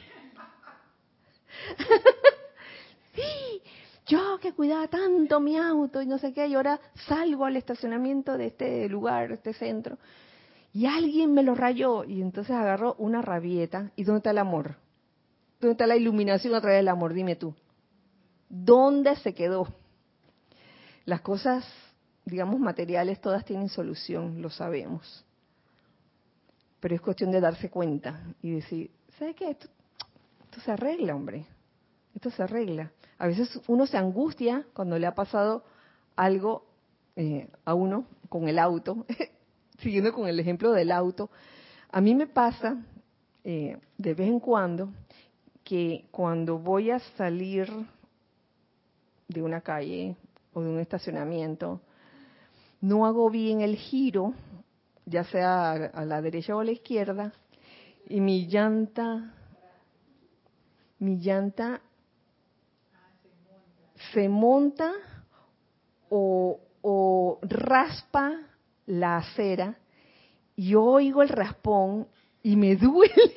sí, 3.16 3.51
yo 4.12 4.40
que 4.42 4.52
cuidaba 4.52 4.90
tanto 4.90 5.40
mi 5.40 5.58
auto 5.58 6.02
y 6.02 6.06
no 6.06 6.18
sé 6.18 6.34
qué, 6.34 6.46
y 6.48 6.56
ahora 6.56 6.82
salgo 7.08 7.46
al 7.46 7.56
estacionamiento 7.56 8.38
de 8.38 8.48
este 8.48 8.90
lugar, 8.90 9.32
este 9.32 9.54
centro, 9.54 9.98
y 10.74 10.86
alguien 10.86 11.34
me 11.34 11.44
lo 11.44 11.56
rayó, 11.56 12.04
y 12.04 12.22
entonces 12.22 12.54
agarró 12.54 12.96
una 12.98 13.22
rabieta. 13.22 13.92
¿Y 13.96 14.04
dónde 14.04 14.18
está 14.18 14.32
el 14.32 14.38
amor? 14.38 14.76
¿Dónde 15.62 15.72
está 15.72 15.88
la 15.88 15.96
iluminación 15.96 16.54
a 16.56 16.62
través 16.62 16.80
del 16.80 16.90
amor? 16.90 17.14
Dime 17.14 17.38
tú. 17.38 17.54
¿Dónde 18.50 19.16
se 19.18 19.34
quedó? 19.34 19.68
Las 21.06 21.22
cosas, 21.22 21.66
digamos, 22.26 22.60
materiales, 22.60 23.22
todas 23.22 23.46
tienen 23.46 23.70
solución, 23.70 24.42
lo 24.42 24.50
sabemos. 24.50 25.26
Pero 26.82 26.96
es 26.96 27.02
cuestión 27.02 27.32
de 27.32 27.40
darse 27.40 27.70
cuenta 27.70 28.24
y 28.42 28.52
decir, 28.52 28.92
¿sabes 29.18 29.36
qué? 29.38 29.52
Esto, 29.52 29.68
esto 30.44 30.60
se 30.62 30.72
arregla, 30.72 31.16
hombre. 31.16 31.46
Esto 32.14 32.30
se 32.30 32.44
arregla. 32.44 32.92
A 33.22 33.28
veces 33.28 33.62
uno 33.68 33.86
se 33.86 33.98
angustia 33.98 34.66
cuando 34.74 34.98
le 34.98 35.06
ha 35.06 35.14
pasado 35.14 35.64
algo 36.16 36.66
eh, 37.16 37.48
a 37.66 37.76
uno 37.76 38.08
con 38.30 38.48
el 38.48 38.58
auto, 38.58 39.06
siguiendo 39.78 40.12
con 40.12 40.28
el 40.28 40.40
ejemplo 40.40 40.72
del 40.72 40.92
auto. 40.92 41.30
A 41.92 42.02
mí 42.02 42.16
me 42.16 42.26
pasa 42.26 42.84
eh, 43.44 43.78
de 44.00 44.14
vez 44.16 44.28
en 44.28 44.40
cuando 44.40 44.92
que 45.64 46.06
cuando 46.10 46.58
voy 46.58 46.90
a 46.90 46.98
salir 47.16 47.72
de 49.28 49.44
una 49.44 49.62
calle 49.62 50.16
o 50.54 50.64
de 50.64 50.70
un 50.70 50.80
estacionamiento, 50.80 51.80
no 52.82 53.06
hago 53.06 53.30
bien 53.30 53.62
el 53.62 53.76
giro, 53.76 54.34
ya 55.06 55.26
sea 55.26 55.74
a 55.74 56.06
la 56.06 56.24
derecha 56.24 56.56
o 56.56 56.62
a 56.62 56.64
la 56.64 56.72
izquierda, 56.72 57.34
y 58.10 58.20
mi 58.20 58.48
llanta, 58.48 59.32
mi 60.98 61.18
llanta 61.18 61.82
se 64.14 64.30
monta 64.30 64.92
o, 66.10 67.40
raspa 67.44 68.40
la 68.86 69.18
acera, 69.18 69.78
yo 70.58 70.84
oigo 70.84 71.22
el 71.22 71.30
raspón 71.30 72.08
y 72.44 72.56
me 72.56 72.76
duele, 72.76 73.34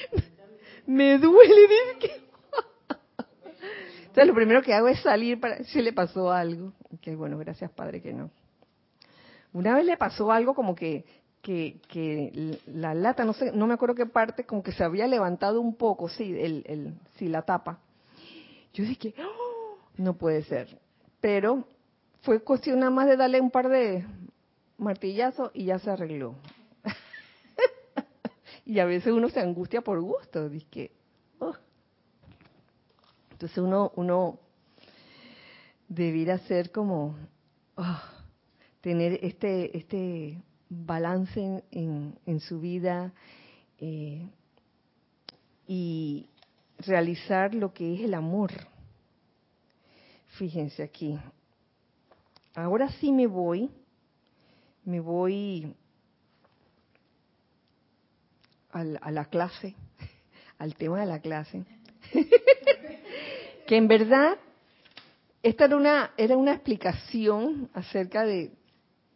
me 0.86 1.18
duele. 1.18 1.68
Entonces 3.98 4.26
lo 4.26 4.34
primero 4.34 4.62
que 4.62 4.72
hago 4.72 4.88
es 4.88 5.00
salir 5.00 5.40
para 5.40 5.62
si 5.64 5.82
le 5.82 5.92
pasó 5.92 6.30
algo. 6.30 6.72
Que 7.02 7.14
bueno, 7.14 7.36
gracias 7.38 7.70
Padre 7.70 8.00
que 8.00 8.12
no. 8.12 8.30
Una 9.52 9.74
vez 9.74 9.84
le 9.84 9.96
pasó 9.96 10.30
algo 10.30 10.54
como 10.54 10.74
que, 10.74 11.04
que, 11.42 11.80
que 11.88 12.58
la 12.66 12.94
lata, 12.94 13.24
no 13.24 13.32
sé, 13.32 13.52
no 13.52 13.66
me 13.66 13.74
acuerdo 13.74 13.94
qué 13.94 14.06
parte, 14.06 14.44
como 14.44 14.62
que 14.62 14.72
se 14.72 14.84
había 14.84 15.06
levantado 15.06 15.60
un 15.60 15.74
poco, 15.76 16.08
sí, 16.08 16.34
el, 16.38 16.62
el, 16.66 16.94
sí, 17.16 17.28
la 17.28 17.42
tapa. 17.42 17.80
Yo 18.72 18.84
dije, 18.84 19.14
¡Oh! 19.18 19.35
No 19.96 20.16
puede 20.16 20.42
ser. 20.44 20.80
Pero 21.20 21.66
fue 22.22 22.42
cuestión 22.42 22.80
nada 22.80 22.90
más 22.90 23.06
de 23.06 23.16
darle 23.16 23.40
un 23.40 23.50
par 23.50 23.68
de 23.68 24.04
martillazos 24.78 25.50
y 25.54 25.66
ya 25.66 25.78
se 25.78 25.90
arregló. 25.90 26.34
y 28.64 28.78
a 28.78 28.84
veces 28.84 29.12
uno 29.12 29.28
se 29.28 29.40
angustia 29.40 29.80
por 29.80 30.00
gusto, 30.00 30.48
dice 30.48 30.92
oh. 31.38 31.54
entonces 33.30 33.58
uno 33.58 33.92
uno 33.96 34.38
debiera 35.88 36.38
ser 36.40 36.70
como 36.72 37.16
oh, 37.76 38.00
tener 38.80 39.20
este 39.22 39.76
este 39.76 40.42
balance 40.68 41.62
en, 41.70 42.40
su 42.40 42.60
vida 42.60 43.12
eh, 43.78 44.28
y 45.66 46.28
realizar 46.78 47.54
lo 47.54 47.72
que 47.72 47.94
es 47.94 48.00
el 48.00 48.14
amor. 48.14 48.50
Fíjense 50.38 50.82
aquí. 50.82 51.18
Ahora 52.54 52.90
sí 53.00 53.10
me 53.10 53.26
voy, 53.26 53.70
me 54.84 55.00
voy 55.00 55.74
a 58.70 59.10
la 59.10 59.24
clase, 59.26 59.74
al 60.58 60.74
tema 60.74 61.00
de 61.00 61.06
la 61.06 61.20
clase, 61.20 61.64
que 63.66 63.76
en 63.76 63.88
verdad 63.88 64.36
esta 65.42 65.64
era 65.64 65.76
una, 65.76 66.10
era 66.18 66.36
una 66.36 66.52
explicación 66.52 67.70
acerca 67.72 68.24
de, 68.24 68.52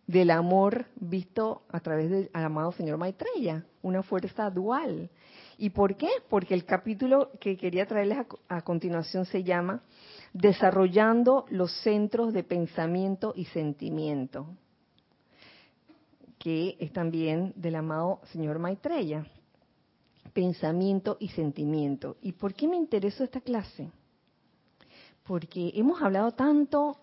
del 0.06 0.30
amor 0.30 0.86
visto 0.96 1.62
a 1.70 1.80
través 1.80 2.10
del 2.10 2.30
amado 2.32 2.72
señor 2.72 2.96
Maitreya, 2.96 3.66
una 3.82 4.02
fuerza 4.02 4.48
dual. 4.48 5.10
¿Y 5.58 5.70
por 5.70 5.96
qué? 5.96 6.08
Porque 6.30 6.54
el 6.54 6.64
capítulo 6.64 7.30
que 7.38 7.58
quería 7.58 7.86
traerles 7.86 8.18
a, 8.18 8.56
a 8.56 8.62
continuación 8.62 9.26
se 9.26 9.44
llama 9.44 9.82
Desarrollando 10.32 11.46
los 11.50 11.72
centros 11.82 12.32
de 12.32 12.44
pensamiento 12.44 13.32
y 13.36 13.46
sentimiento, 13.46 14.46
que 16.38 16.76
es 16.78 16.92
también 16.92 17.52
del 17.56 17.76
amado 17.76 18.20
señor 18.32 18.58
Maitreya 18.58 19.26
pensamiento 20.32 21.16
y 21.20 21.28
sentimiento. 21.28 22.16
¿Y 22.22 22.32
por 22.32 22.54
qué 22.54 22.68
me 22.68 22.76
interesó 22.76 23.24
esta 23.24 23.40
clase? 23.40 23.90
Porque 25.24 25.72
hemos 25.74 26.00
hablado 26.02 26.32
tanto 26.32 26.96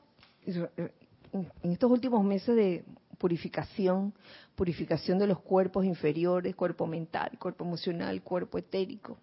en 0.46 1.72
estos 1.72 1.92
últimos 1.92 2.24
meses 2.24 2.56
de 2.56 2.86
purificación, 3.18 4.14
purificación 4.56 5.18
de 5.18 5.28
los 5.28 5.40
cuerpos 5.40 5.86
inferiores, 5.86 6.56
cuerpo 6.56 6.88
mental, 6.88 7.38
cuerpo 7.40 7.66
emocional, 7.66 8.22
cuerpo 8.22 8.58
etérico, 8.58 9.18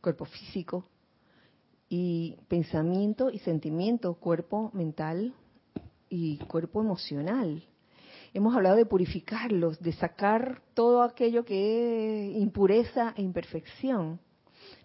cuerpo 0.00 0.24
físico, 0.24 0.84
y 1.94 2.38
pensamiento 2.48 3.30
y 3.30 3.38
sentimiento, 3.40 4.14
cuerpo 4.14 4.70
mental 4.72 5.34
y 6.08 6.38
cuerpo 6.38 6.80
emocional 6.80 7.62
hemos 8.32 8.56
hablado 8.56 8.76
de 8.76 8.86
purificarlos, 8.86 9.78
de 9.78 9.92
sacar 9.92 10.62
todo 10.72 11.02
aquello 11.02 11.44
que 11.44 12.30
es 12.30 12.36
impureza 12.40 13.12
e 13.14 13.20
imperfección. 13.20 14.18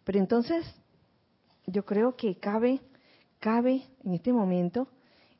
Pero 0.04 0.20
entonces, 0.20 0.66
yo 1.66 1.86
creo 1.86 2.18
que 2.18 2.36
cabe, 2.36 2.82
cabe 3.40 3.84
en 4.04 4.14
este 4.14 4.34
momento 4.34 4.90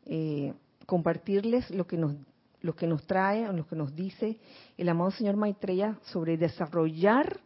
eh, 0.06 0.54
compartirles 0.86 1.70
lo 1.72 1.86
que 1.86 1.98
nos 1.98 2.16
lo 2.62 2.76
que 2.76 2.88
nos 2.88 3.06
trae, 3.06 3.52
lo 3.54 3.68
que 3.68 3.76
nos 3.76 3.94
dice 3.94 4.40
el 4.78 4.88
amado 4.88 5.12
señor 5.12 5.36
Maitreya 5.36 6.00
sobre 6.12 6.38
desarrollar 6.38 7.42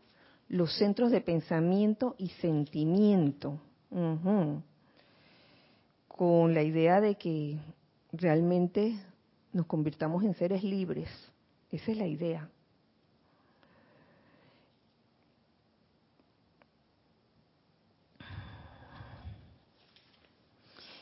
los 0.47 0.77
centros 0.77 1.11
de 1.11 1.21
pensamiento 1.21 2.15
y 2.19 2.29
sentimiento, 2.29 3.59
con 6.07 6.53
la 6.53 6.63
idea 6.63 7.01
de 7.01 7.15
que 7.15 7.59
realmente 8.13 8.97
nos 9.53 9.65
convirtamos 9.65 10.23
en 10.23 10.33
seres 10.33 10.63
libres. 10.63 11.09
Esa 11.71 11.91
es 11.91 11.97
la 11.97 12.07
idea. 12.07 12.49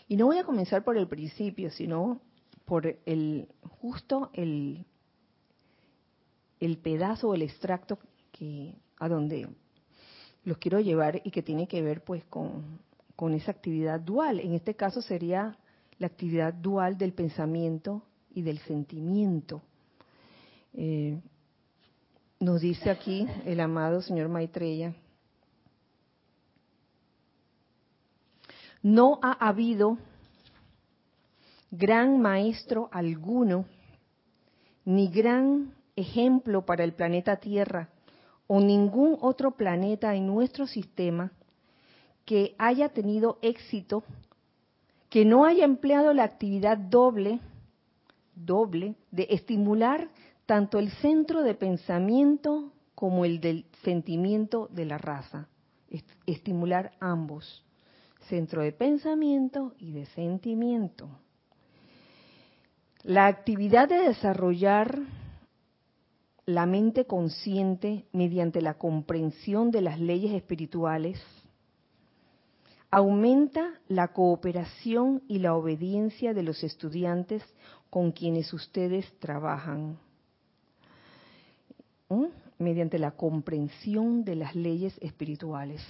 Y 0.07 0.15
no 0.15 0.25
voy 0.25 0.39
a 0.39 0.43
comenzar 0.43 0.83
por 0.83 0.97
el 0.97 1.07
principio, 1.07 1.69
sino 1.69 2.19
por 2.65 2.97
el 3.05 3.47
justo 3.79 4.31
el, 4.33 4.85
el 6.59 6.77
pedazo 6.79 7.35
el 7.35 7.43
extracto 7.43 7.99
que 8.31 8.73
a 8.97 9.07
donde 9.07 9.47
los 10.43 10.57
quiero 10.57 10.79
llevar 10.79 11.21
y 11.23 11.31
que 11.31 11.43
tiene 11.43 11.67
que 11.67 11.81
ver 11.81 12.03
pues 12.03 12.23
con, 12.25 12.79
con 13.15 13.33
esa 13.33 13.51
actividad 13.51 13.99
dual. 13.99 14.39
En 14.39 14.53
este 14.53 14.75
caso 14.75 15.01
sería 15.01 15.57
la 15.97 16.07
actividad 16.07 16.53
dual 16.53 16.97
del 16.97 17.13
pensamiento 17.13 18.01
y 18.33 18.41
del 18.41 18.59
sentimiento. 18.59 19.61
Eh, 20.73 21.19
nos 22.39 22.61
dice 22.61 22.89
aquí 22.89 23.27
el 23.45 23.59
amado 23.59 24.01
señor 24.01 24.29
Maitreya, 24.29 24.93
no 28.81 29.19
ha 29.21 29.33
habido 29.49 29.97
gran 31.69 32.21
maestro 32.21 32.87
alguno, 32.93 33.65
ni 34.85 35.09
gran 35.09 35.73
ejemplo 35.97 36.65
para 36.65 36.85
el 36.85 36.93
planeta 36.93 37.35
Tierra 37.35 37.89
o 38.51 38.59
ningún 38.59 39.15
otro 39.21 39.51
planeta 39.51 40.15
en 40.15 40.25
nuestro 40.25 40.65
sistema 40.65 41.31
que 42.25 42.55
haya 42.57 42.89
tenido 42.89 43.37
éxito, 43.43 44.03
que 45.09 45.23
no 45.23 45.45
haya 45.45 45.65
empleado 45.65 46.13
la 46.13 46.23
actividad 46.23 46.75
doble 46.75 47.39
doble 48.45 48.95
de 49.11 49.27
estimular 49.29 50.09
tanto 50.45 50.79
el 50.79 50.89
centro 50.93 51.43
de 51.43 51.53
pensamiento 51.53 52.71
como 52.95 53.25
el 53.25 53.39
del 53.39 53.65
sentimiento 53.83 54.67
de 54.71 54.85
la 54.85 54.97
raza. 54.97 55.47
Estimular 56.25 56.91
ambos, 56.99 57.63
centro 58.27 58.61
de 58.61 58.71
pensamiento 58.71 59.73
y 59.79 59.91
de 59.91 60.05
sentimiento. 60.07 61.09
La 63.03 63.27
actividad 63.27 63.87
de 63.87 63.99
desarrollar 63.99 64.99
la 66.49 66.65
mente 66.65 67.05
consciente 67.05 68.05
mediante 68.11 68.59
la 68.59 68.73
comprensión 68.73 69.69
de 69.69 69.81
las 69.81 69.99
leyes 69.99 70.33
espirituales 70.33 71.21
aumenta 72.89 73.79
la 73.87 74.07
cooperación 74.07 75.21
y 75.27 75.37
la 75.37 75.53
obediencia 75.53 76.33
de 76.33 76.41
los 76.41 76.63
estudiantes 76.63 77.43
con 77.91 78.11
quienes 78.11 78.51
ustedes 78.51 79.05
trabajan 79.19 79.99
mediante 82.57 82.97
la 82.97 83.11
comprensión 83.11 84.23
de 84.23 84.35
las 84.35 84.55
leyes 84.55 84.97
espirituales. 85.01 85.83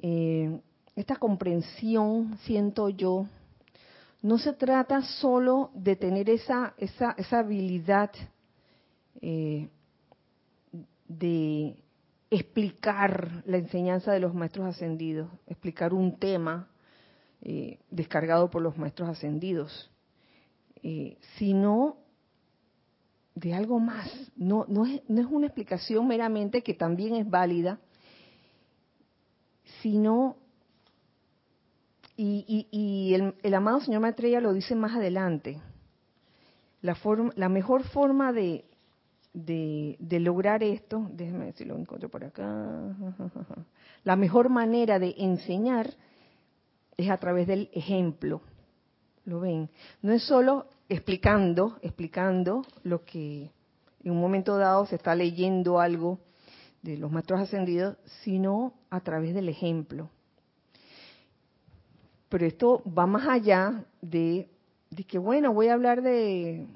Eh, 0.00 0.60
esta 0.94 1.16
comprensión, 1.16 2.36
siento 2.42 2.90
yo, 2.90 3.26
no 4.20 4.36
se 4.36 4.52
trata 4.52 5.00
solo 5.00 5.70
de 5.72 5.96
tener 5.96 6.28
esa, 6.28 6.74
esa, 6.76 7.14
esa 7.16 7.38
habilidad 7.38 8.10
eh, 9.20 9.68
de 11.08 11.76
explicar 12.30 13.42
la 13.46 13.58
enseñanza 13.58 14.12
de 14.12 14.20
los 14.20 14.34
maestros 14.34 14.66
ascendidos, 14.66 15.30
explicar 15.46 15.94
un 15.94 16.18
tema 16.18 16.68
eh, 17.42 17.78
descargado 17.90 18.50
por 18.50 18.62
los 18.62 18.76
maestros 18.76 19.08
ascendidos, 19.08 19.90
eh, 20.82 21.16
sino 21.36 21.98
de 23.34 23.54
algo 23.54 23.78
más. 23.78 24.10
No, 24.36 24.64
no, 24.68 24.84
es, 24.84 25.02
no 25.08 25.20
es 25.20 25.26
una 25.30 25.46
explicación 25.46 26.08
meramente 26.08 26.62
que 26.62 26.74
también 26.74 27.14
es 27.14 27.28
válida, 27.28 27.78
sino, 29.82 30.36
y, 32.16 32.66
y, 32.70 33.14
el, 33.14 33.54
amado 33.54 33.80
señor 33.80 34.00
Maitreya 34.00 34.40
lo 34.40 34.52
dice 34.52 34.74
más 34.74 34.96
adelante, 34.96 35.60
la, 36.82 36.94
forma, 36.94 37.32
la 37.36 37.48
mejor 37.48 37.84
forma 37.84 38.32
de, 38.32 38.64
de, 39.36 39.96
de, 40.00 40.18
lograr 40.18 40.62
esto, 40.62 41.08
déjenme 41.12 41.44
ver 41.44 41.54
si 41.54 41.66
lo 41.66 41.76
encuentro 41.76 42.08
por 42.08 42.24
acá, 42.24 42.96
la 44.02 44.16
mejor 44.16 44.48
manera 44.48 44.98
de 44.98 45.14
enseñar 45.18 45.92
es 46.96 47.10
a 47.10 47.18
través 47.18 47.46
del 47.46 47.68
ejemplo. 47.74 48.40
¿Lo 49.26 49.40
ven? 49.40 49.68
No 50.00 50.12
es 50.12 50.22
solo 50.22 50.68
explicando, 50.88 51.76
explicando 51.82 52.62
lo 52.82 53.04
que 53.04 53.50
en 54.02 54.12
un 54.12 54.20
momento 54.20 54.56
dado 54.56 54.86
se 54.86 54.96
está 54.96 55.14
leyendo 55.14 55.80
algo 55.80 56.18
de 56.80 56.96
los 56.96 57.12
maestros 57.12 57.40
ascendidos, 57.40 57.98
sino 58.22 58.72
a 58.88 59.00
través 59.00 59.34
del 59.34 59.50
ejemplo. 59.50 60.08
Pero 62.30 62.46
esto 62.46 62.82
va 62.86 63.06
más 63.06 63.28
allá 63.28 63.84
de, 64.00 64.48
de 64.88 65.04
que, 65.04 65.18
bueno, 65.18 65.52
voy 65.52 65.68
a 65.68 65.74
hablar 65.74 66.00
de, 66.00 66.66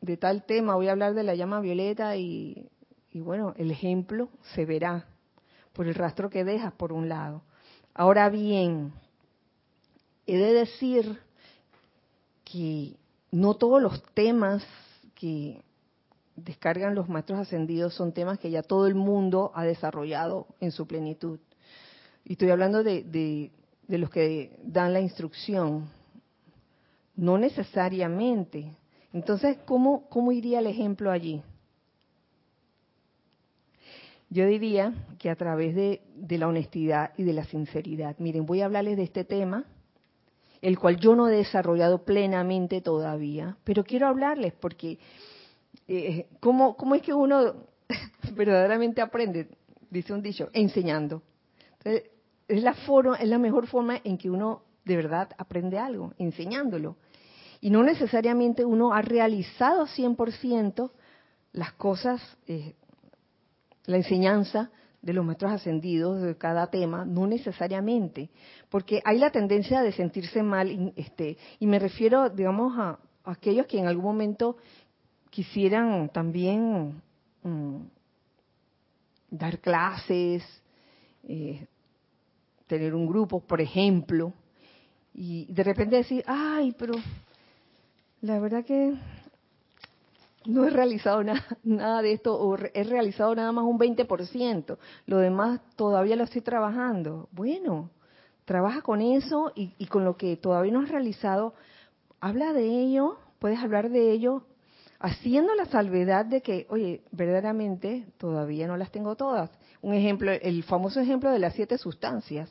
de 0.00 0.16
tal 0.16 0.44
tema, 0.44 0.74
voy 0.76 0.88
a 0.88 0.92
hablar 0.92 1.14
de 1.14 1.22
la 1.22 1.34
llama 1.34 1.60
violeta 1.60 2.16
y, 2.16 2.70
y 3.10 3.20
bueno, 3.20 3.54
el 3.56 3.70
ejemplo 3.70 4.28
se 4.54 4.64
verá 4.64 5.06
por 5.72 5.86
el 5.86 5.94
rastro 5.94 6.30
que 6.30 6.44
dejas 6.44 6.72
por 6.72 6.92
un 6.92 7.08
lado. 7.08 7.42
Ahora 7.94 8.28
bien, 8.28 8.92
he 10.26 10.36
de 10.36 10.52
decir 10.52 11.18
que 12.44 12.96
no 13.30 13.54
todos 13.54 13.82
los 13.82 14.02
temas 14.14 14.64
que 15.14 15.62
descargan 16.36 16.94
los 16.94 17.08
maestros 17.08 17.38
ascendidos 17.38 17.94
son 17.94 18.12
temas 18.12 18.38
que 18.38 18.50
ya 18.50 18.62
todo 18.62 18.86
el 18.86 18.94
mundo 18.94 19.52
ha 19.54 19.64
desarrollado 19.64 20.46
en 20.60 20.72
su 20.72 20.86
plenitud. 20.86 21.38
Y 22.24 22.32
estoy 22.32 22.50
hablando 22.50 22.82
de, 22.82 23.02
de 23.02 23.98
los 23.98 24.10
que 24.10 24.58
dan 24.62 24.92
la 24.92 25.00
instrucción. 25.00 25.88
No 27.16 27.38
necesariamente. 27.38 28.76
Entonces, 29.12 29.58
¿cómo, 29.64 30.08
cómo 30.08 30.32
iría 30.32 30.60
el 30.60 30.66
ejemplo 30.66 31.10
allí? 31.10 31.42
Yo 34.28 34.46
diría 34.46 34.94
que 35.18 35.28
a 35.28 35.36
través 35.36 35.74
de, 35.74 36.02
de, 36.14 36.38
la 36.38 36.46
honestidad 36.46 37.12
y 37.16 37.24
de 37.24 37.32
la 37.32 37.44
sinceridad. 37.44 38.16
Miren, 38.18 38.46
voy 38.46 38.60
a 38.60 38.66
hablarles 38.66 38.96
de 38.96 39.02
este 39.02 39.24
tema, 39.24 39.64
el 40.62 40.78
cual 40.78 40.98
yo 40.98 41.16
no 41.16 41.28
he 41.28 41.32
desarrollado 41.32 42.04
plenamente 42.04 42.80
todavía, 42.80 43.56
pero 43.64 43.82
quiero 43.82 44.06
hablarles 44.06 44.52
porque 44.52 44.98
eh, 45.92 46.28
¿cómo, 46.38 46.76
¿cómo 46.76 46.94
es 46.94 47.02
que 47.02 47.12
uno 47.12 47.54
verdaderamente 48.34 49.00
aprende? 49.00 49.48
Dice 49.90 50.12
un 50.12 50.22
dicho, 50.22 50.48
enseñando. 50.52 51.22
Entonces, 51.78 52.10
es 52.46 52.62
la, 52.62 52.74
forma, 52.74 53.16
es 53.16 53.28
la 53.28 53.38
mejor 53.38 53.66
forma 53.66 54.00
en 54.04 54.16
que 54.16 54.30
uno 54.30 54.62
de 54.84 54.94
verdad 54.94 55.30
aprende 55.36 55.80
algo, 55.80 56.14
enseñándolo. 56.18 56.96
Y 57.60 57.70
no 57.70 57.82
necesariamente 57.82 58.64
uno 58.64 58.92
ha 58.92 59.02
realizado 59.02 59.86
100% 59.86 60.90
las 61.52 61.72
cosas 61.72 62.20
eh, 62.46 62.74
la 63.86 63.96
enseñanza 63.96 64.70
de 65.02 65.12
los 65.14 65.24
maestros 65.24 65.52
ascendidos 65.52 66.20
de 66.20 66.36
cada 66.36 66.66
tema, 66.68 67.04
no 67.04 67.26
necesariamente, 67.26 68.30
porque 68.68 69.00
hay 69.04 69.18
la 69.18 69.30
tendencia 69.30 69.82
de 69.82 69.92
sentirse 69.92 70.42
mal, 70.42 70.92
este, 70.96 71.38
y 71.58 71.66
me 71.66 71.78
refiero, 71.78 72.28
digamos, 72.28 72.78
a, 72.78 72.98
aquellos 73.24 73.66
que 73.66 73.78
en 73.78 73.86
algún 73.86 74.04
momento 74.04 74.56
quisieran 75.30 76.10
también 76.10 77.00
mm, 77.42 77.76
dar 79.30 79.58
clases, 79.58 80.42
eh, 81.24 81.66
tener 82.66 82.94
un 82.94 83.06
grupo, 83.06 83.40
por 83.40 83.60
ejemplo, 83.60 84.32
y 85.14 85.52
de 85.52 85.64
repente 85.64 85.96
decir, 85.96 86.22
ay, 86.26 86.74
pero 86.78 86.94
la 88.22 88.38
verdad 88.38 88.64
que 88.64 88.94
no 90.46 90.64
he 90.64 90.70
realizado 90.70 91.22
nada, 91.64 92.02
de 92.02 92.12
esto 92.12 92.34
o 92.34 92.56
he 92.56 92.84
realizado 92.84 93.34
nada 93.34 93.52
más 93.52 93.64
un 93.64 93.78
20%, 93.78 94.78
lo 95.06 95.18
demás 95.18 95.60
todavía 95.76 96.16
lo 96.16 96.24
estoy 96.24 96.40
trabajando. 96.40 97.28
Bueno, 97.32 97.90
trabaja 98.44 98.82
con 98.82 99.00
eso 99.00 99.52
y, 99.54 99.74
y, 99.78 99.86
con 99.86 100.04
lo 100.04 100.16
que 100.16 100.36
todavía 100.36 100.72
no 100.72 100.80
has 100.80 100.88
realizado, 100.88 101.54
habla 102.20 102.52
de 102.52 102.66
ello, 102.66 103.18
puedes 103.38 103.58
hablar 103.58 103.90
de 103.90 104.12
ello 104.12 104.44
haciendo 104.98 105.54
la 105.54 105.64
salvedad 105.66 106.26
de 106.26 106.42
que, 106.42 106.66
oye, 106.68 107.02
verdaderamente 107.10 108.06
todavía 108.18 108.66
no 108.66 108.76
las 108.76 108.90
tengo 108.90 109.16
todas. 109.16 109.50
Un 109.80 109.94
ejemplo, 109.94 110.30
el 110.30 110.62
famoso 110.62 111.00
ejemplo 111.00 111.30
de 111.30 111.38
las 111.38 111.54
siete 111.54 111.78
sustancias, 111.78 112.50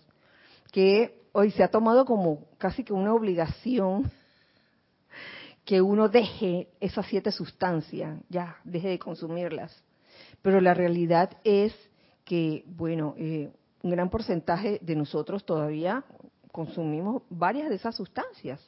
que 0.71 1.19
hoy 1.31 1.51
se 1.51 1.63
ha 1.63 1.69
tomado 1.69 2.05
como 2.05 2.45
casi 2.57 2.83
que 2.83 2.93
una 2.93 3.13
obligación 3.13 4.11
que 5.69 5.83
uno 5.83 6.09
deje 6.09 6.67
esas 6.79 7.05
siete 7.05 7.31
sustancias, 7.31 8.19
ya, 8.27 8.57
deje 8.63 8.87
de 8.87 8.97
consumirlas. 8.97 9.83
Pero 10.41 10.61
la 10.61 10.73
realidad 10.73 11.37
es 11.43 11.75
que, 12.25 12.63
bueno, 12.65 13.13
eh, 13.19 13.51
un 13.83 13.91
gran 13.91 14.09
porcentaje 14.09 14.79
de 14.81 14.95
nosotros 14.95 15.45
todavía 15.45 16.03
consumimos 16.51 17.21
varias 17.29 17.69
de 17.69 17.75
esas 17.75 17.95
sustancias. 17.95 18.67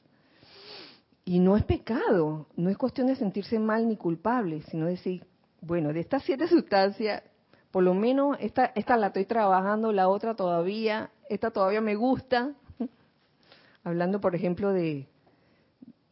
Y 1.26 1.40
no 1.40 1.58
es 1.58 1.64
pecado, 1.64 2.46
no 2.56 2.70
es 2.70 2.78
cuestión 2.78 3.08
de 3.08 3.16
sentirse 3.16 3.58
mal 3.58 3.88
ni 3.88 3.98
culpable, 3.98 4.62
sino 4.70 4.86
decir, 4.86 5.26
bueno, 5.60 5.94
de 5.94 6.02
estas 6.02 6.22
siete 6.22 6.48
sustancias, 6.48 7.24
por 7.72 7.82
lo 7.82 7.96
menos 7.96 8.38
esta, 8.40 8.66
esta 8.76 8.96
la 8.96 9.08
estoy 9.08 9.26
trabajando, 9.26 9.92
la 9.92 10.08
otra 10.08 10.36
todavía, 10.36 11.10
esta 11.30 11.50
todavía 11.50 11.82
me 11.82 11.96
gusta. 11.96 12.54
Hablando, 13.84 14.22
por 14.22 14.36
ejemplo, 14.36 14.72
de, 14.72 15.08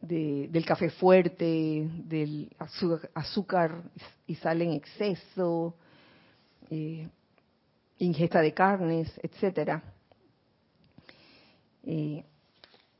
del 0.00 0.64
café 0.64 0.90
fuerte, 0.90 1.88
del 2.04 2.50
azúcar, 3.14 3.82
y 4.26 4.34
sal 4.36 4.62
en 4.62 4.72
exceso, 4.72 5.74
eh, 6.70 7.08
ingesta 7.98 8.40
de 8.40 8.54
carnes, 8.54 9.12
etcétera. 9.22 9.82
Eh, 11.84 12.24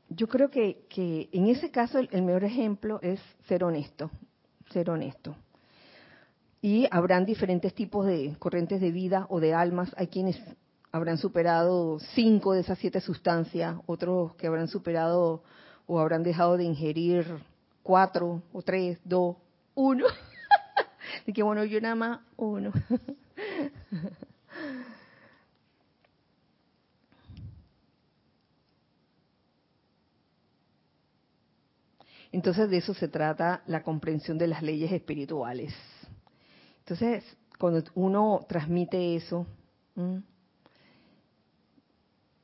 yo 0.09 0.27
creo 0.27 0.49
que, 0.49 0.85
que, 0.89 1.29
en 1.31 1.47
ese 1.47 1.71
caso 1.71 1.97
el, 1.97 2.09
el, 2.11 2.21
mejor 2.21 2.43
ejemplo 2.43 2.99
es 3.01 3.19
ser 3.47 3.63
honesto, 3.63 4.11
ser 4.71 4.89
honesto. 4.89 5.35
Y 6.61 6.87
habrán 6.91 7.25
diferentes 7.25 7.73
tipos 7.73 8.05
de 8.05 8.35
corrientes 8.37 8.81
de 8.81 8.91
vida 8.91 9.25
o 9.29 9.39
de 9.39 9.53
almas. 9.53 9.91
Hay 9.97 10.07
quienes 10.07 10.39
habrán 10.91 11.17
superado 11.17 11.97
cinco 12.13 12.53
de 12.53 12.61
esas 12.61 12.77
siete 12.77 13.01
sustancias, 13.01 13.77
otros 13.87 14.35
que 14.35 14.45
habrán 14.45 14.67
superado 14.67 15.41
o 15.87 15.99
habrán 15.99 16.23
dejado 16.23 16.57
de 16.57 16.63
ingerir 16.63 17.25
cuatro 17.83 18.41
o 18.53 18.61
tres, 18.61 18.99
dos, 19.03 19.35
uno. 19.75 20.05
y 21.25 21.33
que 21.33 21.43
bueno, 21.43 21.63
yo 21.65 21.79
nada 21.81 21.95
más 21.95 22.19
uno. 22.37 22.71
Entonces 32.31 32.69
de 32.69 32.77
eso 32.77 32.93
se 32.93 33.09
trata 33.09 33.61
la 33.67 33.83
comprensión 33.83 34.37
de 34.37 34.47
las 34.47 34.63
leyes 34.63 34.91
espirituales. 34.91 35.73
Entonces, 36.79 37.25
cuando 37.59 37.83
uno 37.93 38.45
transmite 38.47 39.15
eso, 39.15 39.45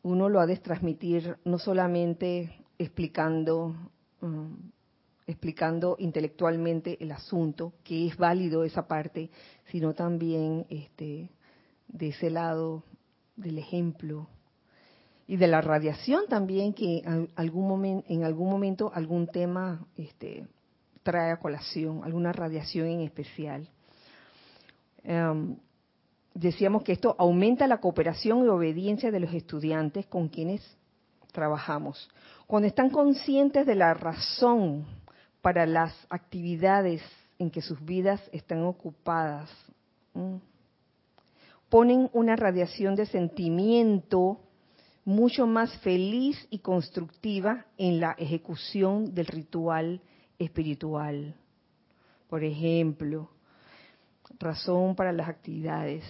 uno 0.03 0.29
lo 0.29 0.39
ha 0.39 0.45
de 0.45 0.57
transmitir 0.57 1.37
no 1.45 1.57
solamente 1.57 2.65
explicando, 2.77 3.75
um, 4.21 4.55
explicando 5.25 5.95
intelectualmente 5.99 6.97
el 7.01 7.11
asunto, 7.11 7.73
que 7.83 8.07
es 8.07 8.17
válido 8.17 8.63
esa 8.63 8.87
parte, 8.87 9.29
sino 9.71 9.93
también 9.93 10.65
este, 10.69 11.29
de 11.87 12.07
ese 12.09 12.29
lado 12.29 12.83
del 13.35 13.57
ejemplo 13.57 14.27
y 15.27 15.35
de 15.35 15.47
la 15.47 15.61
radiación 15.61 16.27
también 16.29 16.73
que 16.73 16.99
en 16.99 17.29
algún 17.35 17.67
momento, 17.67 18.07
en 18.15 18.23
algún 18.93 19.27
tema 19.27 19.85
este, 19.97 20.47
trae 21.03 21.31
a 21.31 21.39
colación, 21.39 22.03
alguna 22.03 22.31
radiación 22.31 22.87
en 22.87 23.01
especial. 23.01 23.69
Um, 25.03 25.57
decíamos 26.33 26.83
que 26.83 26.93
esto 26.93 27.15
aumenta 27.17 27.67
la 27.67 27.79
cooperación 27.79 28.45
y 28.45 28.47
obediencia 28.47 29.11
de 29.11 29.19
los 29.19 29.33
estudiantes 29.33 30.05
con 30.07 30.29
quienes 30.29 30.61
trabajamos. 31.37 32.09
Cuando 32.47 32.67
están 32.67 32.89
conscientes 32.89 33.67
de 33.67 33.75
la 33.75 33.93
razón 33.93 34.87
para 35.43 35.67
las 35.67 35.93
actividades 36.09 37.03
en 37.37 37.51
que 37.51 37.61
sus 37.61 37.79
vidas 37.85 38.19
están 38.31 38.63
ocupadas, 38.63 39.47
ponen 41.69 42.09
una 42.11 42.35
radiación 42.35 42.95
de 42.95 43.05
sentimiento 43.05 44.39
mucho 45.05 45.45
más 45.45 45.71
feliz 45.81 46.35
y 46.49 46.57
constructiva 46.57 47.67
en 47.77 47.99
la 47.99 48.13
ejecución 48.13 49.13
del 49.13 49.27
ritual 49.27 50.01
espiritual. 50.39 51.35
Por 52.31 52.43
ejemplo, 52.43 53.29
razón 54.39 54.95
para 54.95 55.11
las 55.11 55.29
actividades. 55.29 56.03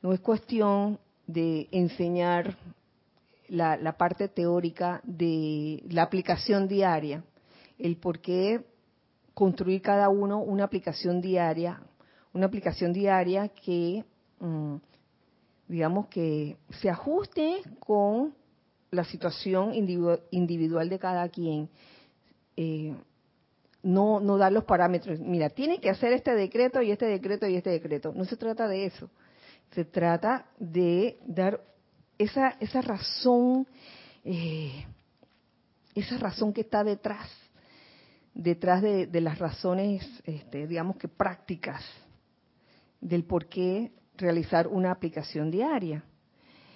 No 0.00 0.14
es 0.14 0.20
cuestión 0.20 0.98
de 1.26 1.68
enseñar 1.72 2.56
la, 3.52 3.96
parte 3.98 4.28
teórica 4.28 5.00
de 5.04 5.82
la 5.90 6.02
aplicación 6.02 6.68
diaria, 6.68 7.22
el 7.78 7.96
por 7.96 8.20
qué 8.20 8.64
construir 9.34 9.82
cada 9.82 10.08
uno 10.08 10.38
una 10.38 10.64
aplicación 10.64 11.20
diaria, 11.20 11.82
una 12.32 12.46
aplicación 12.46 12.94
diaria 12.94 13.48
que, 13.48 14.04
mm, 14.40 14.76
digamos, 15.68 16.06
que 16.06 16.56
se 16.80 16.88
ajuste 16.88 17.60
con 17.78 18.34
la 18.90 19.04
situación 19.04 19.74
individual 19.74 20.88
de 20.88 20.98
cada 20.98 21.28
quien. 21.28 21.68
Eh, 22.56 22.94
no, 23.82 24.20
no 24.20 24.38
dar 24.38 24.52
los 24.52 24.64
parámetros. 24.64 25.18
Mira, 25.18 25.50
tiene 25.50 25.78
que 25.80 25.90
hacer 25.90 26.12
este 26.12 26.34
decreto 26.34 26.80
y 26.80 26.90
este 26.90 27.06
decreto 27.06 27.46
y 27.46 27.56
este 27.56 27.70
decreto. 27.70 28.12
No 28.14 28.24
se 28.24 28.36
trata 28.36 28.68
de 28.68 28.86
eso. 28.86 29.10
Se 29.72 29.84
trata 29.84 30.46
de 30.58 31.18
dar 31.26 31.60
esa, 32.22 32.56
esa 32.60 32.80
razón, 32.80 33.66
eh, 34.24 34.84
esa 35.94 36.18
razón 36.18 36.52
que 36.52 36.62
está 36.62 36.84
detrás, 36.84 37.30
detrás 38.34 38.82
de, 38.82 39.20
las 39.20 39.38
razones, 39.38 40.06
este, 40.24 40.66
digamos 40.66 40.96
que 40.96 41.08
prácticas, 41.08 41.82
del 43.00 43.24
por 43.24 43.46
qué 43.46 43.92
realizar 44.16 44.68
una 44.68 44.90
aplicación 44.90 45.50
diaria. 45.50 46.04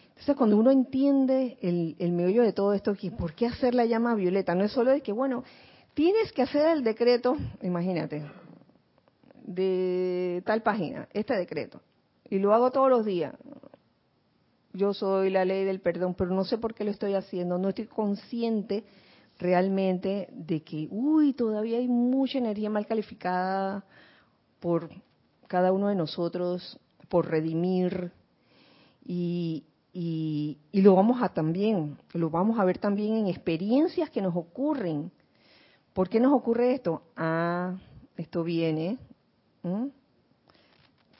Entonces, 0.09 0.37
cuando 0.37 0.57
uno 0.57 0.71
entiende 0.71 1.59
el, 1.61 1.95
el 1.99 2.13
meollo 2.13 2.43
de 2.43 2.53
todo 2.53 2.73
esto, 2.73 2.95
¿por 3.17 3.35
qué 3.35 3.47
hacer 3.47 3.75
la 3.75 3.85
llama 3.85 4.15
violeta? 4.15 4.55
No 4.55 4.65
es 4.65 4.73
solo 4.73 4.91
de 4.91 5.03
que, 5.03 5.13
bueno, 5.13 5.45
tienes 5.95 6.33
que 6.33 6.43
hacer 6.43 6.69
el 6.69 6.83
decreto, 6.83 7.37
imagínate, 7.63 8.25
de 9.45 10.43
tal 10.45 10.63
página, 10.63 11.09
este 11.13 11.35
decreto, 11.35 11.81
y 12.29 12.39
lo 12.39 12.53
hago 12.53 12.71
todos 12.71 12.91
los 12.91 13.05
días. 13.05 13.35
Yo 14.77 14.93
soy 14.93 15.31
la 15.31 15.47
ley 15.47 15.65
del 15.65 15.81
perdón, 15.81 16.15
pero 16.15 16.35
no 16.35 16.45
sé 16.45 16.59
por 16.59 16.75
qué 16.75 16.85
lo 16.85 16.91
estoy 16.91 17.15
haciendo, 17.15 17.57
no 17.57 17.71
estoy 17.71 17.87
consciente 17.87 18.85
realmente 19.39 20.29
de 20.33 20.63
que, 20.63 20.87
uy, 20.91 21.33
todavía 21.33 21.79
hay 21.79 21.89
mucha 21.89 22.37
energía 22.37 22.69
mal 22.69 22.87
calificada 22.87 23.87
por 24.61 24.91
cada 25.47 25.73
uno 25.73 25.89
de 25.89 25.95
nosotros, 25.95 26.79
por 27.09 27.27
redimir, 27.27 28.13
y, 29.03 29.65
y, 29.95 30.59
lo 30.73 30.95
vamos 30.95 31.23
a 31.23 31.31
también, 31.31 31.97
lo 32.13 32.29
vamos 32.29 32.59
a 32.59 32.65
ver 32.65 32.77
también 32.77 33.17
en 33.17 33.29
experiencias 33.29 34.11
que 34.11 34.21
nos 34.21 34.37
ocurren. 34.37 35.11
¿Por 35.95 36.11
qué 36.11 36.21
nos 36.21 36.35
ocurre 36.35 36.75
esto? 36.75 37.03
Ah, 37.17 37.77
esto 38.17 38.45
viene 38.45 38.99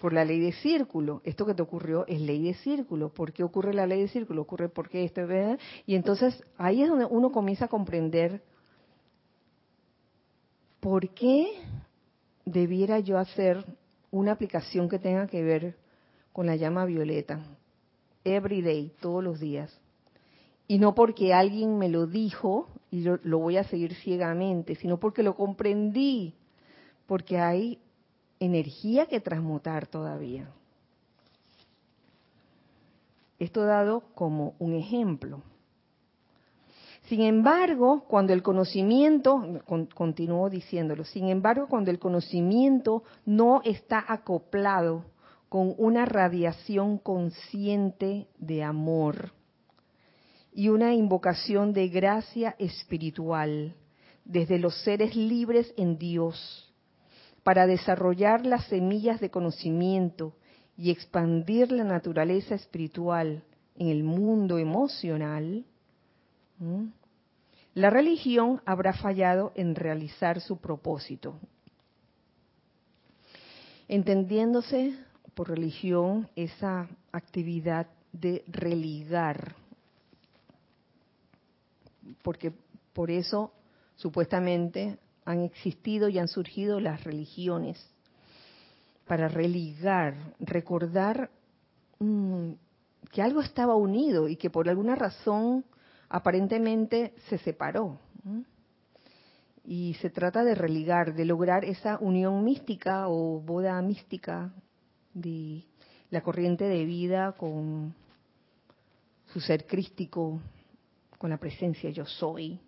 por 0.01 0.13
la 0.13 0.25
ley 0.25 0.41
de 0.41 0.53
círculo. 0.53 1.23
Esto 1.25 1.47
que 1.47 1.55
te 1.55 1.63
ocurrió 1.63 2.07
es 2.07 2.21
ley 2.21 2.43
de 2.43 2.55
círculo. 2.55 3.09
¿Por 3.09 3.33
qué 3.33 3.43
ocurre 3.43 3.73
la 3.73 3.87
ley 3.87 4.03
de 4.03 4.09
círculo? 4.09 4.43
Ocurre 4.43 4.69
porque 4.69 5.05
esto. 5.05 5.23
Y 5.87 5.95
entonces 5.95 6.43
ahí 6.59 6.83
es 6.83 6.89
donde 6.89 7.07
uno 7.07 7.33
comienza 7.33 7.67
a 7.67 7.69
comprender 7.69 8.43
por 10.81 11.09
qué 11.11 11.47
debiera 12.45 13.01
yo 13.01 13.19
hacer 13.19 13.65
una 14.11 14.33
aplicación 14.33 14.89
que 14.89 14.99
tenga 14.99 15.27
que 15.27 15.43
ver 15.43 15.77
con 16.33 16.47
la 16.47 16.57
llama 16.57 16.85
violeta 16.85 17.41
every 18.25 18.61
day, 18.61 18.93
todos 19.01 19.23
los 19.23 19.41
días. 19.41 19.77
Y 20.69 20.79
no 20.79 20.95
porque 20.95 21.33
alguien 21.33 21.79
me 21.79 21.89
lo 21.89 22.07
dijo 22.07 22.69
y 22.91 23.03
lo, 23.03 23.19
lo 23.23 23.39
voy 23.39 23.57
a 23.57 23.65
seguir 23.65 23.95
ciegamente, 23.95 24.75
sino 24.75 24.99
porque 24.99 25.23
lo 25.23 25.37
comprendí, 25.37 26.35
porque 27.07 27.39
hay 27.39 27.79
energía 28.41 29.07
que 29.07 29.21
transmutar 29.21 29.87
todavía. 29.87 30.49
Esto 33.39 33.65
dado 33.65 34.03
como 34.15 34.55
un 34.59 34.75
ejemplo. 34.75 35.43
Sin 37.09 37.21
embargo, 37.21 38.05
cuando 38.09 38.33
el 38.33 38.43
conocimiento, 38.43 39.63
continúo 39.95 40.51
diciéndolo, 40.51 41.05
sin 41.05 41.29
embargo, 41.29 41.69
cuando 41.69 41.91
el 41.91 41.99
conocimiento 41.99 43.05
no 43.25 43.61
está 43.65 44.05
acoplado 44.09 45.05
con 45.49 45.75
una 45.79 46.05
radiación 46.05 46.99
consciente 46.99 48.27
de 48.39 48.65
amor 48.65 49.31
y 50.53 50.69
una 50.71 50.95
invocación 50.95 51.73
de 51.73 51.89
gracia 51.89 52.57
espiritual 52.59 53.77
desde 54.25 54.59
los 54.59 54.83
seres 54.83 55.15
libres 55.15 55.73
en 55.77 55.99
Dios 55.99 56.66
para 57.47 57.69
desarrollar 57.69 58.45
las 58.45 58.65
semillas 58.65 59.21
de 59.21 59.31
conocimiento 59.31 60.35
y 60.77 60.91
expandir 60.91 61.71
la 61.71 61.85
naturaleza 61.85 62.57
espiritual 62.57 63.45
en 63.77 63.87
el 63.87 64.03
mundo 64.03 64.59
emocional, 64.59 65.65
la 67.73 67.91
religión 67.91 68.61
habrá 68.67 68.95
fallado 68.95 69.53
en 69.55 69.77
realizar 69.77 70.41
su 70.41 70.57
propósito. 70.57 71.39
Entendiéndose 73.87 74.99
por 75.35 75.49
religión 75.49 76.29
esa 76.35 76.89
actividad 77.13 77.87
de 78.11 78.43
religar, 78.49 79.55
porque 82.25 82.53
por 82.93 83.09
eso 83.09 83.53
supuestamente 83.95 84.99
han 85.27 85.41
existido 85.43 86.09
y 86.09 86.19
han 86.19 86.29
surgido 86.29 86.81
las 86.81 87.05
religiones, 87.05 87.77
para 89.07 89.29
religar, 89.29 90.15
recordar 90.41 91.31
mm, 91.99 92.53
que 93.13 93.23
algo 93.23 93.41
estaba 93.41 93.77
unido 93.77 94.29
y 94.29 94.37
que 94.37 94.51
por 94.51 94.69
alguna 94.69 94.95
razón 94.95 95.65
aparentemente 96.09 97.13
se 97.29 97.39
separó. 97.39 97.99
Y 99.65 99.95
se 99.95 100.11
trata 100.11 100.45
de 100.45 100.55
religar, 100.55 101.15
de 101.15 101.25
lograr 101.25 101.65
esa 101.65 101.99
unión 101.99 102.45
mística 102.45 103.09
o 103.09 103.41
boda 103.41 103.81
mística 103.83 104.53
de 105.13 105.65
la 106.11 106.21
corriente 106.21 106.65
de 106.65 106.85
vida 106.85 107.33
con 107.33 107.95
su 109.33 109.41
ser 109.41 109.67
crístico, 109.67 110.41
con 111.19 111.31
la 111.31 111.39
presencia 111.39 111.91
yo 111.91 112.07
soy. 112.07 112.61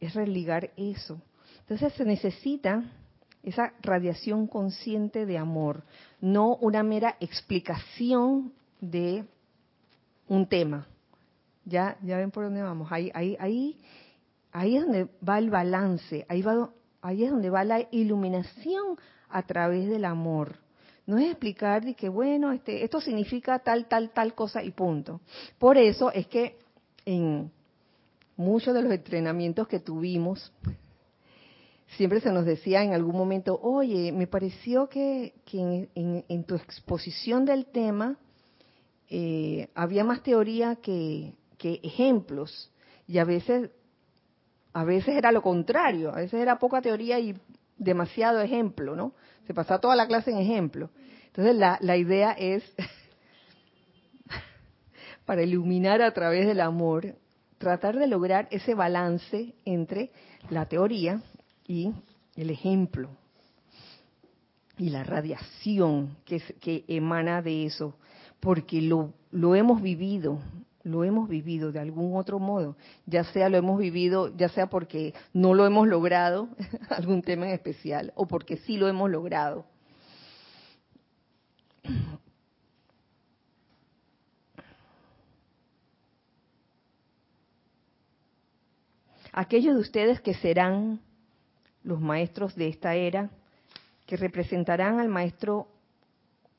Es 0.00 0.14
religar 0.14 0.70
eso. 0.76 1.20
Entonces 1.62 1.92
se 1.94 2.04
necesita 2.04 2.84
esa 3.42 3.72
radiación 3.82 4.46
consciente 4.46 5.26
de 5.26 5.38
amor, 5.38 5.82
no 6.20 6.56
una 6.56 6.82
mera 6.82 7.16
explicación 7.20 8.52
de 8.80 9.24
un 10.28 10.46
tema. 10.46 10.86
Ya, 11.64 11.96
ya 12.02 12.18
ven 12.18 12.30
por 12.30 12.44
dónde 12.44 12.62
vamos. 12.62 12.90
Ahí, 12.90 13.10
ahí, 13.14 13.36
ahí, 13.38 13.78
ahí 14.52 14.76
es 14.76 14.82
donde 14.82 15.08
va 15.26 15.38
el 15.38 15.50
balance, 15.50 16.26
ahí 16.28 16.42
va, 16.42 16.70
ahí 17.00 17.24
es 17.24 17.30
donde 17.30 17.50
va 17.50 17.64
la 17.64 17.86
iluminación 17.90 18.98
a 19.28 19.42
través 19.42 19.88
del 19.88 20.04
amor. 20.04 20.56
No 21.06 21.18
es 21.18 21.30
explicar 21.30 21.84
de 21.84 21.94
que, 21.94 22.08
bueno, 22.08 22.52
este, 22.52 22.84
esto 22.84 23.00
significa 23.00 23.58
tal, 23.58 23.86
tal, 23.86 24.10
tal 24.10 24.34
cosa 24.34 24.62
y 24.62 24.70
punto. 24.70 25.20
Por 25.58 25.76
eso 25.78 26.12
es 26.12 26.26
que 26.28 26.58
en 27.04 27.50
muchos 28.36 28.72
de 28.74 28.82
los 28.82 28.92
entrenamientos 28.92 29.66
que 29.66 29.80
tuvimos, 29.80 30.52
siempre 31.96 32.20
se 32.20 32.32
nos 32.32 32.44
decía 32.44 32.82
en 32.82 32.94
algún 32.94 33.16
momento, 33.16 33.58
oye, 33.62 34.12
me 34.12 34.26
pareció 34.26 34.88
que, 34.88 35.34
en, 35.52 36.44
tu 36.44 36.54
exposición 36.54 37.44
del 37.44 37.66
tema 37.66 38.16
eh, 39.08 39.68
había 39.74 40.04
más 40.04 40.22
teoría 40.22 40.76
que, 40.76 41.34
que 41.58 41.80
ejemplos. 41.82 42.70
Y 43.06 43.18
a 43.18 43.24
veces, 43.24 43.70
a 44.72 44.84
veces 44.84 45.16
era 45.16 45.32
lo 45.32 45.42
contrario, 45.42 46.10
a 46.10 46.16
veces 46.16 46.40
era 46.40 46.58
poca 46.58 46.80
teoría 46.80 47.18
y 47.18 47.36
demasiado 47.76 48.40
ejemplo, 48.40 48.96
¿no? 48.96 49.12
Se 49.46 49.54
pasa 49.54 49.78
toda 49.80 49.96
la 49.96 50.06
clase 50.06 50.30
en 50.30 50.38
ejemplo. 50.38 50.90
Entonces 51.26 51.56
la, 51.56 51.78
la 51.80 51.96
idea 51.96 52.32
es, 52.32 52.62
para 55.26 55.42
iluminar 55.42 56.00
a 56.00 56.14
través 56.14 56.46
del 56.46 56.60
amor, 56.60 57.16
tratar 57.58 57.98
de 57.98 58.06
lograr 58.06 58.48
ese 58.50 58.74
balance 58.74 59.54
entre 59.64 60.10
la 60.50 60.66
teoría 60.66 61.22
y 61.66 61.92
el 62.36 62.50
ejemplo 62.50 63.08
y 64.78 64.90
la 64.90 65.04
radiación 65.04 66.16
que, 66.24 66.40
que 66.60 66.84
emana 66.88 67.42
de 67.42 67.66
eso, 67.66 67.94
porque 68.40 68.80
lo, 68.80 69.12
lo 69.30 69.54
hemos 69.54 69.82
vivido, 69.82 70.40
lo 70.82 71.04
hemos 71.04 71.28
vivido 71.28 71.72
de 71.72 71.78
algún 71.78 72.16
otro 72.16 72.38
modo, 72.38 72.76
ya 73.06 73.24
sea 73.24 73.48
lo 73.48 73.56
hemos 73.56 73.78
vivido, 73.78 74.34
ya 74.36 74.48
sea 74.48 74.68
porque 74.68 75.14
no 75.32 75.54
lo 75.54 75.66
hemos 75.66 75.86
logrado, 75.86 76.48
algún 76.90 77.22
tema 77.22 77.46
en 77.46 77.52
especial, 77.52 78.12
o 78.16 78.26
porque 78.26 78.56
sí 78.56 78.76
lo 78.76 78.88
hemos 78.88 79.10
logrado. 79.10 79.66
Aquellos 89.32 89.74
de 89.74 89.80
ustedes 89.80 90.20
que 90.20 90.34
serán 90.34 91.00
los 91.84 92.00
maestros 92.00 92.54
de 92.54 92.68
esta 92.68 92.94
era, 92.94 93.30
que 94.06 94.16
representarán 94.16 95.00
al 95.00 95.08
maestro 95.08 95.68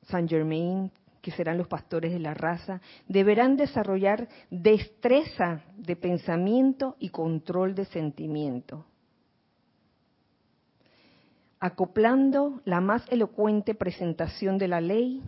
Saint 0.04 0.30
Germain, 0.30 0.92
que 1.22 1.32
serán 1.32 1.58
los 1.58 1.68
pastores 1.68 2.12
de 2.12 2.20
la 2.20 2.34
raza, 2.34 2.82
deberán 3.08 3.56
desarrollar 3.56 4.28
destreza 4.50 5.62
de 5.78 5.96
pensamiento 5.96 6.98
y 7.00 7.10
control 7.10 7.76
de 7.76 7.86
sentimiento, 7.86 8.86
acoplando 11.60 12.62
la 12.66 12.82
más 12.82 13.10
elocuente 13.10 13.74
presentación 13.74 14.58
de 14.58 14.68
la 14.68 14.82
ley 14.82 15.24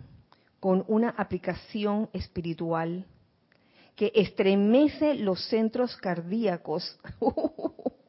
con 0.60 0.84
una 0.88 1.12
aplicación 1.12 2.10
espiritual 2.12 3.06
que 3.96 4.12
estremece 4.14 5.16
los 5.16 5.48
centros 5.48 5.96
cardíacos 5.96 7.00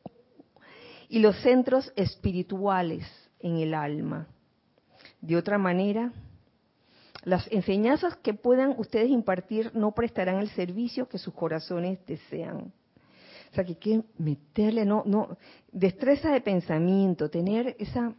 y 1.08 1.20
los 1.20 1.36
centros 1.42 1.92
espirituales 1.96 3.04
en 3.40 3.56
el 3.56 3.74
alma. 3.74 4.26
De 5.20 5.36
otra 5.36 5.58
manera, 5.58 6.12
las 7.24 7.50
enseñanzas 7.50 8.16
que 8.16 8.34
puedan 8.34 8.74
ustedes 8.78 9.10
impartir 9.10 9.70
no 9.74 9.92
prestarán 9.92 10.38
el 10.38 10.48
servicio 10.50 11.08
que 11.08 11.18
sus 11.18 11.34
corazones 11.34 11.98
desean. 12.06 12.72
O 13.50 13.54
sea, 13.54 13.64
que 13.64 13.72
hay 13.72 13.76
que 13.76 14.02
meterle, 14.18 14.84
no, 14.84 15.02
no, 15.06 15.36
destreza 15.72 16.30
de 16.30 16.40
pensamiento, 16.40 17.30
tener 17.30 17.74
esa, 17.78 18.14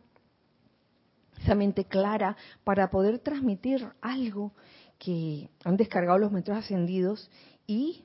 esa 1.41 1.55
mente 1.55 1.85
clara 1.85 2.35
para 2.63 2.89
poder 2.89 3.19
transmitir 3.19 3.87
algo 4.01 4.51
que 4.97 5.49
han 5.63 5.77
descargado 5.77 6.17
los 6.17 6.31
metros 6.31 6.57
ascendidos 6.57 7.29
y, 7.67 8.03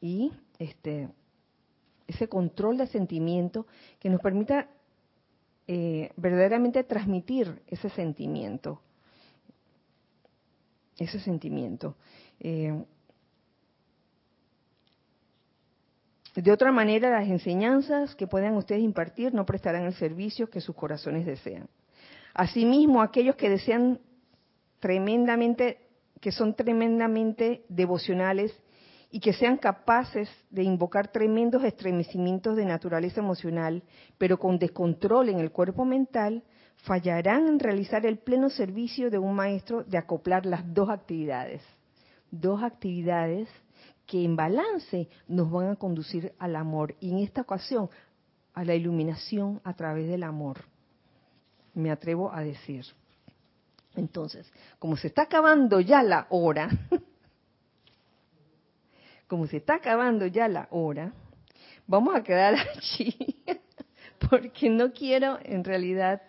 y 0.00 0.32
este, 0.58 1.08
ese 2.06 2.28
control 2.28 2.78
de 2.78 2.86
sentimiento 2.86 3.66
que 3.98 4.10
nos 4.10 4.20
permita 4.20 4.68
eh, 5.66 6.10
verdaderamente 6.16 6.84
transmitir 6.84 7.62
ese 7.66 7.88
sentimiento. 7.90 8.80
Ese 10.98 11.20
sentimiento. 11.20 11.96
Eh, 12.40 12.84
de 16.34 16.50
otra 16.50 16.72
manera, 16.72 17.10
las 17.10 17.28
enseñanzas 17.28 18.14
que 18.14 18.26
puedan 18.26 18.56
ustedes 18.56 18.82
impartir 18.82 19.34
no 19.34 19.44
prestarán 19.44 19.84
el 19.84 19.94
servicio 19.94 20.48
que 20.48 20.60
sus 20.60 20.74
corazones 20.74 21.26
desean. 21.26 21.68
Asimismo, 22.34 23.02
aquellos 23.02 23.36
que 23.36 23.50
desean 23.50 24.00
tremendamente, 24.80 25.78
que 26.20 26.32
son 26.32 26.54
tremendamente 26.54 27.64
devocionales 27.68 28.52
y 29.14 29.20
que 29.20 29.34
sean 29.34 29.58
capaces 29.58 30.28
de 30.48 30.62
invocar 30.62 31.12
tremendos 31.12 31.62
estremecimientos 31.62 32.56
de 32.56 32.64
naturaleza 32.64 33.20
emocional, 33.20 33.82
pero 34.16 34.38
con 34.38 34.58
descontrol 34.58 35.28
en 35.28 35.38
el 35.38 35.52
cuerpo 35.52 35.84
mental, 35.84 36.42
fallarán 36.78 37.46
en 37.46 37.58
realizar 37.60 38.06
el 38.06 38.18
pleno 38.18 38.48
servicio 38.48 39.10
de 39.10 39.18
un 39.18 39.34
maestro 39.34 39.84
de 39.84 39.98
acoplar 39.98 40.46
las 40.46 40.62
dos 40.72 40.88
actividades. 40.88 41.62
Dos 42.30 42.62
actividades 42.62 43.50
que 44.06 44.24
en 44.24 44.34
balance 44.34 45.10
nos 45.28 45.50
van 45.50 45.68
a 45.68 45.76
conducir 45.76 46.32
al 46.38 46.56
amor 46.56 46.96
y 46.98 47.10
en 47.10 47.18
esta 47.18 47.42
ocasión 47.42 47.90
a 48.54 48.64
la 48.64 48.74
iluminación 48.74 49.60
a 49.62 49.74
través 49.74 50.08
del 50.08 50.22
amor. 50.22 50.64
Me 51.74 51.90
atrevo 51.90 52.32
a 52.32 52.40
decir. 52.40 52.86
Entonces, 53.94 54.50
como 54.78 54.96
se 54.96 55.08
está 55.08 55.22
acabando 55.22 55.80
ya 55.80 56.02
la 56.02 56.26
hora, 56.30 56.70
como 59.32 59.46
se 59.46 59.56
está 59.56 59.76
acabando 59.76 60.26
ya 60.26 60.46
la 60.46 60.68
hora, 60.70 61.10
vamos 61.86 62.14
a 62.14 62.22
quedar 62.22 62.54
allí, 62.76 63.16
porque 64.28 64.68
no 64.68 64.92
quiero 64.92 65.38
en 65.42 65.64
realidad 65.64 66.20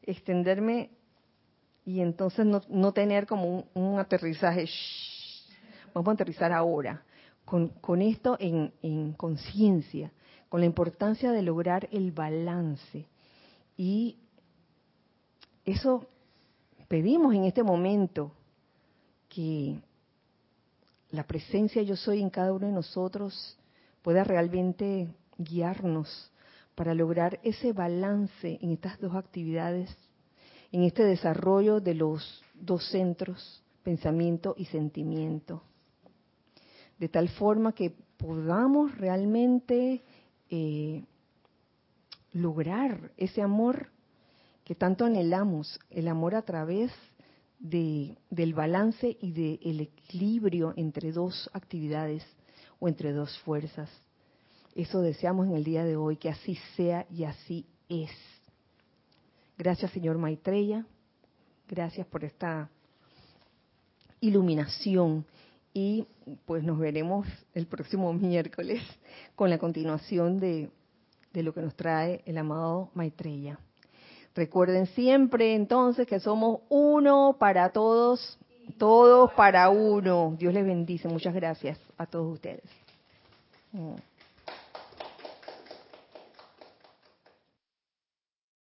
extenderme 0.00 0.88
y 1.84 2.00
entonces 2.00 2.46
no, 2.46 2.92
tener 2.92 3.26
como 3.26 3.66
un, 3.74 3.98
aterrizaje. 3.98 4.70
Vamos 5.92 6.08
a 6.08 6.12
aterrizar 6.14 6.50
ahora, 6.50 7.02
con, 7.44 7.68
con 7.68 8.00
esto 8.00 8.38
en, 8.40 8.72
en 8.80 9.12
conciencia, 9.12 10.10
con 10.48 10.60
la 10.60 10.66
importancia 10.66 11.32
de 11.32 11.42
lograr 11.42 11.90
el 11.92 12.10
balance. 12.10 13.04
Y 13.76 14.16
eso 15.66 16.06
pedimos 16.88 17.34
en 17.34 17.44
este 17.44 17.62
momento, 17.62 18.32
que 19.28 19.76
la 21.10 21.26
presencia 21.26 21.82
yo 21.82 21.96
soy 21.96 22.20
en 22.20 22.30
cada 22.30 22.52
uno 22.52 22.66
de 22.66 22.72
nosotros 22.72 23.56
pueda 24.02 24.24
realmente 24.24 25.08
guiarnos 25.38 26.30
para 26.74 26.94
lograr 26.94 27.40
ese 27.42 27.72
balance 27.72 28.58
en 28.60 28.72
estas 28.72 29.00
dos 29.00 29.14
actividades, 29.14 29.90
en 30.72 30.82
este 30.82 31.04
desarrollo 31.04 31.80
de 31.80 31.94
los 31.94 32.42
dos 32.54 32.88
centros, 32.90 33.62
pensamiento 33.82 34.54
y 34.58 34.66
sentimiento, 34.66 35.62
de 36.98 37.08
tal 37.08 37.28
forma 37.30 37.72
que 37.72 37.94
podamos 38.16 38.96
realmente 38.98 40.02
eh, 40.50 41.04
lograr 42.32 43.12
ese 43.16 43.42
amor 43.42 43.90
que 44.64 44.74
tanto 44.74 45.04
anhelamos, 45.04 45.78
el 45.90 46.08
amor 46.08 46.34
a 46.34 46.42
través 46.42 46.90
de, 46.90 47.15
del 47.58 48.54
balance 48.54 49.16
y 49.20 49.32
del 49.32 49.80
equilibrio 49.80 50.74
entre 50.76 51.12
dos 51.12 51.50
actividades 51.52 52.24
o 52.78 52.88
entre 52.88 53.12
dos 53.12 53.38
fuerzas. 53.40 53.90
Eso 54.74 55.00
deseamos 55.00 55.46
en 55.46 55.54
el 55.54 55.64
día 55.64 55.84
de 55.84 55.96
hoy, 55.96 56.16
que 56.16 56.28
así 56.28 56.58
sea 56.76 57.06
y 57.10 57.24
así 57.24 57.66
es. 57.88 58.10
Gracias, 59.56 59.90
señor 59.92 60.18
Maitreya. 60.18 60.84
Gracias 61.66 62.06
por 62.06 62.24
esta 62.24 62.68
iluminación. 64.20 65.24
Y 65.72 66.06
pues 66.44 66.62
nos 66.62 66.78
veremos 66.78 67.26
el 67.54 67.66
próximo 67.66 68.12
miércoles 68.12 68.82
con 69.34 69.50
la 69.50 69.58
continuación 69.58 70.40
de, 70.40 70.70
de 71.32 71.42
lo 71.42 71.52
que 71.52 71.60
nos 71.60 71.74
trae 71.74 72.22
el 72.26 72.38
amado 72.38 72.90
Maitreya. 72.94 73.58
Recuerden 74.36 74.86
siempre 74.88 75.54
entonces 75.54 76.06
que 76.06 76.20
somos 76.20 76.60
uno 76.68 77.36
para 77.38 77.70
todos, 77.70 78.38
todos 78.76 79.32
para 79.32 79.70
uno. 79.70 80.36
Dios 80.38 80.52
les 80.52 80.64
bendice. 80.64 81.08
Muchas 81.08 81.34
gracias 81.34 81.78
a 81.96 82.04
todos 82.04 82.34
ustedes. 82.34 82.64
Mm. 83.72 83.94